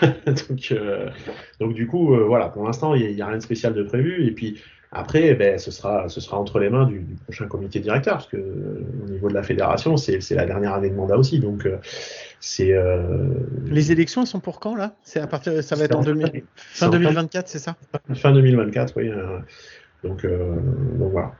donc, 0.26 0.68
euh, 0.72 1.08
donc, 1.60 1.74
du 1.74 1.86
coup, 1.86 2.14
euh, 2.14 2.24
voilà, 2.24 2.48
pour 2.48 2.64
l'instant, 2.64 2.94
il 2.94 3.14
n'y 3.14 3.22
a, 3.22 3.26
rien 3.26 3.38
de 3.38 3.42
spécial 3.42 3.74
de 3.74 3.82
prévu. 3.82 4.26
Et 4.26 4.30
puis, 4.30 4.60
après, 4.92 5.34
ben, 5.34 5.58
ce, 5.58 5.70
sera, 5.70 6.08
ce 6.08 6.20
sera 6.20 6.38
entre 6.38 6.58
les 6.58 6.70
mains 6.70 6.86
du, 6.86 7.00
du 7.00 7.14
prochain 7.14 7.46
comité 7.48 7.80
directeur, 7.80 8.14
parce 8.14 8.28
que 8.28 8.36
au 8.36 9.08
niveau 9.10 9.28
de 9.28 9.34
la 9.34 9.42
fédération, 9.42 9.96
c'est 9.96 10.30
la 10.30 10.46
dernière 10.46 10.74
année 10.74 10.90
de 10.90 10.94
mandat 10.94 11.16
aussi. 11.16 11.40
Donc, 11.40 11.68
c'est. 12.40 12.74
Les 13.66 13.92
élections, 13.92 14.22
elles 14.22 14.26
sont 14.26 14.40
pour 14.40 14.60
quand, 14.60 14.76
là? 14.76 14.94
C'est 15.02 15.20
à 15.20 15.26
partir, 15.26 15.62
ça 15.62 15.76
va 15.76 15.84
être 15.84 15.96
en, 15.96 16.02
fin 16.56 16.88
2024, 16.88 17.48
c'est 17.48 17.58
ça? 17.58 17.76
Fin 18.14 18.32
2024, 18.32 18.94
oui. 18.96 19.10
donc, 20.02 20.24
donc 20.24 21.12
voilà. 21.12 21.32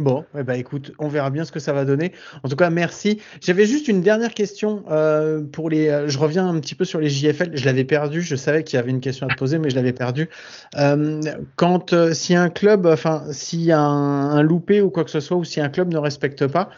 Bon, 0.00 0.24
eh 0.38 0.44
ben 0.44 0.54
écoute, 0.54 0.92
on 1.00 1.08
verra 1.08 1.28
bien 1.30 1.44
ce 1.44 1.50
que 1.50 1.58
ça 1.58 1.72
va 1.72 1.84
donner. 1.84 2.12
En 2.44 2.48
tout 2.48 2.54
cas, 2.54 2.70
merci. 2.70 3.20
J'avais 3.40 3.64
juste 3.64 3.88
une 3.88 4.00
dernière 4.00 4.32
question 4.32 4.84
euh, 4.92 5.42
pour 5.42 5.70
les. 5.70 5.88
Euh, 5.88 6.06
je 6.06 6.20
reviens 6.20 6.48
un 6.48 6.60
petit 6.60 6.76
peu 6.76 6.84
sur 6.84 7.00
les 7.00 7.08
JFL. 7.08 7.56
Je 7.56 7.64
l'avais 7.64 7.82
perdu. 7.82 8.22
Je 8.22 8.36
savais 8.36 8.62
qu'il 8.62 8.76
y 8.76 8.80
avait 8.80 8.92
une 8.92 9.00
question 9.00 9.26
à 9.26 9.30
te 9.30 9.36
poser, 9.36 9.58
mais 9.58 9.70
je 9.70 9.74
l'avais 9.74 9.92
perdu. 9.92 10.28
Euh, 10.76 11.20
quand 11.56 12.12
si 12.12 12.36
un 12.36 12.48
club, 12.48 12.86
enfin, 12.86 13.24
a 13.26 13.76
un, 13.76 14.42
loupé 14.44 14.80
ou 14.82 14.90
quoi 14.90 15.02
que 15.02 15.10
ce 15.10 15.18
soit, 15.18 15.36
ou 15.36 15.42
si 15.42 15.60
un 15.60 15.68
club 15.68 15.92
ne 15.92 15.98
respecte 15.98 16.46
pas, 16.46 16.70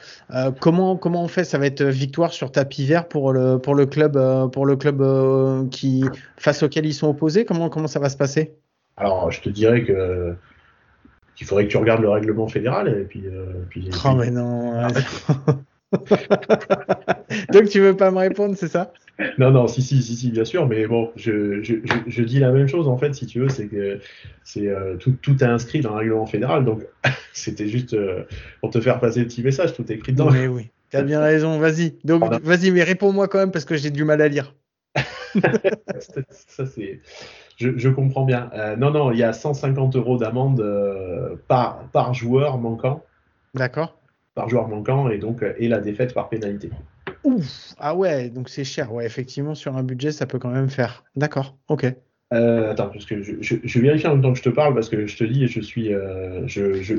comment 0.58 0.96
comment 0.96 1.22
on 1.22 1.28
fait? 1.28 1.44
Ça 1.44 1.58
va 1.58 1.66
être 1.66 1.84
victoire 1.84 2.32
sur 2.32 2.50
tapis 2.50 2.86
vert 2.86 3.06
pour 3.06 3.34
le 3.34 3.58
pour 3.58 3.74
le 3.74 3.84
club 3.84 4.18
pour 4.50 4.64
le 4.64 4.76
club 4.76 5.68
qui 5.68 6.04
face 6.38 6.62
auquel 6.62 6.86
ils 6.86 6.94
sont 6.94 7.08
opposés? 7.08 7.44
Comment 7.44 7.68
comment 7.68 7.86
ça 7.86 8.00
va 8.00 8.08
se 8.08 8.16
passer? 8.16 8.54
Alors, 8.96 9.30
je 9.30 9.42
te 9.42 9.50
dirais 9.50 9.84
que 9.84 10.34
il 11.40 11.46
faudrait 11.46 11.64
que 11.64 11.70
tu 11.70 11.76
regardes 11.78 12.02
le 12.02 12.10
règlement 12.10 12.48
fédéral 12.48 12.88
et 12.88 13.04
puis. 13.04 13.22
Euh, 13.26 13.64
puis, 13.68 13.88
oh, 14.04 14.14
mais 14.14 14.30
non. 14.30 14.86
Donc 17.52 17.68
tu 17.68 17.80
veux 17.80 17.96
pas 17.96 18.10
me 18.10 18.18
répondre, 18.18 18.54
c'est 18.56 18.68
ça? 18.68 18.92
Non, 19.38 19.50
non, 19.50 19.66
si, 19.66 19.82
si, 19.82 20.02
si, 20.02 20.16
si, 20.16 20.30
bien 20.30 20.44
sûr, 20.44 20.68
mais 20.68 20.86
bon, 20.86 21.10
je, 21.16 21.62
je, 21.62 21.74
je, 22.06 22.22
dis 22.22 22.38
la 22.38 22.52
même 22.52 22.68
chose 22.68 22.86
en 22.88 22.96
fait, 22.96 23.14
si 23.14 23.26
tu 23.26 23.40
veux, 23.40 23.48
c'est 23.48 23.66
que 23.66 23.98
c'est 24.44 24.68
euh, 24.68 24.96
tout, 24.96 25.16
tout 25.20 25.42
est 25.42 25.46
inscrit 25.46 25.80
dans 25.80 25.90
le 25.90 25.96
règlement 25.96 26.26
fédéral, 26.26 26.64
donc 26.64 26.86
c'était 27.32 27.66
juste 27.66 27.94
euh, 27.94 28.22
pour 28.60 28.70
te 28.70 28.80
faire 28.80 29.00
passer 29.00 29.20
le 29.20 29.26
petit 29.26 29.42
message, 29.42 29.74
tout 29.74 29.90
est 29.90 29.96
écrit 29.96 30.12
dedans. 30.12 30.30
Mais 30.30 30.46
oui, 30.46 30.70
tu 30.90 30.96
as 30.96 31.02
bien 31.02 31.20
raison, 31.20 31.58
vas-y. 31.58 31.96
Donc 32.04 32.22
vas-y, 32.42 32.70
mais 32.70 32.84
réponds-moi 32.84 33.28
quand 33.28 33.38
même 33.38 33.50
parce 33.50 33.64
que 33.64 33.76
j'ai 33.76 33.90
du 33.90 34.04
mal 34.04 34.22
à 34.22 34.28
lire. 34.28 34.54
ça 36.30 36.66
c'est 36.66 37.00
je, 37.56 37.88
comprends 37.90 38.24
bien. 38.24 38.50
Euh, 38.54 38.74
non, 38.76 38.90
non, 38.90 39.12
il 39.12 39.18
y 39.18 39.22
a 39.22 39.34
150 39.34 39.94
euros 39.96 40.16
d'amende 40.16 40.60
euh, 40.60 41.36
par, 41.46 41.84
par 41.92 42.14
joueur 42.14 42.56
manquant. 42.56 43.04
D'accord. 43.54 43.98
Par 44.34 44.48
joueur 44.48 44.68
manquant 44.68 45.10
et 45.10 45.18
donc 45.18 45.44
et 45.58 45.68
la 45.68 45.80
défaite 45.80 46.14
par 46.14 46.30
pénalité. 46.30 46.70
Ouf 47.24 47.74
Ah 47.78 47.94
ouais, 47.94 48.30
donc 48.30 48.48
c'est 48.48 48.64
cher. 48.64 48.92
Ouais, 48.92 49.04
effectivement, 49.04 49.54
sur 49.54 49.76
un 49.76 49.82
budget, 49.82 50.12
ça 50.12 50.26
peut 50.26 50.38
quand 50.38 50.50
même 50.50 50.70
faire. 50.70 51.04
D'accord, 51.16 51.58
ok. 51.68 51.86
Euh, 52.32 52.70
attends, 52.70 52.90
parce 52.90 53.06
que 53.06 53.24
je, 53.24 53.32
je, 53.40 53.80
vérifie 53.80 54.06
en 54.06 54.12
même 54.12 54.22
temps 54.22 54.32
que 54.32 54.38
je 54.38 54.44
te 54.44 54.50
parle 54.50 54.72
parce 54.72 54.88
que 54.88 55.04
je 55.04 55.16
te 55.16 55.24
dis, 55.24 55.48
je 55.48 55.60
suis, 55.60 55.92
euh, 55.92 56.46
je, 56.46 56.80
je, 56.80 56.94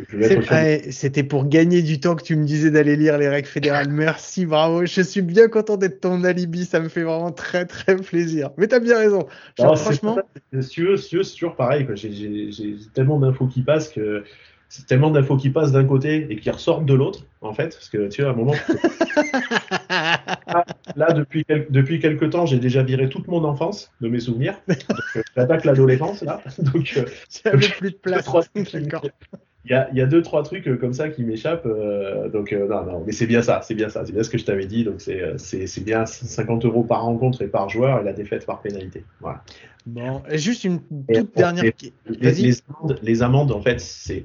C'était 0.91 1.23
pour 1.23 1.47
gagner 1.47 1.81
du 1.81 2.01
temps 2.01 2.17
que 2.17 2.23
tu 2.23 2.35
me 2.35 2.43
disais 2.43 2.69
d'aller 2.69 2.97
lire 2.97 3.17
les 3.17 3.29
règles 3.29 3.47
fédérales. 3.47 3.87
Merci, 3.91 4.45
bravo. 4.45 4.85
Je 4.85 5.01
suis 5.01 5.21
bien 5.21 5.47
content 5.47 5.77
d'être 5.77 6.01
ton 6.01 6.25
alibi. 6.25 6.65
Ça 6.65 6.81
me 6.81 6.89
fait 6.89 7.03
vraiment 7.03 7.31
très 7.31 7.65
très 7.65 7.95
plaisir. 7.95 8.49
Mais 8.57 8.67
t'as 8.67 8.81
bien 8.81 8.97
raison. 8.97 9.25
franchement, 9.57 10.19
si 10.59 10.67
tu 10.67 10.87
veux, 10.87 10.97
c'est 10.97 11.33
toujours 11.33 11.55
pareil. 11.55 11.87
J'ai 11.95 12.75
tellement 12.93 13.17
d'infos 13.17 13.47
qui 13.47 13.61
passent 13.61 13.87
que 13.87 14.25
c'est 14.71 14.87
tellement 14.87 15.11
d'infos 15.11 15.35
qui 15.35 15.49
passent 15.49 15.73
d'un 15.73 15.83
côté 15.83 16.27
et 16.29 16.37
qui 16.37 16.49
ressortent 16.49 16.85
de 16.85 16.93
l'autre, 16.93 17.25
en 17.41 17.53
fait, 17.53 17.75
parce 17.75 17.89
que 17.89 18.07
tu 18.07 18.21
vois, 18.21 18.31
à 18.31 18.33
un 18.33 18.37
moment. 18.37 18.53
là, 20.95 21.11
depuis, 21.11 21.45
depuis 21.69 21.99
quelques 21.99 22.29
temps, 22.29 22.45
j'ai 22.45 22.57
déjà 22.57 22.81
viré 22.81 23.09
toute 23.09 23.27
mon 23.27 23.43
enfance 23.43 23.91
de 23.99 24.07
mes 24.07 24.21
souvenirs. 24.21 24.55
Euh, 25.17 25.21
j'attaque 25.35 25.65
l'adolescence, 25.65 26.21
là. 26.21 26.41
Donc, 26.59 26.93
euh, 26.95 27.03
plus 27.77 27.91
de 27.91 27.97
place. 27.97 28.29
Il 28.55 29.69
y, 29.69 29.73
a, 29.73 29.89
il 29.91 29.97
y 29.97 30.01
a 30.01 30.05
deux, 30.05 30.21
trois 30.21 30.41
trucs 30.43 30.65
euh, 30.69 30.77
comme 30.77 30.93
ça 30.93 31.09
qui 31.09 31.25
m'échappent. 31.25 31.67
donc, 32.31 32.53
non, 32.53 32.85
non, 32.85 33.03
mais 33.05 33.11
c'est 33.11 33.27
bien 33.27 33.41
ça, 33.41 33.59
c'est 33.61 33.75
bien 33.75 33.89
ça, 33.89 34.05
c'est 34.05 34.13
bien 34.13 34.23
ce 34.23 34.29
que 34.29 34.37
je 34.37 34.45
t'avais 34.45 34.67
dit. 34.67 34.85
Donc, 34.85 35.01
c'est 35.01 35.83
bien 35.83 36.05
50 36.05 36.63
euros 36.63 36.83
par 36.83 37.01
rencontre 37.01 37.41
et 37.41 37.47
par 37.47 37.67
joueur 37.67 37.99
et 37.99 38.05
la 38.05 38.13
défaite 38.13 38.45
par 38.45 38.61
pénalité. 38.61 39.03
Voilà. 39.19 39.43
Bon, 39.85 40.21
juste 40.31 40.63
une 40.63 40.79
toute 40.79 41.35
dernière. 41.35 41.73
Les, 42.05 42.31
les, 42.31 42.61
amendes, 42.69 42.99
les 43.01 43.21
amendes, 43.21 43.51
en 43.51 43.61
fait, 43.61 43.81
c'est 43.81 44.23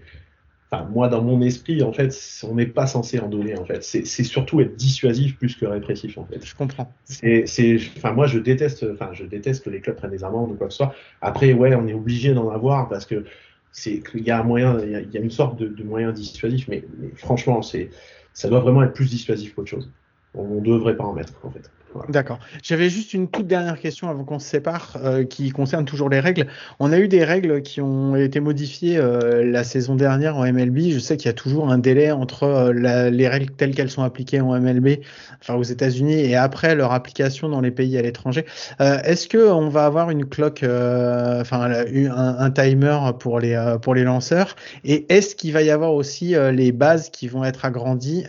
Enfin, 0.71 0.85
moi, 0.91 1.09
dans 1.09 1.23
mon 1.23 1.43
esprit, 1.43 1.83
en 1.83 1.93
fait, 1.93 2.13
on 2.43 2.57
n'est 2.57 2.67
pas 2.67 2.89
censé 2.89 3.21
en 3.21 3.29
donner. 3.29 3.57
En 3.57 3.65
fait, 3.65 3.85
c'est 3.85 4.25
surtout 4.25 4.61
être 4.61 4.75
dissuasif 4.75 5.39
plus 5.39 5.55
que 5.55 5.65
répressif. 5.65 6.19
En 6.19 6.25
fait, 6.25 6.45
je 6.45 6.55
comprends. 6.57 6.93
C'est, 7.05 7.79
enfin, 7.97 8.13
moi, 8.13 8.27
je 8.27 8.41
déteste, 8.41 8.85
enfin, 8.93 9.11
je 9.13 9.25
déteste 9.25 9.65
que 9.65 9.71
les 9.71 9.81
clubs 9.81 9.95
prennent 9.95 10.11
des 10.11 10.25
amendes 10.25 10.51
ou 10.51 10.55
quoi 10.55 10.67
que 10.67 10.73
ce 10.73 10.79
soit. 10.79 10.95
Après, 11.21 11.53
ouais, 11.53 11.75
on 11.77 11.87
est 11.87 11.95
obligé 11.95 12.35
d'en 12.35 12.51
avoir 12.51 12.89
parce 12.89 13.07
que 13.07 13.25
c'est 13.71 14.03
qu'il 14.03 14.23
y 14.25 14.31
a 14.31 14.41
un 14.41 14.43
moyen, 14.43 14.81
il 14.81 14.91
y 14.91 15.19
a, 15.19 15.21
une 15.21 15.31
sorte 15.31 15.59
de, 15.61 15.85
moyen 15.85 16.11
dissuasif, 16.11 16.67
mais, 16.67 16.83
mais 16.99 17.11
franchement, 17.15 17.63
c'est, 17.63 17.91
ça 18.33 18.49
doit 18.49 18.61
vraiment 18.61 18.83
être 18.83 18.95
plus 18.95 19.11
dissuasif 19.11 19.55
qu'autre 19.55 19.71
chose. 19.71 19.93
On 20.35 20.57
ne 20.57 20.61
devrait 20.61 20.97
pas 20.97 21.05
en 21.05 21.13
mettre, 21.13 21.35
en 21.45 21.51
fait. 21.51 21.71
D'accord. 22.09 22.39
J'avais 22.63 22.89
juste 22.89 23.15
une 23.15 23.29
toute 23.29 23.47
dernière 23.47 23.79
question 23.79 24.09
avant 24.09 24.25
qu'on 24.25 24.39
se 24.39 24.49
sépare, 24.49 24.97
euh, 25.03 25.25
qui 25.25 25.51
concerne 25.51 25.85
toujours 25.85 26.09
les 26.09 26.21
règles. 26.21 26.47
On 26.81 26.93
a 26.93 26.99
eu 26.99 27.09
des 27.09 27.25
règles 27.25 27.63
qui 27.63 27.81
ont 27.81 28.17
été 28.17 28.41
modifiées 28.41 28.99
euh, 28.99 29.45
la 29.45 29.65
saison 29.65 29.97
dernière 29.97 30.37
en 30.37 30.45
MLB. 30.45 30.91
Je 30.91 30.99
sais 30.99 31.17
qu'il 31.17 31.27
y 31.27 31.31
a 31.31 31.35
toujours 31.35 31.71
un 31.71 31.79
délai 31.79 32.13
entre 32.13 32.45
euh, 32.45 33.11
les 33.11 33.29
règles 33.29 33.51
telles 33.53 33.75
qu'elles 33.75 33.91
sont 33.91 34.03
appliquées 34.03 34.41
en 34.41 34.59
MLB, 34.59 35.01
enfin 35.41 35.55
aux 35.55 35.63
États-Unis, 35.63 36.21
et 36.21 36.37
après 36.37 36.75
leur 36.75 36.93
application 36.93 37.49
dans 37.49 37.61
les 37.61 37.71
pays 37.71 37.97
à 37.99 38.03
l'étranger. 38.03 38.45
Est-ce 38.81 39.29
que 39.29 39.51
on 39.51 39.69
va 39.69 39.87
avoir 39.87 40.11
une 40.11 40.27
clock, 40.27 40.61
enfin 40.63 41.71
un, 41.71 42.39
un, 42.39 42.51
timer 42.51 42.99
pour 43.19 43.41
les 43.41 43.77
pour 43.83 43.95
les 43.95 44.05
lanceurs, 44.05 44.57
et 44.85 45.07
est-ce 45.13 45.35
qu'il 45.35 45.53
va 45.53 45.63
y 45.63 45.71
avoir 45.71 45.95
aussi 45.95 46.35
les 46.53 46.73
bases 46.73 47.11
qui 47.11 47.29
vont 47.29 47.45
être 47.45 47.65
agrandies 47.65 48.25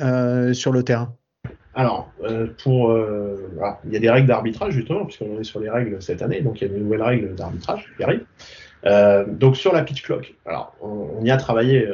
sur 0.53 0.71
le 0.71 0.83
terrain? 0.83 1.16
Alors, 1.77 2.11
euh, 2.23 2.47
pour, 2.63 2.89
euh, 2.89 3.51
il 3.85 3.93
y 3.93 3.97
a 3.97 3.99
des 3.99 4.09
règles 4.09 4.27
d'arbitrage 4.27 4.73
justement, 4.73 5.05
puisqu'on 5.05 5.39
est 5.39 5.43
sur 5.43 5.59
les 5.59 5.69
règles 5.69 6.01
cette 6.01 6.23
année, 6.23 6.41
donc 6.41 6.59
il 6.59 6.67
y 6.67 6.71
a 6.71 6.73
des 6.73 6.79
nouvelles 6.79 7.03
règles 7.03 7.35
d'arbitrage 7.35 7.85
qui 7.95 8.03
arrivent. 8.03 8.25
Euh, 8.87 9.25
donc 9.27 9.57
sur 9.57 9.73
la 9.73 9.83
pitch 9.83 10.01
clock, 10.01 10.33
alors 10.47 10.75
on, 10.81 11.23
y 11.23 11.29
a 11.29 11.37
travaillé 11.37 11.87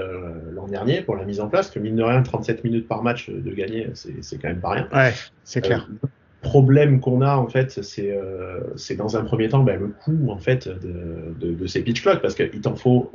l'an 0.53 0.67
dernier 0.67 1.01
pour 1.01 1.17
la 1.17 1.25
mise 1.25 1.41
en 1.41 1.49
place, 1.49 1.69
que 1.69 1.79
mine 1.79 1.97
de 1.97 2.03
rien, 2.03 2.23
37 2.23 2.63
minutes 2.63 2.87
par 2.87 3.03
match 3.03 3.29
de 3.29 3.51
gagner, 3.51 3.89
c'est 3.93 4.37
quand 4.41 4.47
même 4.47 4.61
pas 4.61 4.69
rien. 4.69 4.87
Ouais, 4.93 5.11
c'est 5.43 5.59
clair. 5.59 5.89
le 5.89 6.07
problème 6.41 7.01
qu'on 7.01 7.21
a 7.21 7.35
en 7.35 7.47
fait, 7.47 7.83
c'est 7.83 8.95
dans 8.95 9.17
un 9.17 9.23
premier 9.25 9.49
temps 9.49 9.63
ben, 9.63 9.77
le 9.77 9.87
coût 9.87 10.29
en 10.29 10.37
fait 10.37 10.69
de, 10.69 11.35
de, 11.41 11.53
de 11.53 11.67
ces 11.67 11.81
pitch 11.81 12.01
clocks, 12.01 12.21
parce 12.21 12.35
qu'il 12.35 12.61
t'en 12.61 12.75
faut 12.75 13.11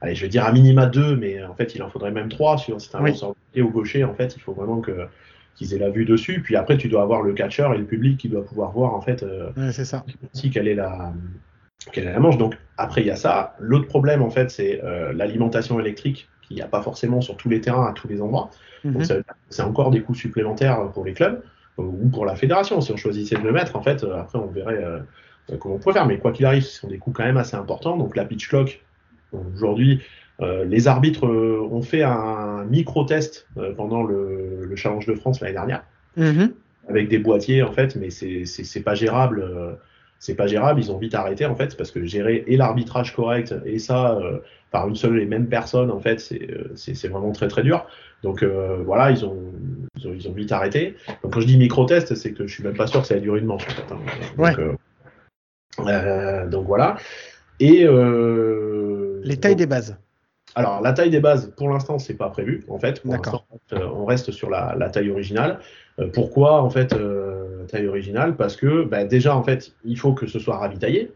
allez, 0.00 0.14
je 0.14 0.22
vais 0.22 0.28
dire 0.28 0.44
à 0.44 0.52
minima 0.52 0.86
deux, 0.86 1.16
mais 1.16 1.42
en 1.44 1.54
fait, 1.54 1.74
il 1.74 1.82
en 1.82 1.88
faudrait 1.88 2.10
même 2.10 2.28
trois. 2.28 2.58
Si 2.58 2.72
c'est 2.78 2.94
un 2.96 3.02
oui. 3.02 3.62
au 3.62 3.68
gaucher, 3.68 4.04
en 4.04 4.14
fait, 4.14 4.34
il 4.36 4.42
faut 4.42 4.52
vraiment 4.52 4.80
que 4.80 5.06
qu'ils 5.54 5.74
aient 5.74 5.78
la 5.78 5.90
vue 5.90 6.04
dessus. 6.04 6.40
Puis 6.42 6.56
après, 6.56 6.76
tu 6.76 6.88
dois 6.88 7.02
avoir 7.02 7.22
le 7.22 7.32
catcheur 7.32 7.74
et 7.74 7.78
le 7.78 7.84
public 7.84 8.18
qui 8.18 8.28
doit 8.28 8.44
pouvoir 8.44 8.72
voir 8.72 8.94
en 8.94 9.00
fait 9.00 9.22
euh, 9.22 9.50
c'est 9.72 9.84
ça. 9.84 10.04
aussi 10.32 10.50
quelle 10.50 10.68
est 10.68 10.74
la 10.74 11.12
quelle 11.92 12.06
est 12.06 12.12
la 12.12 12.20
manche. 12.20 12.38
Donc 12.38 12.56
après, 12.78 13.02
il 13.02 13.06
y 13.06 13.10
a 13.10 13.16
ça. 13.16 13.56
L'autre 13.58 13.86
problème 13.86 14.22
en 14.22 14.30
fait, 14.30 14.50
c'est 14.50 14.82
euh, 14.82 15.12
l'alimentation 15.12 15.78
électrique 15.80 16.28
qu'il 16.42 16.56
n'y 16.56 16.62
a 16.62 16.66
pas 16.66 16.82
forcément 16.82 17.20
sur 17.20 17.36
tous 17.36 17.48
les 17.48 17.60
terrains 17.60 17.86
à 17.86 17.92
tous 17.92 18.08
les 18.08 18.20
endroits. 18.20 18.50
Donc 18.84 19.08
mhm. 19.08 19.22
c'est 19.48 19.62
encore 19.62 19.90
des 19.90 20.02
coûts 20.02 20.14
supplémentaires 20.14 20.90
pour 20.92 21.04
les 21.04 21.12
clubs 21.12 21.42
euh, 21.78 21.82
ou 21.82 22.08
pour 22.08 22.26
la 22.26 22.34
fédération. 22.34 22.80
Si 22.80 22.92
on 22.92 22.96
choisissait 22.96 23.36
de 23.36 23.42
le 23.42 23.52
mettre, 23.52 23.76
en 23.76 23.82
fait, 23.82 24.04
après 24.04 24.38
on 24.38 24.46
verrait 24.46 24.84
comment 25.58 25.76
on 25.76 25.78
pourrait 25.78 25.94
faire. 25.94 26.06
Mais 26.06 26.18
quoi 26.18 26.32
qu'il 26.32 26.46
arrive, 26.46 26.62
ce 26.62 26.80
sont 26.80 26.88
des 26.88 26.98
coûts 26.98 27.12
quand 27.12 27.24
même 27.24 27.36
assez 27.36 27.56
importants. 27.56 27.96
Donc 27.96 28.16
la 28.16 28.24
pitch 28.24 28.48
clock 28.48 28.82
aujourd'hui 29.32 30.02
euh, 30.42 30.64
les 30.64 30.88
arbitres 30.88 31.26
euh, 31.26 31.68
ont 31.70 31.82
fait 31.82 32.02
un 32.02 32.64
micro-test 32.64 33.46
euh, 33.58 33.72
pendant 33.74 34.02
le, 34.02 34.64
le, 34.64 34.76
Challenge 34.76 35.06
de 35.06 35.14
France 35.14 35.40
l'année 35.40 35.52
dernière, 35.52 35.84
mm-hmm. 36.18 36.50
avec 36.88 37.08
des 37.08 37.18
boîtiers 37.18 37.62
en 37.62 37.70
fait, 37.70 37.96
mais 37.96 38.10
c'est 38.10 38.80
pas 38.80 38.94
gérable. 38.94 39.78
c'est 40.18 40.34
pas 40.34 40.46
gérable, 40.46 40.80
ils 40.80 40.90
ont 40.90 40.98
vite 40.98 41.14
arrêté 41.14 41.46
en 41.46 41.54
fait, 41.54 41.76
parce 41.76 41.92
que 41.92 42.04
gérer 42.04 42.44
et 42.46 42.56
l'arbitrage 42.56 43.14
correct 43.14 43.54
et 43.64 43.78
ça 43.78 44.18
par 44.70 44.88
une 44.88 44.96
seule 44.96 45.20
et 45.20 45.26
même 45.26 45.46
personne 45.48 45.90
en 45.90 46.00
fait, 46.00 46.18
c'est 46.74 47.08
vraiment 47.08 47.32
très 47.32 47.48
très 47.48 47.62
dur. 47.62 47.86
Donc 48.22 48.42
voilà, 48.84 49.10
ils 49.10 49.24
ont, 49.24 49.38
ils 49.96 50.28
ont, 50.28 50.32
vite 50.32 50.50
arrêté. 50.50 50.96
Donc 51.22 51.34
quand 51.34 51.40
je 51.40 51.46
dis 51.46 51.58
micro-test, 51.58 52.14
c'est 52.14 52.32
que 52.32 52.46
je 52.46 52.54
suis 52.54 52.64
même 52.64 52.76
pas 52.76 52.86
sûr 52.86 53.02
que 53.02 53.06
ça 53.06 53.16
ait 53.16 53.20
duré 53.20 53.40
une 53.40 53.46
manche 53.46 53.66
en 53.66 53.70
fait. 53.70 53.92
Hein. 53.92 53.98
Donc, 55.78 56.50
donc, 56.50 56.66
voilà. 56.66 56.96
Et 57.60 57.86
les 59.24 59.36
tailles 59.36 59.56
des 59.56 59.66
bases. 59.66 59.96
Alors, 60.54 60.82
la 60.82 60.92
taille 60.92 61.10
des 61.10 61.20
bases, 61.20 61.52
pour 61.56 61.70
l'instant, 61.70 61.98
c'est 61.98 62.14
pas 62.14 62.28
prévu. 62.28 62.64
En 62.68 62.78
fait, 62.78 63.00
pour 63.00 63.14
l'instant, 63.14 63.44
euh, 63.72 63.86
on 63.94 64.04
reste 64.04 64.32
sur 64.32 64.50
la, 64.50 64.90
taille 64.90 65.10
originale. 65.10 65.60
Euh, 65.98 66.08
pourquoi, 66.12 66.62
en 66.62 66.68
fait, 66.68 66.92
euh, 66.92 67.64
taille 67.68 67.86
originale? 67.86 68.36
Parce 68.36 68.56
que, 68.56 68.84
bah, 68.84 69.04
déjà, 69.04 69.34
en 69.34 69.42
fait, 69.42 69.72
il 69.84 69.98
faut 69.98 70.12
que 70.12 70.26
ce 70.26 70.38
soit 70.38 70.58
ravitaillé. 70.58 71.12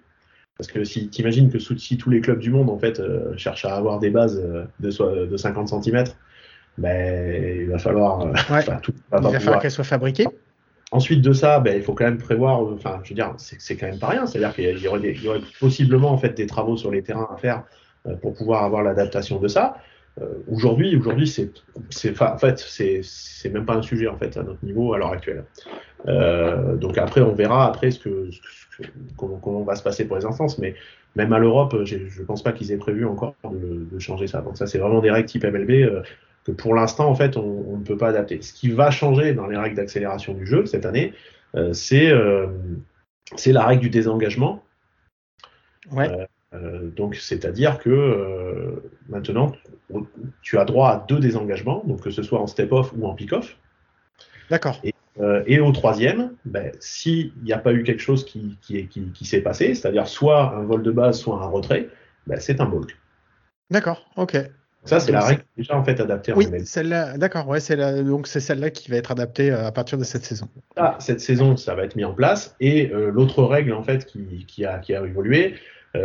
Parce 0.57 0.73
que 0.73 0.85
si 0.85 1.11
tu 1.11 1.21
imagines 1.21 1.51
que 1.51 1.59
si 1.59 1.99
tous 1.99 2.09
les 2.09 2.23
clubs 2.23 2.39
du 2.39 2.51
monde, 2.51 2.71
en 2.71 2.79
fait, 2.79 3.03
cherchent 3.37 3.67
à 3.67 3.77
avoir 3.77 3.99
des 3.99 4.09
bases 4.09 4.43
de, 4.81 5.27
de 5.27 5.37
50 5.37 5.69
cm, 5.69 6.05
ben, 6.79 7.61
il 7.63 7.69
va 7.69 7.79
falloir. 7.79 8.21
tout, 8.83 8.95
il 9.13 9.21
va 9.21 9.39
falloir 9.39 9.61
qu'elles 9.61 9.71
soient 9.71 9.85
fabriquées. 9.85 10.29
Ensuite 10.93 11.21
de 11.21 11.35
ça, 11.35 11.61
ben, 11.61 11.77
il 11.77 11.83
faut 11.83 11.93
quand 11.93 12.05
même 12.05 12.17
prévoir, 12.17 12.61
enfin, 12.61 13.01
je 13.03 13.11
veux 13.11 13.15
dire, 13.17 13.35
c'est 13.37 13.77
quand 13.77 13.87
même 13.87 13.99
pas 13.99 14.09
rien. 14.09 14.25
C'est-à-dire 14.25 14.55
qu'il 14.55 14.79
y, 14.79 14.89
aurait, 14.89 15.13
y 15.13 15.29
aurait 15.29 15.41
possiblement 15.61 16.11
en 16.11 16.17
fait 16.17 16.31
des 16.31 16.47
travaux 16.47 16.79
sur 16.79 16.91
les 16.91 17.03
terrains 17.03 17.29
à 17.31 17.37
faire 17.37 17.65
euh, 17.65 17.65
pour 18.23 18.35
pouvoir 18.35 18.65
avoir 18.65 18.83
l'adaptation 18.83 19.39
de 19.41 19.49
ça. 19.49 19.77
Euh, 20.21 20.25
aujourd'hui, 20.51 20.97
aujourd'hui, 20.97 21.27
c'est, 21.27 21.51
c'est, 21.91 22.21
en 22.23 22.39
fait, 22.39 22.59
c'est, 22.59 23.01
c'est 23.03 23.51
même 23.51 23.67
pas 23.67 23.75
un 23.75 23.83
sujet 23.83 24.09
en 24.09 24.17
fait 24.17 24.37
à 24.37 24.43
notre 24.43 24.65
niveau 24.65 24.95
à 24.95 24.99
l'heure 24.99 25.13
actuelle. 25.13 25.45
Euh, 26.09 26.77
donc 26.77 26.97
après, 26.99 27.21
on 27.21 27.33
verra 27.33 27.67
après 27.67 27.91
ce 27.91 27.99
que, 27.99 28.31
comment, 29.17 29.39
comment, 29.39 29.63
va 29.63 29.77
se 29.77 29.83
passer 29.83 30.07
pour 30.07 30.17
les 30.17 30.25
instances, 30.25 30.59
mais 30.59 30.75
même 31.17 31.33
à 31.33 31.39
l'Europe, 31.39 31.77
je 31.85 31.97
ne 31.97 32.25
pense 32.25 32.43
pas 32.43 32.53
qu'ils 32.53 32.73
aient 32.73 32.79
prévu 32.79 33.05
encore 33.05 33.35
de, 33.45 33.87
de, 33.91 33.99
changer 33.99 34.27
ça. 34.27 34.41
Donc 34.41 34.57
ça, 34.57 34.67
c'est 34.67 34.79
vraiment 34.79 35.01
des 35.01 35.11
règles 35.11 35.29
type 35.29 35.45
MLB 35.45 35.71
euh, 35.71 36.03
que 36.45 36.53
pour 36.53 36.75
l'instant, 36.75 37.09
en 37.09 37.15
fait, 37.15 37.37
on, 37.37 37.65
on, 37.69 37.77
ne 37.79 37.85
peut 37.85 37.97
pas 37.97 38.09
adapter. 38.09 38.41
Ce 38.41 38.53
qui 38.53 38.71
va 38.71 38.91
changer 38.91 39.35
dans 39.35 39.47
les 39.47 39.57
règles 39.57 39.77
d'accélération 39.77 40.33
du 40.33 40.47
jeu 40.47 40.65
cette 40.65 40.87
année, 40.87 41.13
euh, 41.57 41.73
c'est, 41.73 42.11
euh, 42.11 42.47
c'est 43.35 43.53
la 43.53 43.67
règle 43.67 43.83
du 43.83 43.91
désengagement. 43.91 44.63
Ouais. 45.91 46.27
Euh, 46.63 46.91
donc, 46.97 47.17
c'est-à-dire 47.17 47.79
que 47.79 47.91
euh, 47.91 48.83
maintenant, 49.09 49.53
tu 50.43 50.59
as 50.59 50.65
droit 50.65 50.91
à 50.91 51.05
deux 51.09 51.21
désengagements, 51.21 51.83
donc 51.87 52.03
que 52.03 52.11
ce 52.11 52.23
soit 52.23 52.41
en 52.41 52.47
step-off 52.47 52.93
ou 52.97 53.07
en 53.07 53.15
pick-off. 53.15 53.57
D'accord. 54.51 54.81
Et, 54.85 54.95
euh, 55.21 55.43
et, 55.47 55.61
au 55.61 55.73
troisième, 55.73 56.33
ben, 56.45 56.73
s'il 56.79 57.33
n'y 57.43 57.53
a 57.53 57.59
pas 57.59 57.73
eu 57.73 57.83
quelque 57.83 58.03
chose 58.03 58.25
qui, 58.25 58.59
qui, 58.61 58.87
qui, 58.87 59.11
qui 59.13 59.25
s'est 59.25 59.41
passé, 59.41 59.75
c'est-à-dire 59.75 60.07
soit 60.07 60.55
un 60.55 60.63
vol 60.63 60.83
de 60.83 60.91
base, 60.91 61.19
soit 61.19 61.43
un 61.43 61.47
retrait, 61.47 61.89
ben, 62.27 62.39
c'est 62.39 62.61
un 62.61 62.67
bulk. 62.67 62.97
D'accord, 63.71 64.09
ok. 64.17 64.37
Ça, 64.85 65.01
c'est 65.01 65.11
la 65.11 65.21
règle 65.21 65.43
déjà 65.57 65.77
en 65.77 65.83
fait 65.83 65.99
adaptée 65.99 66.33
oui, 66.33 66.47
celle-là, 66.65 67.19
d'accord, 67.19 67.49
ouais, 67.49 67.59
c'est 67.59 67.77
donc 68.05 68.29
c'est 68.29 68.39
celle-là 68.39 68.71
qui 68.71 68.89
va 68.89 68.99
être 68.99 69.11
adaptée 69.11 69.51
à 69.51 69.73
partir 69.73 69.99
de 69.99 70.05
cette 70.05 70.25
saison. 70.25 70.49
Ah, 70.77 70.95
cette 71.01 71.21
saison, 71.21 71.57
ça 71.57 71.75
va 71.75 71.83
être 71.83 71.97
mis 71.97 72.05
en 72.05 72.15
place. 72.15 72.55
Et 72.61 72.87
l'autre 72.87 73.43
règle 73.43 73.73
en 73.73 73.83
fait 73.83 74.07
qui, 74.07 74.47
qui, 74.47 74.65
a, 74.65 74.79
qui 74.79 74.95
a 74.95 75.05
évolué, 75.05 75.57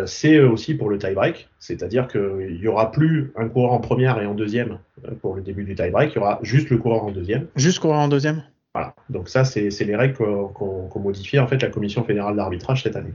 c'est 0.05 0.39
aussi 0.39 0.75
pour 0.75 0.89
le 0.89 0.97
tie-break, 0.97 1.49
c'est-à-dire 1.59 2.07
qu'il 2.07 2.59
n'y 2.59 2.67
aura 2.67 2.91
plus 2.91 3.31
un 3.35 3.47
coureur 3.47 3.71
en 3.73 3.79
première 3.79 4.21
et 4.21 4.25
en 4.25 4.33
deuxième 4.33 4.79
euh, 5.05 5.11
pour 5.21 5.35
le 5.35 5.41
début 5.41 5.63
du 5.63 5.75
tie-break, 5.75 6.11
il 6.13 6.15
y 6.15 6.19
aura 6.19 6.39
juste 6.41 6.69
le 6.69 6.77
coureur 6.77 7.03
en 7.03 7.11
deuxième. 7.11 7.47
Juste 7.55 7.79
coureur 7.79 7.99
en 7.99 8.07
deuxième 8.07 8.43
Voilà, 8.73 8.95
donc 9.09 9.29
ça, 9.29 9.43
c'est 9.43 9.69
les 9.69 9.95
règles 9.95 10.15
qu'ont 10.15 10.99
modifié 10.99 11.39
en 11.39 11.47
fait 11.47 11.61
la 11.61 11.69
Commission 11.69 12.03
fédérale 12.03 12.35
d'arbitrage 12.35 12.83
cette 12.83 12.95
année. 12.95 13.13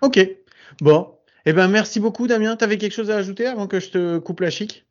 Ok, 0.00 0.18
bon. 0.80 1.08
Eh 1.44 1.52
ben, 1.52 1.68
merci 1.68 1.98
beaucoup, 1.98 2.28
Damien. 2.28 2.56
Tu 2.56 2.64
avais 2.64 2.78
quelque 2.78 2.92
chose 2.92 3.10
à 3.10 3.16
ajouter 3.16 3.46
avant 3.46 3.66
que 3.66 3.80
je 3.80 3.90
te 3.90 4.18
coupe 4.18 4.40
la 4.40 4.50
chic? 4.50 4.86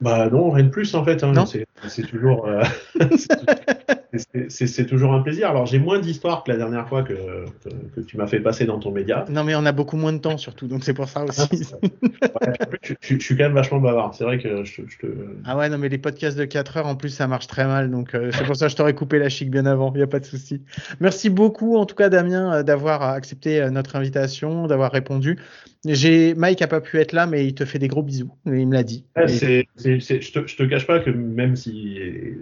Bah 0.00 0.30
non, 0.30 0.50
rien 0.50 0.64
de 0.64 0.70
plus 0.70 0.94
en 0.94 1.04
fait. 1.04 1.22
Hein. 1.22 1.34
C'est 1.88 2.06
toujours. 2.06 2.46
Euh, 2.46 2.62
c'est 4.48 4.86
toujours 4.86 5.12
un 5.12 5.22
plaisir. 5.22 5.50
Alors, 5.50 5.66
j'ai 5.66 5.78
moins 5.78 5.98
d'histoires 5.98 6.42
que 6.44 6.50
la 6.50 6.56
dernière 6.56 6.88
fois 6.88 7.02
que, 7.02 7.14
que, 7.94 8.00
tu 8.00 8.16
m'as 8.16 8.26
fait 8.26 8.40
passer 8.40 8.64
dans 8.64 8.78
ton 8.78 8.90
média. 8.90 9.24
Non, 9.28 9.44
mais 9.44 9.54
on 9.54 9.64
a 9.64 9.72
beaucoup 9.72 9.96
moins 9.96 10.12
de 10.12 10.18
temps, 10.18 10.38
surtout, 10.38 10.66
donc 10.66 10.84
c'est 10.84 10.94
pour 10.94 11.08
ça 11.08 11.24
aussi. 11.24 11.48
je, 12.82 13.18
suis 13.18 13.36
quand 13.36 13.44
même 13.44 13.54
vachement 13.54 13.78
bavard. 13.78 14.14
C'est 14.14 14.24
vrai 14.24 14.38
que 14.38 14.64
je, 14.64 14.82
te. 14.82 15.06
Ah 15.44 15.56
ouais, 15.56 15.68
non, 15.68 15.78
mais 15.78 15.88
les 15.88 15.98
podcasts 15.98 16.36
de 16.36 16.44
4 16.44 16.78
heures, 16.78 16.86
en 16.86 16.96
plus, 16.96 17.10
ça 17.10 17.26
marche 17.26 17.46
très 17.46 17.66
mal. 17.66 17.90
Donc, 17.90 18.14
euh, 18.14 18.30
c'est 18.32 18.44
pour 18.44 18.56
ça 18.56 18.66
que 18.66 18.72
je 18.72 18.76
t'aurais 18.76 18.94
coupé 18.94 19.18
la 19.18 19.28
chic 19.28 19.50
bien 19.50 19.66
avant. 19.66 19.92
Il 19.94 19.98
n'y 19.98 20.02
a 20.02 20.08
pas 20.08 20.20
de 20.20 20.24
souci. 20.24 20.62
Merci 21.00 21.30
beaucoup, 21.30 21.76
en 21.76 21.86
tout 21.86 21.94
cas, 21.94 22.08
Damien, 22.08 22.52
euh, 22.52 22.62
d'avoir 22.62 23.02
accepté 23.02 23.60
euh, 23.60 23.70
notre 23.70 23.96
invitation, 23.96 24.66
d'avoir 24.66 24.92
répondu. 24.92 25.38
J'ai 25.86 26.34
Mike 26.34 26.60
a 26.60 26.66
pas 26.66 26.80
pu 26.80 26.98
être 26.98 27.12
là, 27.12 27.26
mais 27.26 27.46
il 27.46 27.54
te 27.54 27.64
fait 27.64 27.78
des 27.78 27.88
gros 27.88 28.02
bisous. 28.02 28.30
Il 28.44 28.68
me 28.68 28.74
l'a 28.74 28.82
dit. 28.82 29.06
je, 29.16 29.62
te, 29.62 30.46
je 30.46 30.56
te 30.56 30.62
cache 30.64 30.86
pas 30.86 31.00
que 31.00 31.08
même 31.10 31.56
si, 31.56 31.98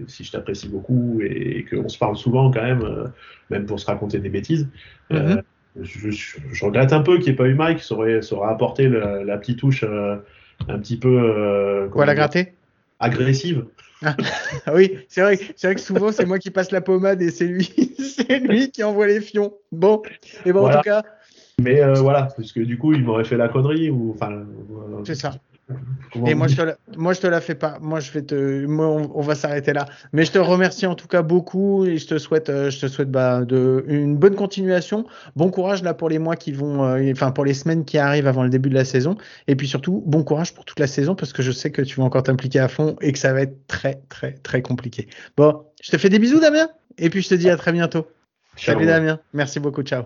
si 0.08 0.24
je 0.24 0.32
t'apprécie 0.32 0.68
beaucoup 0.68 1.20
et, 1.22 1.64
qu'on 1.70 1.88
se 1.88 1.98
parle 1.98 2.16
souvent 2.16 2.50
quand 2.50 2.62
même, 2.62 2.82
euh, 2.82 3.06
même 3.50 3.66
pour 3.66 3.78
se 3.78 3.86
raconter 3.86 4.18
des 4.18 4.28
bêtises, 4.28 4.68
euh, 5.12 5.36
mhm. 5.76 5.84
je, 5.84 6.64
regrette 6.64 6.92
un 6.92 7.02
peu 7.02 7.18
qu'il 7.18 7.26
n'y 7.26 7.30
ait 7.30 7.36
pas 7.36 7.46
eu 7.46 7.54
Mike. 7.54 7.80
Ça 7.80 7.94
aurait, 7.94 8.22
ça 8.22 8.34
aurait 8.34 8.50
apporté 8.50 8.88
la, 8.88 9.38
petite 9.38 9.60
touche 9.60 9.84
euh, 9.84 10.16
un 10.66 10.78
petit 10.80 10.98
peu. 10.98 11.88
Quoi 11.92 12.06
la 12.06 12.16
gratter 12.16 12.54
Agressive. 12.98 13.66
Ah, 14.04 14.16
oui, 14.74 14.98
c'est 15.08 15.22
vrai, 15.22 15.38
c'est 15.56 15.66
vrai 15.66 15.74
que 15.74 15.80
souvent 15.80 16.12
c'est 16.12 16.24
moi 16.24 16.38
qui 16.38 16.50
passe 16.50 16.70
la 16.70 16.80
pommade 16.80 17.20
et 17.20 17.30
c'est 17.30 17.46
lui, 17.46 17.68
c'est 17.98 18.38
lui 18.38 18.70
qui 18.70 18.84
envoie 18.84 19.06
les 19.06 19.20
fions. 19.20 19.54
Bon, 19.72 20.02
et 20.44 20.52
bon 20.52 20.66
en 20.68 20.76
tout 20.76 20.82
cas. 20.82 21.02
Mais 21.60 21.82
euh, 21.82 21.94
voilà, 21.94 22.28
parce 22.36 22.52
que 22.52 22.60
du 22.60 22.78
coup, 22.78 22.92
il 22.92 23.04
m'aurait 23.04 23.24
fait 23.24 23.36
la 23.36 23.48
connerie 23.48 23.90
ou 23.90 24.12
enfin. 24.14 24.44
C'est 25.04 25.14
ça. 25.14 25.32
Et 26.26 26.34
moi 26.34 26.46
je, 26.46 26.56
te 26.56 26.62
la, 26.62 26.76
moi, 26.96 27.12
je 27.12 27.20
te 27.20 27.26
la 27.26 27.40
fais 27.40 27.54
pas. 27.54 27.78
Moi, 27.80 28.00
je 28.00 28.10
vais 28.12 28.22
te. 28.22 28.66
on, 28.66 29.20
va 29.20 29.34
s'arrêter 29.34 29.72
là. 29.72 29.86
Mais 30.12 30.24
je 30.24 30.32
te 30.32 30.38
remercie 30.38 30.86
en 30.86 30.94
tout 30.94 31.08
cas 31.08 31.22
beaucoup 31.22 31.84
et 31.84 31.98
je 31.98 32.06
te 32.06 32.18
souhaite, 32.18 32.48
euh, 32.48 32.70
je 32.70 32.80
te 32.80 32.86
souhaite 32.86 33.10
bah, 33.10 33.44
de, 33.44 33.84
une 33.86 34.16
bonne 34.16 34.34
continuation. 34.34 35.04
Bon 35.36 35.50
courage 35.50 35.82
là 35.82 35.92
pour 35.92 36.08
les 36.08 36.18
mois 36.18 36.36
qui 36.36 36.52
vont, 36.52 36.84
euh, 36.84 37.12
enfin 37.12 37.32
pour 37.32 37.44
les 37.44 37.54
semaines 37.54 37.84
qui 37.84 37.98
arrivent 37.98 38.26
avant 38.26 38.44
le 38.44 38.48
début 38.48 38.70
de 38.70 38.74
la 38.74 38.86
saison. 38.86 39.16
Et 39.46 39.56
puis 39.56 39.68
surtout, 39.68 40.02
bon 40.06 40.24
courage 40.24 40.54
pour 40.54 40.64
toute 40.64 40.80
la 40.80 40.86
saison 40.86 41.14
parce 41.14 41.32
que 41.34 41.42
je 41.42 41.52
sais 41.52 41.70
que 41.70 41.82
tu 41.82 42.00
vas 42.00 42.04
encore 42.04 42.22
t'impliquer 42.22 42.60
à 42.60 42.68
fond 42.68 42.96
et 43.02 43.12
que 43.12 43.18
ça 43.18 43.32
va 43.34 43.42
être 43.42 43.66
très, 43.66 44.00
très, 44.08 44.32
très 44.32 44.62
compliqué. 44.62 45.08
Bon, 45.36 45.64
je 45.82 45.90
te 45.90 45.98
fais 45.98 46.08
des 46.08 46.18
bisous, 46.18 46.40
Damien. 46.40 46.68
Et 46.96 47.10
puis 47.10 47.20
je 47.20 47.28
te 47.28 47.34
dis 47.34 47.50
à 47.50 47.56
très 47.56 47.72
bientôt. 47.72 48.06
Salut, 48.56 48.86
Damien. 48.86 49.20
Merci 49.34 49.60
beaucoup. 49.60 49.82
Ciao. 49.82 50.04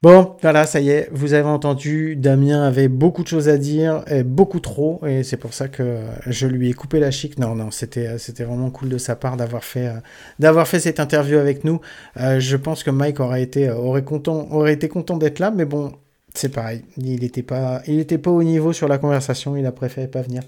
Bon, 0.00 0.36
voilà, 0.42 0.64
ça 0.64 0.78
y 0.80 0.90
est, 0.90 1.08
vous 1.10 1.32
avez 1.32 1.48
entendu, 1.48 2.14
Damien 2.14 2.62
avait 2.62 2.86
beaucoup 2.86 3.24
de 3.24 3.28
choses 3.28 3.48
à 3.48 3.58
dire, 3.58 4.04
et 4.06 4.22
beaucoup 4.22 4.60
trop, 4.60 5.00
et 5.04 5.24
c'est 5.24 5.36
pour 5.36 5.52
ça 5.54 5.66
que 5.66 5.98
je 6.26 6.46
lui 6.46 6.70
ai 6.70 6.72
coupé 6.72 7.00
la 7.00 7.10
chic. 7.10 7.36
Non, 7.36 7.56
non, 7.56 7.72
c'était, 7.72 8.16
c'était 8.18 8.44
vraiment 8.44 8.70
cool 8.70 8.90
de 8.90 8.98
sa 8.98 9.16
part 9.16 9.36
d'avoir 9.36 9.64
fait, 9.64 9.90
d'avoir 10.38 10.68
fait 10.68 10.78
cette 10.78 11.00
interview 11.00 11.38
avec 11.38 11.64
nous. 11.64 11.80
Euh, 12.20 12.38
je 12.38 12.56
pense 12.56 12.84
que 12.84 12.92
Mike 12.92 13.18
aurait 13.18 13.42
été, 13.42 13.70
aurait 13.70 14.04
content, 14.04 14.46
aurait 14.52 14.74
été 14.74 14.88
content 14.88 15.16
d'être 15.16 15.40
là, 15.40 15.50
mais 15.50 15.64
bon, 15.64 15.92
c'est 16.34 16.50
pareil, 16.50 16.84
il 16.96 17.20
n'était 17.20 17.42
pas, 17.42 17.82
il 17.86 17.98
était 18.00 18.18
pas 18.18 18.30
au 18.30 18.42
niveau 18.42 18.72
sur 18.72 18.88
la 18.88 18.98
conversation, 18.98 19.56
il 19.56 19.66
a 19.66 19.72
préféré 19.72 20.06
pas 20.06 20.22
venir. 20.22 20.42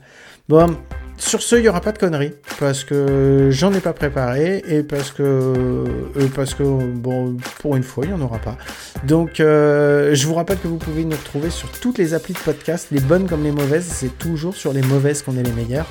Bon, 0.49 0.77
sur 1.17 1.43
ce, 1.43 1.57
il 1.57 1.63
n'y 1.63 1.69
aura 1.69 1.81
pas 1.81 1.93
de 1.93 1.99
conneries, 1.99 2.33
parce 2.59 2.83
que 2.85 3.49
j'en 3.51 3.73
ai 3.73 3.81
pas 3.81 3.93
préparé, 3.93 4.63
et 4.69 4.83
parce 4.83 5.11
que, 5.11 5.23
euh, 5.23 6.29
parce 6.35 6.55
que 6.55 6.63
bon, 6.63 7.37
pour 7.61 7.77
une 7.77 7.83
fois, 7.83 8.05
il 8.05 8.13
n'y 8.13 8.21
en 8.21 8.25
aura 8.25 8.39
pas. 8.39 8.57
Donc, 9.05 9.41
euh, 9.41 10.15
je 10.15 10.27
vous 10.27 10.35
rappelle 10.35 10.59
que 10.59 10.69
vous 10.69 10.79
pouvez 10.79 11.05
nous 11.05 11.17
retrouver 11.17 11.51
sur 11.51 11.71
toutes 11.71 11.99
les 11.99 12.15
applis 12.15 12.35
de 12.35 12.39
podcast, 12.39 12.89
les 12.91 13.01
bonnes 13.01 13.27
comme 13.27 13.43
les 13.43 13.53
mauvaises, 13.53 13.87
c'est 13.87 14.17
toujours 14.19 14.57
sur 14.57 14.73
les 14.73 14.83
mauvaises 14.83 15.23
qu'on 15.23 15.37
est 15.37 15.43
les 15.43 15.53
meilleurs. 15.53 15.87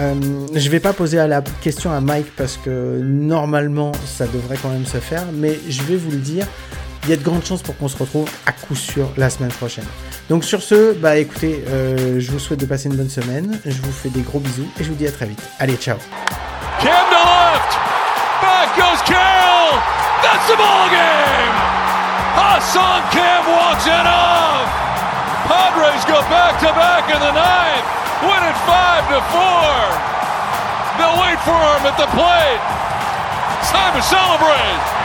Euh, 0.00 0.14
je 0.54 0.68
vais 0.70 0.80
pas 0.80 0.92
poser 0.92 1.18
la 1.18 1.40
question 1.62 1.92
à 1.92 2.00
Mike 2.00 2.26
parce 2.36 2.56
que 2.56 2.98
normalement 3.00 3.92
ça 4.06 4.26
devrait 4.26 4.56
quand 4.60 4.70
même 4.70 4.86
se 4.86 4.98
faire, 4.98 5.24
mais 5.32 5.56
je 5.68 5.82
vais 5.82 5.96
vous 5.96 6.10
le 6.10 6.16
dire 6.16 6.46
il 7.04 7.10
y 7.10 7.12
a 7.12 7.16
de 7.16 7.22
grandes 7.22 7.44
chances 7.44 7.62
pour 7.62 7.76
qu'on 7.76 7.88
se 7.88 7.96
retrouve 7.96 8.28
à 8.46 8.52
coup 8.52 8.74
sûr 8.74 9.08
la 9.16 9.28
semaine 9.30 9.52
prochaine. 9.52 9.84
Donc 10.28 10.44
sur 10.44 10.62
ce, 10.62 10.94
bah 10.94 11.16
écoutez, 11.16 11.64
euh, 11.68 12.18
je 12.18 12.30
vous 12.30 12.38
souhaite 12.38 12.60
de 12.60 12.66
passer 12.66 12.88
une 12.88 12.96
bonne 12.96 13.10
semaine, 13.10 13.60
je 13.64 13.82
vous 13.82 13.92
fais 13.92 14.08
des 14.08 14.22
gros 14.22 14.40
bisous 14.40 14.68
et 14.80 14.84
je 14.84 14.88
vous 14.88 14.96
dis 14.96 15.06
à 15.06 15.12
très 15.12 15.26
vite. 15.26 15.42
Allez, 15.58 15.76
ciao. 15.76 15.98
Cam 16.80 17.04
to 17.10 17.20
left, 17.20 17.72
back 18.40 18.72
goes 18.76 19.02
Carroll, 19.04 19.76
that's 20.24 20.46
the 20.48 20.56
ball 20.56 20.88
game. 20.88 21.54
Hassan 22.36 23.02
Cam 23.12 23.44
walks 23.52 23.86
it 23.86 24.06
off. 24.08 24.64
Padres 25.44 26.04
go 26.08 26.20
back 26.32 26.58
to 26.60 26.72
back 26.72 27.04
in 27.12 27.20
the 27.20 27.32
ninth, 27.36 27.86
win 28.24 28.42
it 28.48 28.56
five 28.64 29.04
to 29.12 29.20
four. 29.28 29.68
They'll 30.96 31.20
wait 31.20 31.38
for 31.44 31.52
him 31.52 31.84
at 31.84 31.98
the 32.00 32.08
plate. 32.16 32.62
It's 33.60 33.70
time 33.70 33.92
to 33.92 34.02
celebrate. 34.02 35.03